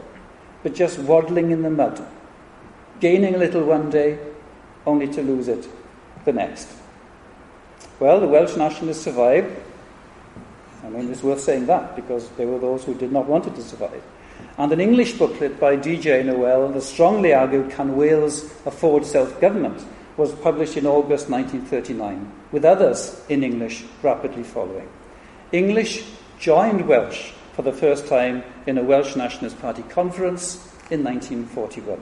but 0.63 0.75
just 0.75 0.99
waddling 0.99 1.51
in 1.51 1.61
the 1.61 1.69
mud, 1.69 2.05
gaining 2.99 3.35
a 3.35 3.39
little 3.39 3.63
one 3.63 3.89
day, 3.89 4.19
only 4.85 5.07
to 5.07 5.21
lose 5.21 5.47
it 5.47 5.67
the 6.25 6.33
next. 6.33 6.67
Well, 7.99 8.19
the 8.19 8.27
Welsh 8.27 8.55
nationalists 8.55 9.03
survived. 9.03 9.55
I 10.83 10.89
mean, 10.89 11.11
it's 11.11 11.23
worth 11.23 11.41
saying 11.41 11.65
that 11.67 11.95
because 11.95 12.29
there 12.31 12.47
were 12.47 12.59
those 12.59 12.83
who 12.83 12.93
did 12.93 13.11
not 13.11 13.25
want 13.25 13.47
it 13.47 13.55
to 13.55 13.61
survive 13.61 14.03
and 14.57 14.71
an 14.71 14.79
English 14.79 15.13
booklet 15.13 15.59
by 15.59 15.75
D.J. 15.75 16.23
Noëlle 16.23 16.73
that 16.73 16.81
strongly 16.81 17.33
argued 17.33 17.71
can 17.71 17.95
Wales 17.95 18.45
afford 18.65 19.05
self 19.05 19.39
government 19.41 19.83
was 20.17 20.33
published 20.33 20.77
in 20.77 20.85
August 20.85 21.29
1939, 21.29 22.31
with 22.51 22.65
others 22.65 23.21
in 23.29 23.43
English 23.43 23.83
rapidly 24.01 24.43
following. 24.43 24.87
English 25.51 26.03
joined 26.39 26.87
Welsh 26.87 27.31
for 27.53 27.61
the 27.61 27.73
first 27.73 28.07
time 28.07 28.43
in 28.65 28.77
a 28.77 28.83
Welsh 28.83 29.15
Nationalist 29.15 29.59
Party 29.61 29.83
conference 29.83 30.55
in 30.89 31.03
1941. 31.03 31.99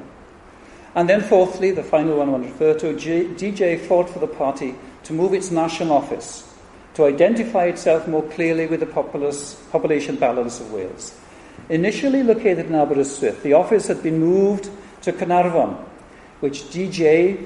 And 0.95 1.09
then, 1.09 1.22
fourthly, 1.22 1.72
the 1.72 1.84
final 1.84 2.18
one 2.18 2.30
I 2.30 2.32
want 2.32 2.43
to 2.43 2.49
refer 2.49 2.74
to, 2.80 2.93
DJ 2.93 3.80
fought 3.80 4.09
for 4.09 4.20
the 4.20 4.28
party 4.28 4.76
to 5.03 5.14
move 5.14 5.34
its 5.34 5.49
national 5.49 5.93
office 5.93 6.49
to 6.93 7.05
identify 7.05 7.66
itself 7.66 8.07
more 8.07 8.24
clearly 8.30 8.68
with 8.68 8.80
the 8.80 8.86
populous, 8.86 9.55
population 9.72 10.16
balance 10.16 10.59
of 10.59 10.72
Wales. 10.72 11.18
Initially 11.70 12.24
located 12.24 12.68
in 12.68 12.76
Aberystwyth, 12.76 13.41
the 13.41 13.53
office 13.53 13.88
had 13.88 14.03
been 14.03 14.20
moved 14.20 14.70
to 15.01 15.11
Carnarvon, 15.11 15.76
which 16.39 16.64
DJ 16.64 17.43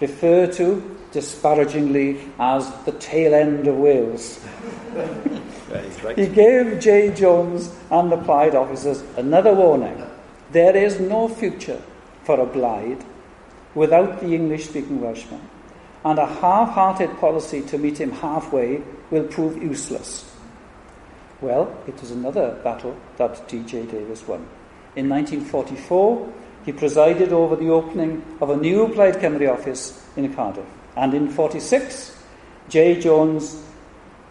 referred 0.00 0.52
to 0.54 0.96
disparagingly 1.12 2.20
as 2.38 2.70
the 2.84 2.92
tail 2.92 3.34
end 3.34 3.66
of 3.66 3.76
Wales. 3.76 4.38
He 6.16 6.26
gave 6.26 6.80
J. 6.80 7.14
Jones 7.14 7.74
and 7.90 8.10
the 8.12 8.16
Plaid 8.16 8.54
officers 8.54 9.02
another 9.16 9.54
warning. 9.54 10.04
There 10.52 10.76
is 10.76 11.00
no 11.00 11.28
future 11.28 11.82
for 12.24 12.40
a 12.40 12.46
Blaid 12.46 13.04
without 13.74 14.20
the 14.20 14.34
English 14.34 14.68
speaking 14.68 15.00
Welshman, 15.00 15.40
and 16.04 16.18
a 16.18 16.26
half 16.26 16.70
hearted 16.70 17.16
policy 17.18 17.62
to 17.62 17.78
meet 17.78 17.98
him 17.98 18.12
halfway 18.12 18.82
will 19.10 19.24
prove 19.24 19.62
useless. 19.62 20.30
Well, 21.40 21.76
it 21.86 22.00
was 22.00 22.10
another 22.10 22.58
battle 22.64 22.96
that 23.16 23.46
D.J. 23.48 23.86
Davies 23.86 24.26
won. 24.26 24.48
In 24.96 25.08
1944, 25.08 26.32
he 26.68 26.72
presided 26.72 27.32
over 27.32 27.56
the 27.56 27.70
opening 27.70 28.22
of 28.42 28.50
a 28.50 28.56
new 28.58 28.88
Plaid 28.88 29.14
Cymru 29.14 29.50
office 29.50 30.06
in 30.18 30.34
Cardiff. 30.34 30.66
And 30.96 31.14
in 31.14 31.30
46, 31.30 32.14
J. 32.68 33.00
Jones 33.00 33.64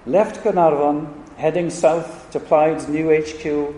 left 0.06 0.44
Carnarvon, 0.44 1.12
heading 1.38 1.72
south 1.72 2.30
to 2.30 2.40
Plaid's 2.40 2.88
new 2.88 3.10
HQ 3.10 3.74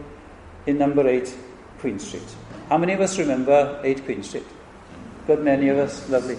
in 0.67 0.77
number 0.77 1.07
8 1.07 1.33
Queen 1.79 1.99
Street. 1.99 2.35
How 2.67 2.77
many 2.77 2.91
of 2.91 2.99
us 2.99 3.17
remember 3.17 3.79
8 3.81 4.03
Queen 4.03 4.23
Street? 4.23 4.47
Good 5.25 5.41
many 5.41 5.69
of 5.69 5.77
us, 5.77 6.09
lovely. 6.09 6.37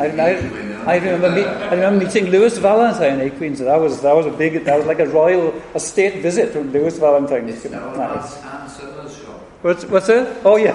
I, 0.00 0.06
I, 0.06 0.30
I, 0.90 0.96
remember 0.96 1.30
meet, 1.30 1.46
I 1.46 1.74
remember 1.74 2.06
meeting 2.06 2.26
Lewis 2.26 2.58
Valentine 2.58 3.20
at 3.20 3.36
Queens. 3.36 3.60
That 3.60 3.78
was 3.78 4.00
that 4.02 4.16
was 4.16 4.26
a 4.26 4.30
big 4.30 4.64
that 4.64 4.76
was 4.78 4.86
like 4.86 5.00
a 5.00 5.06
royal 5.06 5.54
a 5.74 5.78
state 5.78 6.22
visit 6.22 6.50
from 6.50 6.72
Lewis 6.72 6.98
Valentine. 6.98 7.46
It's 7.50 7.66
nice. 7.66 8.40
What's 9.62 9.84
what's 9.84 10.08
it? 10.08 10.26
Oh 10.44 10.56
yes. 10.56 10.74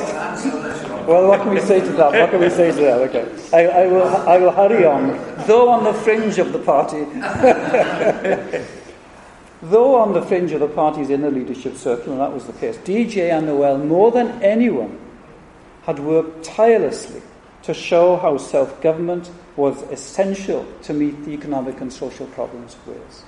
Well, 1.08 1.30
what 1.30 1.42
can 1.42 1.54
we 1.54 1.62
say 1.62 1.80
to 1.80 1.92
that? 1.94 2.12
What 2.12 2.32
can 2.32 2.42
we 2.42 2.50
say 2.50 2.70
to 2.70 2.82
that? 2.82 3.00
Okay, 3.10 3.26
I, 3.54 3.84
I 3.84 3.88
will 3.88 4.04
I 4.04 4.38
will 4.38 4.52
hurry 4.52 4.86
on. 4.86 5.12
Though 5.48 5.70
on 5.70 5.86
the 5.86 5.94
fringe 5.94 6.38
of 6.38 6.52
the 6.52 6.60
party, 6.60 6.98
though 9.62 9.96
on 9.96 10.12
the 10.12 10.22
fringe 10.22 10.52
of 10.52 10.60
the 10.60 10.68
party's 10.68 11.10
inner 11.10 11.32
leadership 11.32 11.78
circle, 11.78 12.12
and 12.12 12.20
that 12.20 12.34
was 12.34 12.44
the 12.44 12.52
case, 12.52 12.76
DJ 12.80 13.32
and 13.32 13.48
Noëlle 13.48 13.88
more 13.88 14.12
than 14.12 14.44
anyone 14.44 15.00
had 15.84 16.00
worked 16.00 16.44
tirelessly 16.44 17.22
to 17.64 17.74
show 17.74 18.18
how 18.18 18.38
self 18.38 18.82
government 18.82 19.32
was 19.56 19.84
essential 19.84 20.68
to 20.82 20.94
meet 20.94 21.24
the 21.24 21.32
economic 21.32 21.80
and 21.80 21.94
social 21.94 22.28
problems 22.28 22.76
of 22.76 22.88
Wales. 22.88 23.24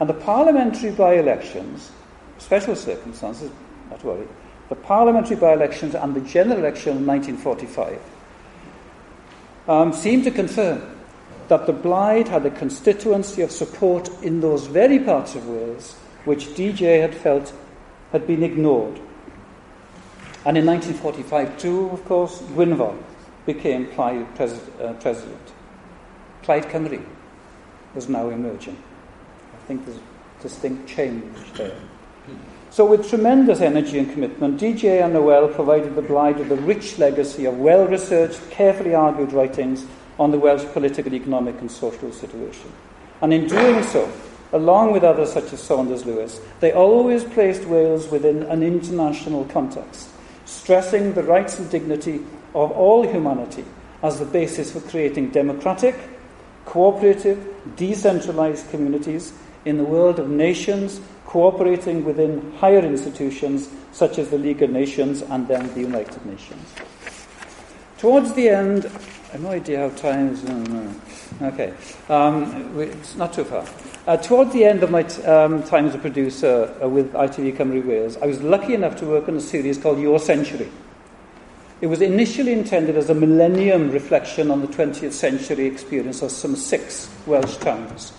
And 0.00 0.08
the 0.08 0.14
parliamentary 0.14 0.92
by 0.92 1.16
elections, 1.16 1.92
special 2.38 2.74
circumstances, 2.74 3.50
not 3.90 4.02
worry, 4.02 4.26
the 4.68 4.74
parliamentary 4.74 5.36
by 5.36 5.52
elections 5.52 5.94
and 5.94 6.14
the 6.14 6.20
general 6.20 6.58
election 6.58 6.96
in 6.96 7.06
1945 7.06 8.00
um, 9.68 9.92
seem 9.92 10.22
to 10.22 10.30
confirm 10.30 10.82
that 11.48 11.66
the 11.66 11.72
Blaid 11.72 12.28
had 12.28 12.44
a 12.44 12.50
constituency 12.50 13.42
of 13.42 13.50
support 13.50 14.10
in 14.22 14.40
those 14.40 14.66
very 14.66 14.98
parts 14.98 15.34
of 15.34 15.48
Wales 15.48 15.94
which 16.24 16.46
DJ 16.48 17.00
had 17.00 17.14
felt 17.14 17.52
had 18.12 18.26
been 18.26 18.42
ignored. 18.42 19.00
And 20.44 20.56
in 20.56 20.66
1945, 20.66 21.58
too, 21.58 21.90
of 21.90 22.04
course, 22.04 22.40
Gwynfor 22.40 22.96
became 23.46 23.86
Plaid 23.86 24.34
pres- 24.36 24.60
uh, 24.80 24.94
president. 25.00 25.52
Plaid 26.42 26.64
Cymru 26.64 27.04
was 27.94 28.08
now 28.08 28.28
emerging. 28.28 28.80
I 29.54 29.66
think 29.66 29.84
there's 29.84 29.98
a 29.98 30.42
distinct 30.42 30.88
change 30.88 31.52
there. 31.54 31.76
So, 32.76 32.84
with 32.84 33.08
tremendous 33.08 33.62
energy 33.62 33.98
and 33.98 34.12
commitment, 34.12 34.60
DJ 34.60 35.02
and 35.02 35.14
Noëlle 35.14 35.54
provided 35.54 35.94
the 35.94 36.02
Blaid 36.02 36.36
with 36.36 36.52
a 36.52 36.56
rich 36.56 36.98
legacy 36.98 37.46
of 37.46 37.56
well 37.56 37.86
researched, 37.86 38.50
carefully 38.50 38.94
argued 38.94 39.32
writings 39.32 39.86
on 40.18 40.30
the 40.30 40.38
Welsh 40.38 40.62
political, 40.74 41.14
economic, 41.14 41.58
and 41.62 41.70
social 41.70 42.12
situation. 42.12 42.70
And 43.22 43.32
in 43.32 43.46
doing 43.46 43.82
so, 43.82 44.12
along 44.52 44.92
with 44.92 45.04
others 45.04 45.32
such 45.32 45.54
as 45.54 45.62
Saunders 45.62 46.04
Lewis, 46.04 46.38
they 46.60 46.72
always 46.72 47.24
placed 47.24 47.64
Wales 47.64 48.10
within 48.10 48.42
an 48.42 48.62
international 48.62 49.46
context, 49.46 50.10
stressing 50.44 51.14
the 51.14 51.22
rights 51.22 51.58
and 51.58 51.70
dignity 51.70 52.16
of 52.54 52.72
all 52.72 53.08
humanity 53.08 53.64
as 54.02 54.18
the 54.18 54.26
basis 54.26 54.72
for 54.72 54.80
creating 54.80 55.30
democratic, 55.30 55.96
cooperative, 56.66 57.42
decentralized 57.74 58.68
communities 58.68 59.32
in 59.64 59.78
the 59.78 59.84
world 59.84 60.18
of 60.18 60.28
nations 60.28 61.00
cooperating 61.26 62.04
within 62.04 62.52
higher 62.54 62.78
institutions 62.78 63.68
such 63.92 64.18
as 64.18 64.30
the 64.30 64.38
League 64.38 64.62
of 64.62 64.70
Nations 64.70 65.22
and 65.22 65.46
then 65.48 65.72
the 65.74 65.80
United 65.80 66.24
Nations. 66.24 66.74
Towards 67.98 68.32
the 68.34 68.48
end, 68.48 68.86
I 68.86 69.32
have 69.32 69.42
no 69.42 69.50
idea 69.50 69.80
how 69.80 69.96
time 69.96 70.28
is. 70.28 70.44
Okay, 71.42 71.74
um, 72.08 72.78
it's 72.78 73.16
not 73.16 73.32
too 73.32 73.44
far. 73.44 73.66
Uh, 74.06 74.16
toward 74.16 74.52
the 74.52 74.64
end 74.64 74.82
of 74.82 74.90
my 74.90 75.02
t- 75.02 75.22
um, 75.24 75.62
time 75.64 75.86
as 75.86 75.94
a 75.94 75.98
producer 75.98 76.72
uh, 76.82 76.88
with 76.88 77.12
ITV 77.12 77.56
Cymru 77.56 77.84
Wales, 77.84 78.16
I 78.18 78.26
was 78.26 78.40
lucky 78.42 78.74
enough 78.74 78.96
to 78.96 79.06
work 79.06 79.28
on 79.28 79.36
a 79.36 79.40
series 79.40 79.78
called 79.78 79.98
Your 79.98 80.20
Century. 80.20 80.70
It 81.80 81.88
was 81.88 82.00
initially 82.00 82.52
intended 82.52 82.96
as 82.96 83.10
a 83.10 83.14
millennium 83.14 83.90
reflection 83.90 84.50
on 84.50 84.60
the 84.60 84.68
20th 84.68 85.12
century 85.12 85.66
experience 85.66 86.22
of 86.22 86.30
some 86.30 86.54
six 86.54 87.10
Welsh 87.26 87.56
towns. 87.56 88.12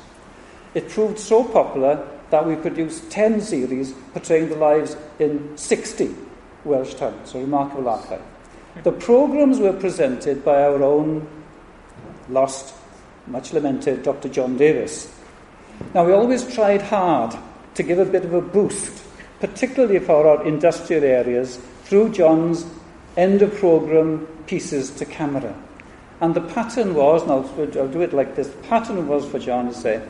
It 0.74 0.90
proved 0.90 1.18
so 1.18 1.44
popular 1.44 2.06
that 2.30 2.46
we 2.46 2.56
produced 2.56 3.10
10 3.10 3.42
series 3.42 3.94
portraying 4.14 4.50
the 4.50 4.56
lives 4.56 4.96
in 5.20 5.58
60 5.58 6.14
Welsh 6.66 6.96
towns, 6.96 7.34
a 7.34 7.40
remarkable 7.40 7.88
archive. 7.88 8.22
The 8.84 8.92
programmes 8.92 9.60
were 9.60 9.74
presented 9.74 10.44
by 10.44 10.64
our 10.64 10.84
own 10.84 11.28
lost, 12.30 12.76
much 13.26 13.54
lamented 13.54 14.04
Dr. 14.04 14.30
John 14.30 14.58
Davies. 14.58 15.12
Now, 15.94 16.06
we 16.06 16.14
always 16.14 16.54
tried 16.54 16.82
hard 16.82 17.36
to 17.76 17.84
give 17.84 18.00
a 18.00 18.06
bit 18.06 18.26
of 18.26 18.34
a 18.34 18.42
boost, 18.42 19.04
particularly 19.40 20.00
for 20.00 20.28
our 20.28 20.46
industrial 20.46 21.04
areas, 21.04 21.58
through 21.84 22.12
John's 22.12 22.66
end 23.16 23.42
of 23.42 23.56
programme 23.56 24.28
pieces 24.46 24.92
to 24.92 25.06
camera. 25.06 25.56
And 26.20 26.34
the 26.34 26.42
pattern 26.42 26.96
was, 26.96 27.22
and 27.22 27.32
I'll, 27.32 27.80
I'll 27.80 27.88
do 27.88 28.02
it 28.02 28.14
like 28.14 28.36
this 28.36 28.48
the 28.48 28.58
pattern 28.68 29.08
was 29.08 29.26
for 29.26 29.40
John 29.40 29.68
to 29.68 29.74
say, 29.74 30.02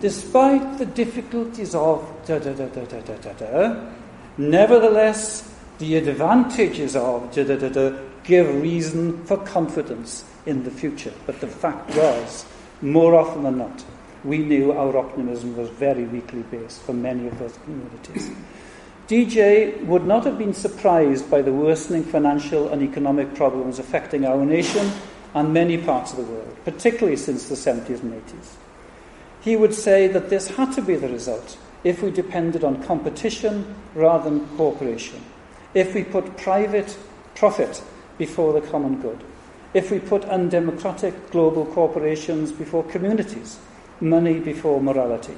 despite 0.00 0.78
the 0.78 0.86
difficulties 0.86 1.74
of 1.74 2.06
da 2.26 2.38
da 2.38 2.52
da 2.52 2.66
da 2.66 2.84
da 2.84 3.00
da 3.00 3.16
da 3.16 3.32
da, 3.32 3.90
nevertheless, 4.38 5.52
the 5.78 5.96
advantages 5.96 6.96
of 6.96 7.32
da 7.34 7.44
da 7.44 7.56
da 7.56 7.68
da 7.68 7.96
give 8.24 8.62
reason 8.62 9.24
for 9.24 9.36
confidence 9.38 10.24
in 10.46 10.64
the 10.64 10.70
future. 10.70 11.12
But 11.26 11.40
the 11.40 11.46
fact 11.46 11.94
was, 11.96 12.44
more 12.82 13.14
often 13.14 13.42
than 13.42 13.58
not, 13.58 13.84
we 14.24 14.38
knew 14.38 14.72
our 14.72 14.96
optimism 14.96 15.56
was 15.56 15.70
very 15.70 16.04
weakly 16.04 16.42
based 16.42 16.82
for 16.82 16.92
many 16.92 17.26
of 17.26 17.38
those 17.38 17.58
communities. 17.64 18.30
DJ 19.08 19.84
would 19.86 20.06
not 20.06 20.24
have 20.24 20.38
been 20.38 20.54
surprised 20.54 21.30
by 21.30 21.42
the 21.42 21.52
worsening 21.52 22.04
financial 22.04 22.68
and 22.68 22.82
economic 22.82 23.34
problems 23.34 23.78
affecting 23.78 24.24
our 24.24 24.44
nation 24.44 24.90
and 25.34 25.52
many 25.52 25.78
parts 25.78 26.12
of 26.12 26.18
the 26.18 26.24
world, 26.24 26.56
particularly 26.64 27.16
since 27.16 27.48
the 27.48 27.54
70s 27.54 28.02
and 28.02 28.12
80s. 28.12 28.69
He 29.40 29.56
would 29.56 29.74
say 29.74 30.06
that 30.08 30.28
this 30.28 30.48
had 30.48 30.72
to 30.72 30.82
be 30.82 30.96
the 30.96 31.08
result 31.08 31.56
if 31.82 32.02
we 32.02 32.10
depended 32.10 32.62
on 32.62 32.82
competition 32.82 33.74
rather 33.94 34.28
than 34.28 34.46
cooperation, 34.56 35.22
if 35.72 35.94
we 35.94 36.04
put 36.04 36.36
private 36.36 36.96
profit 37.34 37.82
before 38.18 38.52
the 38.52 38.60
common 38.60 39.00
good, 39.00 39.24
if 39.72 39.90
we 39.90 39.98
put 39.98 40.24
undemocratic 40.24 41.30
global 41.30 41.64
corporations 41.64 42.52
before 42.52 42.84
communities, 42.84 43.58
money 44.00 44.38
before 44.38 44.80
morality. 44.80 45.36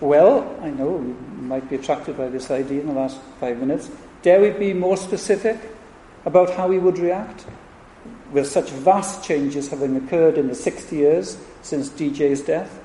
Well, 0.00 0.56
I 0.62 0.70
know 0.70 0.98
you 0.98 1.16
might 1.40 1.68
be 1.68 1.76
attracted 1.76 2.16
by 2.16 2.28
this 2.28 2.50
idea 2.50 2.82
in 2.82 2.86
the 2.86 2.92
last 2.92 3.18
five 3.40 3.58
minutes. 3.58 3.90
Dare 4.22 4.40
we 4.40 4.50
be 4.50 4.72
more 4.72 4.96
specific 4.96 5.58
about 6.24 6.50
how 6.50 6.68
we 6.68 6.78
would 6.78 6.98
react? 6.98 7.46
With 8.32 8.46
such 8.46 8.70
vast 8.70 9.24
changes 9.24 9.68
having 9.68 9.96
occurred 9.96 10.36
in 10.36 10.48
the 10.48 10.54
60 10.54 10.96
years 10.96 11.38
since 11.62 11.88
DJ's 11.88 12.42
death, 12.42 12.78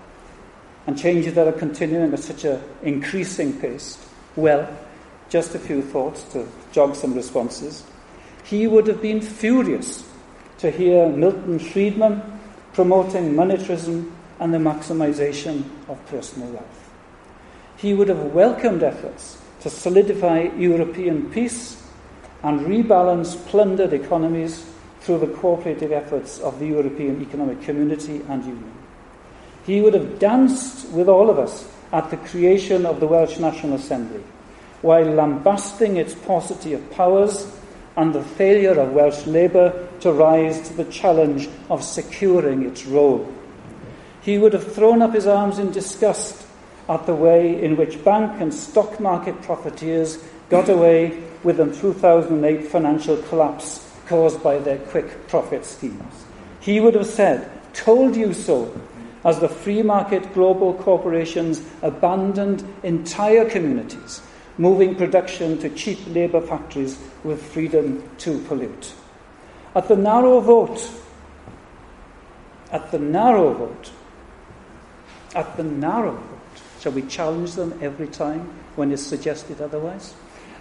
and 0.88 0.98
changes 0.98 1.34
that 1.36 1.48
are 1.48 1.54
continuing 1.54 2.14
at 2.14 2.20
such 2.20 2.44
an 2.44 2.62
increasing 2.82 3.54
pace? 3.60 3.98
Well, 4.36 4.68
just 5.30 5.56
a 5.56 5.60
few 5.60 5.82
thoughts 5.82 6.24
to 6.34 6.48
jog 6.72 6.96
some 6.96 7.14
responses. 7.14 7.84
He 8.44 8.68
would 8.68 8.88
have 8.88 9.02
been 9.02 9.22
furious 9.22 10.08
to 10.60 10.70
hear 10.70 11.10
Milton 11.10 11.60
Friedman 11.60 12.22
promoting 12.74 13.34
monetarism 13.34 14.12
and 14.40 14.54
the 14.54 14.58
maximization 14.58 15.64
of 15.88 16.04
personal 16.08 16.50
wealth. 16.50 16.92
He 17.78 17.94
would 17.94 18.10
have 18.10 18.34
welcomed 18.34 18.84
efforts 18.84 19.42
to 19.62 19.70
solidify 19.70 20.50
European 20.58 21.30
peace 21.32 21.82
and 22.44 22.62
rebalance 22.62 23.36
plundered 23.48 23.94
economies 23.94 24.66
through 25.04 25.20
the 25.20 25.28
cooperative 25.28 25.92
efforts 25.92 26.40
of 26.40 26.60
the 26.60 26.68
European 26.68 27.22
Economic 27.22 27.62
Community 27.62 28.22
and 28.30 28.44
Union. 28.46 28.74
He 29.66 29.82
would 29.82 29.94
have 29.94 30.18
danced 30.18 30.90
with 30.90 31.10
all 31.10 31.30
of 31.30 31.38
us 31.38 31.70
at 31.92 32.10
the 32.10 32.18
creation 32.18 32.86
of 32.86 33.00
the 33.02 33.08
Welsh 33.08 33.38
National 33.38 33.76
Assembly, 33.76 34.24
while 34.82 35.06
lambasting 35.06 35.98
its 35.98 36.14
paucity 36.14 36.74
of 36.74 36.92
powers 36.92 37.52
and 37.98 38.16
the 38.16 38.24
failure 38.24 38.80
of 38.80 38.94
Welsh 38.94 39.26
Labour 39.28 39.88
to 40.00 40.12
rise 40.14 40.68
to 40.70 40.74
the 40.74 40.86
challenge 40.86 41.50
of 41.70 41.84
securing 41.84 42.64
its 42.64 42.86
role. 42.86 43.32
He 44.22 44.38
would 44.38 44.54
have 44.54 44.74
thrown 44.74 45.02
up 45.02 45.14
his 45.14 45.28
arms 45.28 45.60
in 45.60 45.72
disgust 45.72 46.48
at 46.88 47.06
the 47.06 47.16
way 47.16 47.62
in 47.62 47.76
which 47.76 48.04
bank 48.04 48.40
and 48.42 48.54
stock 48.54 49.00
market 49.00 49.42
profiteers 49.42 50.18
got 50.50 50.70
away 50.70 51.22
with 51.44 51.58
the 51.58 51.66
2008 51.76 52.68
financial 52.68 53.18
collapse 53.24 53.83
caused 54.14 54.44
by 54.44 54.60
their 54.60 54.78
quick 54.78 55.28
profit 55.28 55.66
schemes. 55.66 56.26
He 56.60 56.80
would 56.80 56.94
have 56.94 57.08
said, 57.08 57.50
Told 57.74 58.16
you 58.16 58.32
so, 58.32 58.72
as 59.26 59.40
the 59.40 59.50
free 59.50 59.82
market 59.82 60.36
global 60.36 60.76
corporations 60.76 61.64
abandoned 61.82 62.64
entire 62.84 63.50
communities, 63.50 64.22
moving 64.60 64.94
production 64.94 65.58
to 65.58 65.70
cheap 65.72 65.98
labour 66.06 66.42
factories 66.42 67.00
with 67.24 67.42
freedom 67.42 68.08
to 68.20 68.38
pollute. 68.44 68.94
At 69.74 69.88
the 69.88 69.96
narrow 69.96 70.42
vote, 70.42 70.88
at 72.72 72.92
the 72.92 73.00
narrow 73.00 73.52
vote, 73.52 73.90
at 75.34 75.58
the 75.58 75.64
narrow 75.64 76.12
vote, 76.12 76.62
shall 76.82 76.92
we 76.92 77.02
challenge 77.02 77.54
them 77.54 77.80
every 77.82 78.10
time 78.10 78.48
when 78.76 78.92
it's 78.92 79.02
suggested 79.02 79.60
otherwise? 79.60 80.14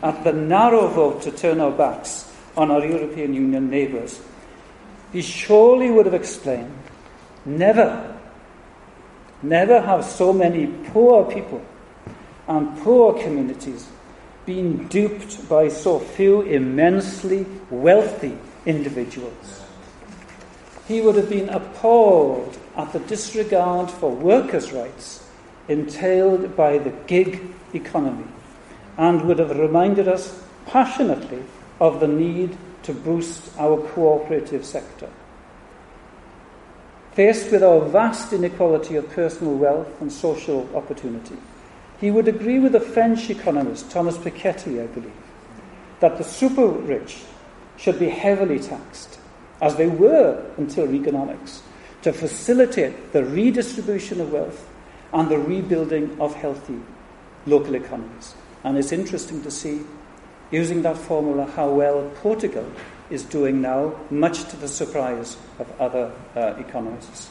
At 0.02 0.24
the 0.24 0.32
narrow 0.32 0.88
vote 0.88 1.20
to 1.24 1.30
turn 1.30 1.60
our 1.60 1.70
backs 1.70 2.31
on 2.56 2.70
our 2.70 2.84
European 2.84 3.34
Union 3.34 3.70
neighbours, 3.70 4.20
he 5.12 5.22
surely 5.22 5.90
would 5.90 6.06
have 6.06 6.14
explained 6.14 6.72
never, 7.44 8.18
never 9.42 9.80
have 9.80 10.04
so 10.04 10.32
many 10.32 10.66
poor 10.92 11.30
people 11.30 11.62
and 12.48 12.76
poor 12.78 13.18
communities 13.22 13.88
been 14.46 14.88
duped 14.88 15.48
by 15.48 15.68
so 15.68 15.98
few 15.98 16.42
immensely 16.42 17.46
wealthy 17.70 18.36
individuals. 18.66 19.62
He 20.88 21.00
would 21.00 21.14
have 21.16 21.28
been 21.28 21.48
appalled 21.48 22.58
at 22.76 22.92
the 22.92 22.98
disregard 23.00 23.90
for 23.90 24.10
workers' 24.10 24.72
rights 24.72 25.24
entailed 25.68 26.56
by 26.56 26.78
the 26.78 26.90
gig 27.06 27.40
economy 27.72 28.26
and 28.98 29.22
would 29.22 29.38
have 29.38 29.58
reminded 29.58 30.08
us 30.08 30.42
passionately 30.66 31.42
of 31.82 31.98
the 31.98 32.06
need 32.06 32.56
to 32.84 32.94
boost 32.94 33.50
our 33.58 33.76
cooperative 33.88 34.64
sector. 34.64 35.08
Faced 37.14 37.50
with 37.50 37.64
our 37.64 37.80
vast 37.80 38.32
inequality 38.32 38.94
of 38.94 39.10
personal 39.10 39.54
wealth 39.56 40.00
and 40.00 40.10
social 40.12 40.70
opportunity, 40.76 41.36
he 42.00 42.12
would 42.12 42.28
agree 42.28 42.60
with 42.60 42.70
the 42.70 42.80
French 42.80 43.28
economist 43.30 43.90
Thomas 43.90 44.16
Piketty, 44.16 44.80
I 44.80 44.86
believe, 44.86 45.12
that 45.98 46.18
the 46.18 46.24
super 46.24 46.68
rich 46.68 47.24
should 47.76 47.98
be 47.98 48.08
heavily 48.08 48.60
taxed, 48.60 49.18
as 49.60 49.74
they 49.74 49.88
were 49.88 50.40
until 50.58 50.86
Reaganomics, 50.86 51.62
to 52.02 52.12
facilitate 52.12 53.12
the 53.12 53.24
redistribution 53.24 54.20
of 54.20 54.32
wealth 54.32 54.68
and 55.12 55.28
the 55.28 55.38
rebuilding 55.38 56.16
of 56.20 56.32
healthy 56.34 56.80
local 57.46 57.74
economies. 57.74 58.36
And 58.62 58.78
it's 58.78 58.92
interesting 58.92 59.42
to 59.42 59.50
see 59.50 59.80
using 60.52 60.82
that 60.82 60.96
formula 60.96 61.46
how 61.56 61.70
well 61.70 62.08
Portugal 62.16 62.66
is 63.10 63.24
doing 63.24 63.60
now, 63.60 63.94
much 64.10 64.44
to 64.50 64.56
the 64.56 64.68
surprise 64.68 65.36
of 65.58 65.80
other 65.80 66.12
uh, 66.36 66.54
economists. 66.58 67.30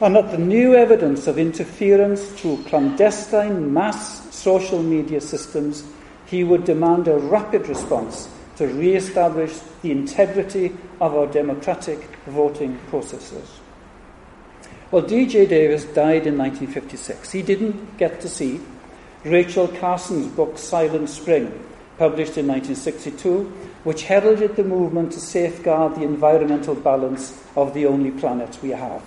And 0.00 0.16
that 0.16 0.32
the 0.32 0.38
new 0.38 0.74
evidence 0.74 1.26
of 1.26 1.38
interference 1.38 2.24
through 2.32 2.64
clandestine 2.64 3.72
mass 3.72 4.34
social 4.34 4.82
media 4.82 5.20
systems, 5.20 5.84
he 6.26 6.42
would 6.42 6.64
demand 6.64 7.06
a 7.08 7.16
rapid 7.16 7.68
response 7.68 8.28
to 8.56 8.66
re 8.66 8.94
establish 8.94 9.58
the 9.82 9.90
integrity 9.90 10.76
of 11.00 11.14
our 11.14 11.26
democratic 11.26 12.00
voting 12.26 12.78
processes. 12.88 13.60
Well, 14.90 15.02
D.J. 15.02 15.46
Davies 15.46 15.84
died 15.86 16.26
in 16.26 16.36
1956. 16.36 17.32
He 17.32 17.42
didn't 17.42 17.96
get 17.96 18.20
to 18.20 18.28
see 18.28 18.60
Rachel 19.24 19.68
Carson's 19.68 20.26
book 20.26 20.58
Silent 20.58 21.08
Spring, 21.08 21.64
published 21.98 22.38
in 22.38 22.46
1962, 22.46 23.44
which 23.84 24.02
heralded 24.02 24.56
the 24.56 24.64
movement 24.64 25.12
to 25.12 25.20
safeguard 25.20 25.94
the 25.94 26.02
environmental 26.02 26.74
balance 26.74 27.38
of 27.56 27.74
the 27.74 27.86
only 27.86 28.10
planet 28.10 28.58
we 28.62 28.70
have. 28.70 29.02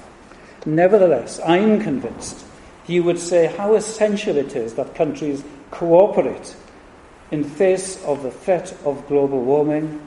Nevertheless, 0.65 1.39
I'm 1.45 1.81
convinced 1.81 2.45
he 2.85 2.99
would 2.99 3.19
say 3.19 3.47
how 3.57 3.75
essential 3.75 4.37
it 4.37 4.55
is 4.55 4.75
that 4.75 4.95
countries 4.95 5.43
cooperate 5.71 6.55
in 7.31 7.43
face 7.43 8.03
of 8.03 8.21
the 8.23 8.31
threat 8.31 8.75
of 8.85 9.07
global 9.07 9.41
warming, 9.41 10.01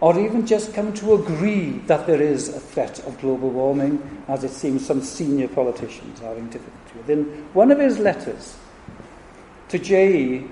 or 0.00 0.18
even 0.18 0.46
just 0.46 0.72
come 0.74 0.92
to 0.94 1.14
agree 1.14 1.70
that 1.86 2.06
there 2.06 2.22
is 2.22 2.48
a 2.48 2.60
threat 2.60 3.00
of 3.00 3.20
global 3.20 3.50
warming, 3.50 4.22
as 4.28 4.44
it 4.44 4.50
seems 4.50 4.86
some 4.86 5.02
senior 5.02 5.48
politicians 5.48 6.20
are 6.20 6.28
having 6.28 6.48
difficulty 6.48 6.96
with. 6.96 7.10
In 7.10 7.24
one 7.52 7.72
of 7.72 7.80
his 7.80 7.98
letters 7.98 8.56
to 9.68 9.78
JE 9.78 10.46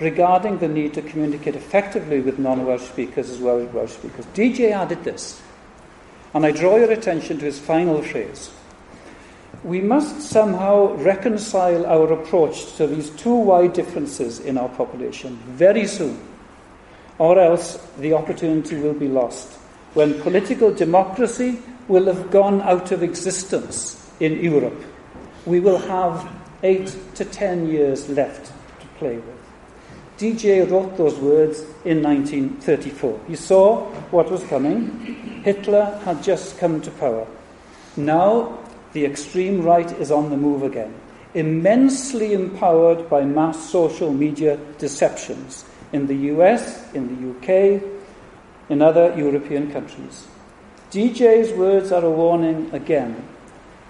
regarding 0.00 0.58
the 0.58 0.68
need 0.68 0.94
to 0.94 1.02
communicate 1.02 1.56
effectively 1.56 2.20
with 2.20 2.38
non 2.38 2.64
Welsh 2.64 2.82
speakers 2.82 3.30
as 3.30 3.38
well 3.38 3.58
as 3.58 3.72
Welsh 3.72 3.92
speakers, 3.92 4.26
DJ 4.26 4.70
added 4.70 5.04
this, 5.04 5.40
and 6.34 6.46
I 6.46 6.52
draw 6.52 6.76
your 6.76 6.92
attention 6.92 7.38
to 7.38 7.44
his 7.44 7.58
final 7.58 8.02
phrase. 8.02 8.50
We 9.64 9.80
must 9.80 10.20
somehow 10.20 10.94
reconcile 10.94 11.84
our 11.86 12.12
approach 12.12 12.76
to 12.76 12.86
these 12.86 13.10
two 13.10 13.34
wide 13.34 13.72
differences 13.72 14.38
in 14.38 14.56
our 14.56 14.68
population 14.68 15.36
very 15.48 15.86
soon, 15.86 16.20
or 17.18 17.38
else 17.38 17.78
the 17.98 18.12
opportunity 18.12 18.76
will 18.76 18.94
be 18.94 19.08
lost 19.08 19.54
when 19.94 20.20
political 20.20 20.72
democracy 20.72 21.58
will 21.88 22.06
have 22.06 22.30
gone 22.30 22.60
out 22.62 22.92
of 22.92 23.02
existence 23.02 24.08
in 24.20 24.38
Europe. 24.42 24.80
We 25.46 25.58
will 25.60 25.78
have 25.78 26.30
eight 26.62 26.96
to 27.14 27.24
ten 27.24 27.66
years 27.66 28.08
left 28.10 28.52
to 28.80 28.86
play 28.98 29.16
with. 29.16 29.37
DJ 30.18 30.68
wrote 30.68 30.96
those 30.96 31.16
words 31.18 31.60
in 31.84 32.02
1934. 32.02 33.20
He 33.28 33.36
saw 33.36 33.86
what 34.10 34.30
was 34.30 34.42
coming. 34.44 35.42
Hitler 35.44 36.00
had 36.04 36.24
just 36.24 36.58
come 36.58 36.80
to 36.80 36.90
power. 36.90 37.24
Now 37.96 38.58
the 38.92 39.04
extreme 39.04 39.62
right 39.62 39.90
is 40.00 40.10
on 40.10 40.30
the 40.30 40.36
move 40.36 40.64
again, 40.64 40.92
immensely 41.34 42.32
empowered 42.32 43.08
by 43.08 43.24
mass 43.24 43.70
social 43.70 44.12
media 44.12 44.58
deceptions 44.78 45.64
in 45.92 46.08
the 46.08 46.16
US, 46.34 46.92
in 46.94 47.06
the 47.08 47.30
UK, 47.30 47.82
in 48.68 48.82
other 48.82 49.14
European 49.16 49.70
countries. 49.70 50.26
DJ's 50.90 51.52
words 51.52 51.92
are 51.92 52.04
a 52.04 52.10
warning 52.10 52.70
again. 52.72 53.22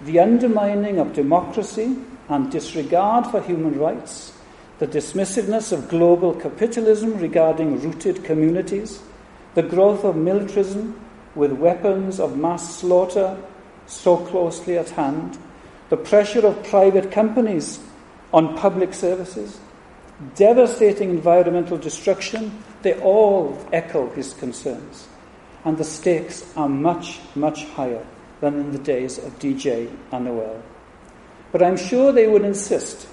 The 0.03 0.19
undermining 0.19 0.99
of 0.99 1.13
democracy 1.13 1.97
and 2.27 2.51
disregard 2.51 3.27
for 3.27 3.41
human 3.41 3.79
rights, 3.79 4.33
the 4.79 4.87
dismissiveness 4.87 5.71
of 5.71 5.89
global 5.89 6.33
capitalism 6.33 7.17
regarding 7.19 7.81
rooted 7.81 8.23
communities, 8.23 9.01
the 9.53 9.61
growth 9.61 10.05
of 10.05 10.15
militarism 10.15 10.99
with 11.35 11.51
weapons 11.51 12.19
of 12.19 12.37
mass 12.37 12.77
slaughter 12.77 13.37
so 13.87 14.17
closely 14.17 14.77
at 14.77 14.89
hand, 14.91 15.37
the 15.89 15.97
pressure 15.97 16.45
of 16.45 16.63
private 16.63 17.11
companies 17.11 17.79
on 18.33 18.55
public 18.57 18.93
services, 18.93 19.59
devastating 20.35 21.09
environmental 21.09 21.77
destruction, 21.77 22.63
they 22.81 22.93
all 23.01 23.57
echo 23.73 24.09
his 24.11 24.33
concerns. 24.33 25.07
And 25.65 25.77
the 25.77 25.83
stakes 25.83 26.45
are 26.55 26.69
much, 26.69 27.19
much 27.35 27.65
higher 27.65 28.05
than 28.39 28.55
in 28.55 28.71
the 28.71 28.79
days 28.79 29.17
of 29.17 29.37
DJ 29.39 29.89
and 30.11 30.27
Noëlle. 30.27 30.61
But 31.51 31.63
I'm 31.63 31.77
sure 31.77 32.11
they 32.11 32.27
would 32.27 32.45
insist, 32.45 33.07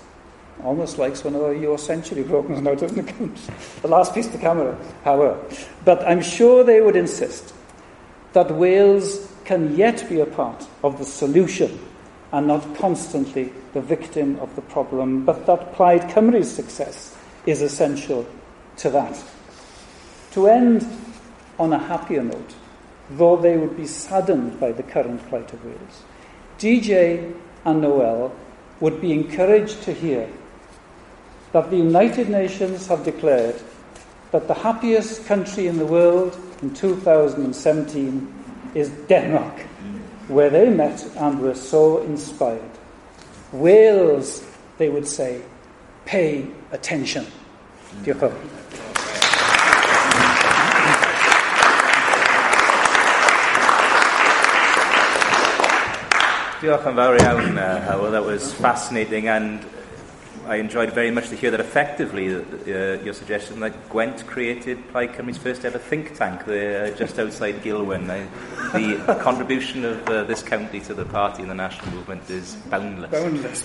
almost 0.63 0.99
like 0.99 1.17
one 1.19 1.35
of 1.35 1.61
your 1.61 1.79
century 1.79 2.25
programs 2.25 2.63
now, 2.63 2.75
doesn't 2.75 3.09
it? 3.09 3.51
the 3.83 3.89
last 3.89 4.15
piece 4.15 4.29
to 4.29 4.39
camera, 4.39 4.77
however. 5.05 5.39
But 5.85 6.07
I'm 6.07 6.23
sure 6.23 6.65
they 6.65 6.81
would 6.81 6.97
insist 6.97 7.55
that 8.33 8.51
Wales 8.51 9.33
can 9.45 9.77
yet 9.77 10.09
be 10.09 10.21
a 10.21 10.27
part 10.27 10.67
of 10.83 10.99
the 10.99 11.05
solution 11.05 11.79
and 12.33 12.47
not 12.49 12.77
constantly 12.77 13.53
the 13.73 13.81
victim 13.81 14.39
of 14.41 14.55
the 14.57 14.63
problem, 14.63 15.25
but 15.25 15.47
that 15.47 15.73
Plaid 15.75 16.03
Cymru's 16.11 16.51
success 16.51 17.17
is 17.47 17.63
essential 17.63 18.27
to 18.79 18.91
that. 18.91 19.23
To 20.33 20.49
end 20.49 20.87
on 21.59 21.73
a 21.73 21.79
happier 21.79 22.23
note, 22.23 22.55
though 23.11 23.37
they 23.37 23.57
would 23.57 23.77
be 23.77 23.87
saddened 23.87 24.59
by 24.59 24.73
the 24.73 24.83
current 24.83 25.27
plight 25.29 25.53
of 25.53 25.65
Wales, 25.65 26.03
DJ 26.59 27.33
and 27.65 27.83
Noëlle 27.83 28.33
would 28.81 29.01
be 29.01 29.13
encouraged 29.13 29.83
to 29.85 29.93
hear 29.93 30.29
that 31.53 31.71
the 31.71 31.77
United 31.77 32.29
Nations 32.29 32.87
have 32.87 33.05
declared 33.05 33.61
that 34.33 34.49
the 34.49 34.55
happiest 34.55 35.25
country 35.27 35.67
in 35.67 35.79
the 35.79 35.87
world 35.87 36.37
in 36.63 36.75
2017 36.75 38.35
is 38.75 38.91
Denmark, 39.09 39.61
where 40.29 40.51
they 40.51 40.69
met 40.69 41.07
and 41.17 41.41
were 41.41 41.55
so 41.55 42.03
inspired. 42.03 42.61
Wales, 43.53 44.45
they 44.79 44.89
would 44.89 45.07
say, 45.07 45.43
pay 46.05 46.47
attention. 46.73 47.27
Diolch 48.05 48.33
Diolch 56.61 56.87
yn 56.89 56.97
fawr 56.97 57.17
iawn, 57.21 57.59
uh. 57.59 58.11
That 58.11 58.25
was 58.25 58.53
fascinating 58.53 59.29
and 59.29 59.65
I 60.47 60.57
enjoyed 60.57 60.93
very 60.93 61.11
much 61.11 61.29
to 61.31 61.37
hear 61.37 61.51
that 61.51 61.59
effectively 61.59 62.35
uh, 62.35 63.03
your 63.03 63.15
suggestion 63.15 63.59
that 63.61 63.89
Gwent 63.89 64.25
created 64.27 64.79
Plaid 64.91 65.11
Cymru's 65.11 65.39
first 65.39 65.65
ever 65.65 65.79
think 65.79 66.17
tank 66.17 66.45
there 66.45 66.95
just 66.95 67.19
outside 67.19 67.63
Gilwern. 67.63 68.09
Uh, 68.09 68.29
the 68.73 69.19
contribution 69.21 69.85
of 69.85 70.09
uh, 70.09 70.23
this 70.25 70.43
county 70.45 70.81
to 70.81 70.95
the 70.95 71.05
party 71.05 71.43
and 71.43 71.51
the 71.51 71.55
national 71.55 71.91
movement 71.97 72.31
is 72.31 72.55
boundless. 72.71 73.11
Boundless. 73.11 73.65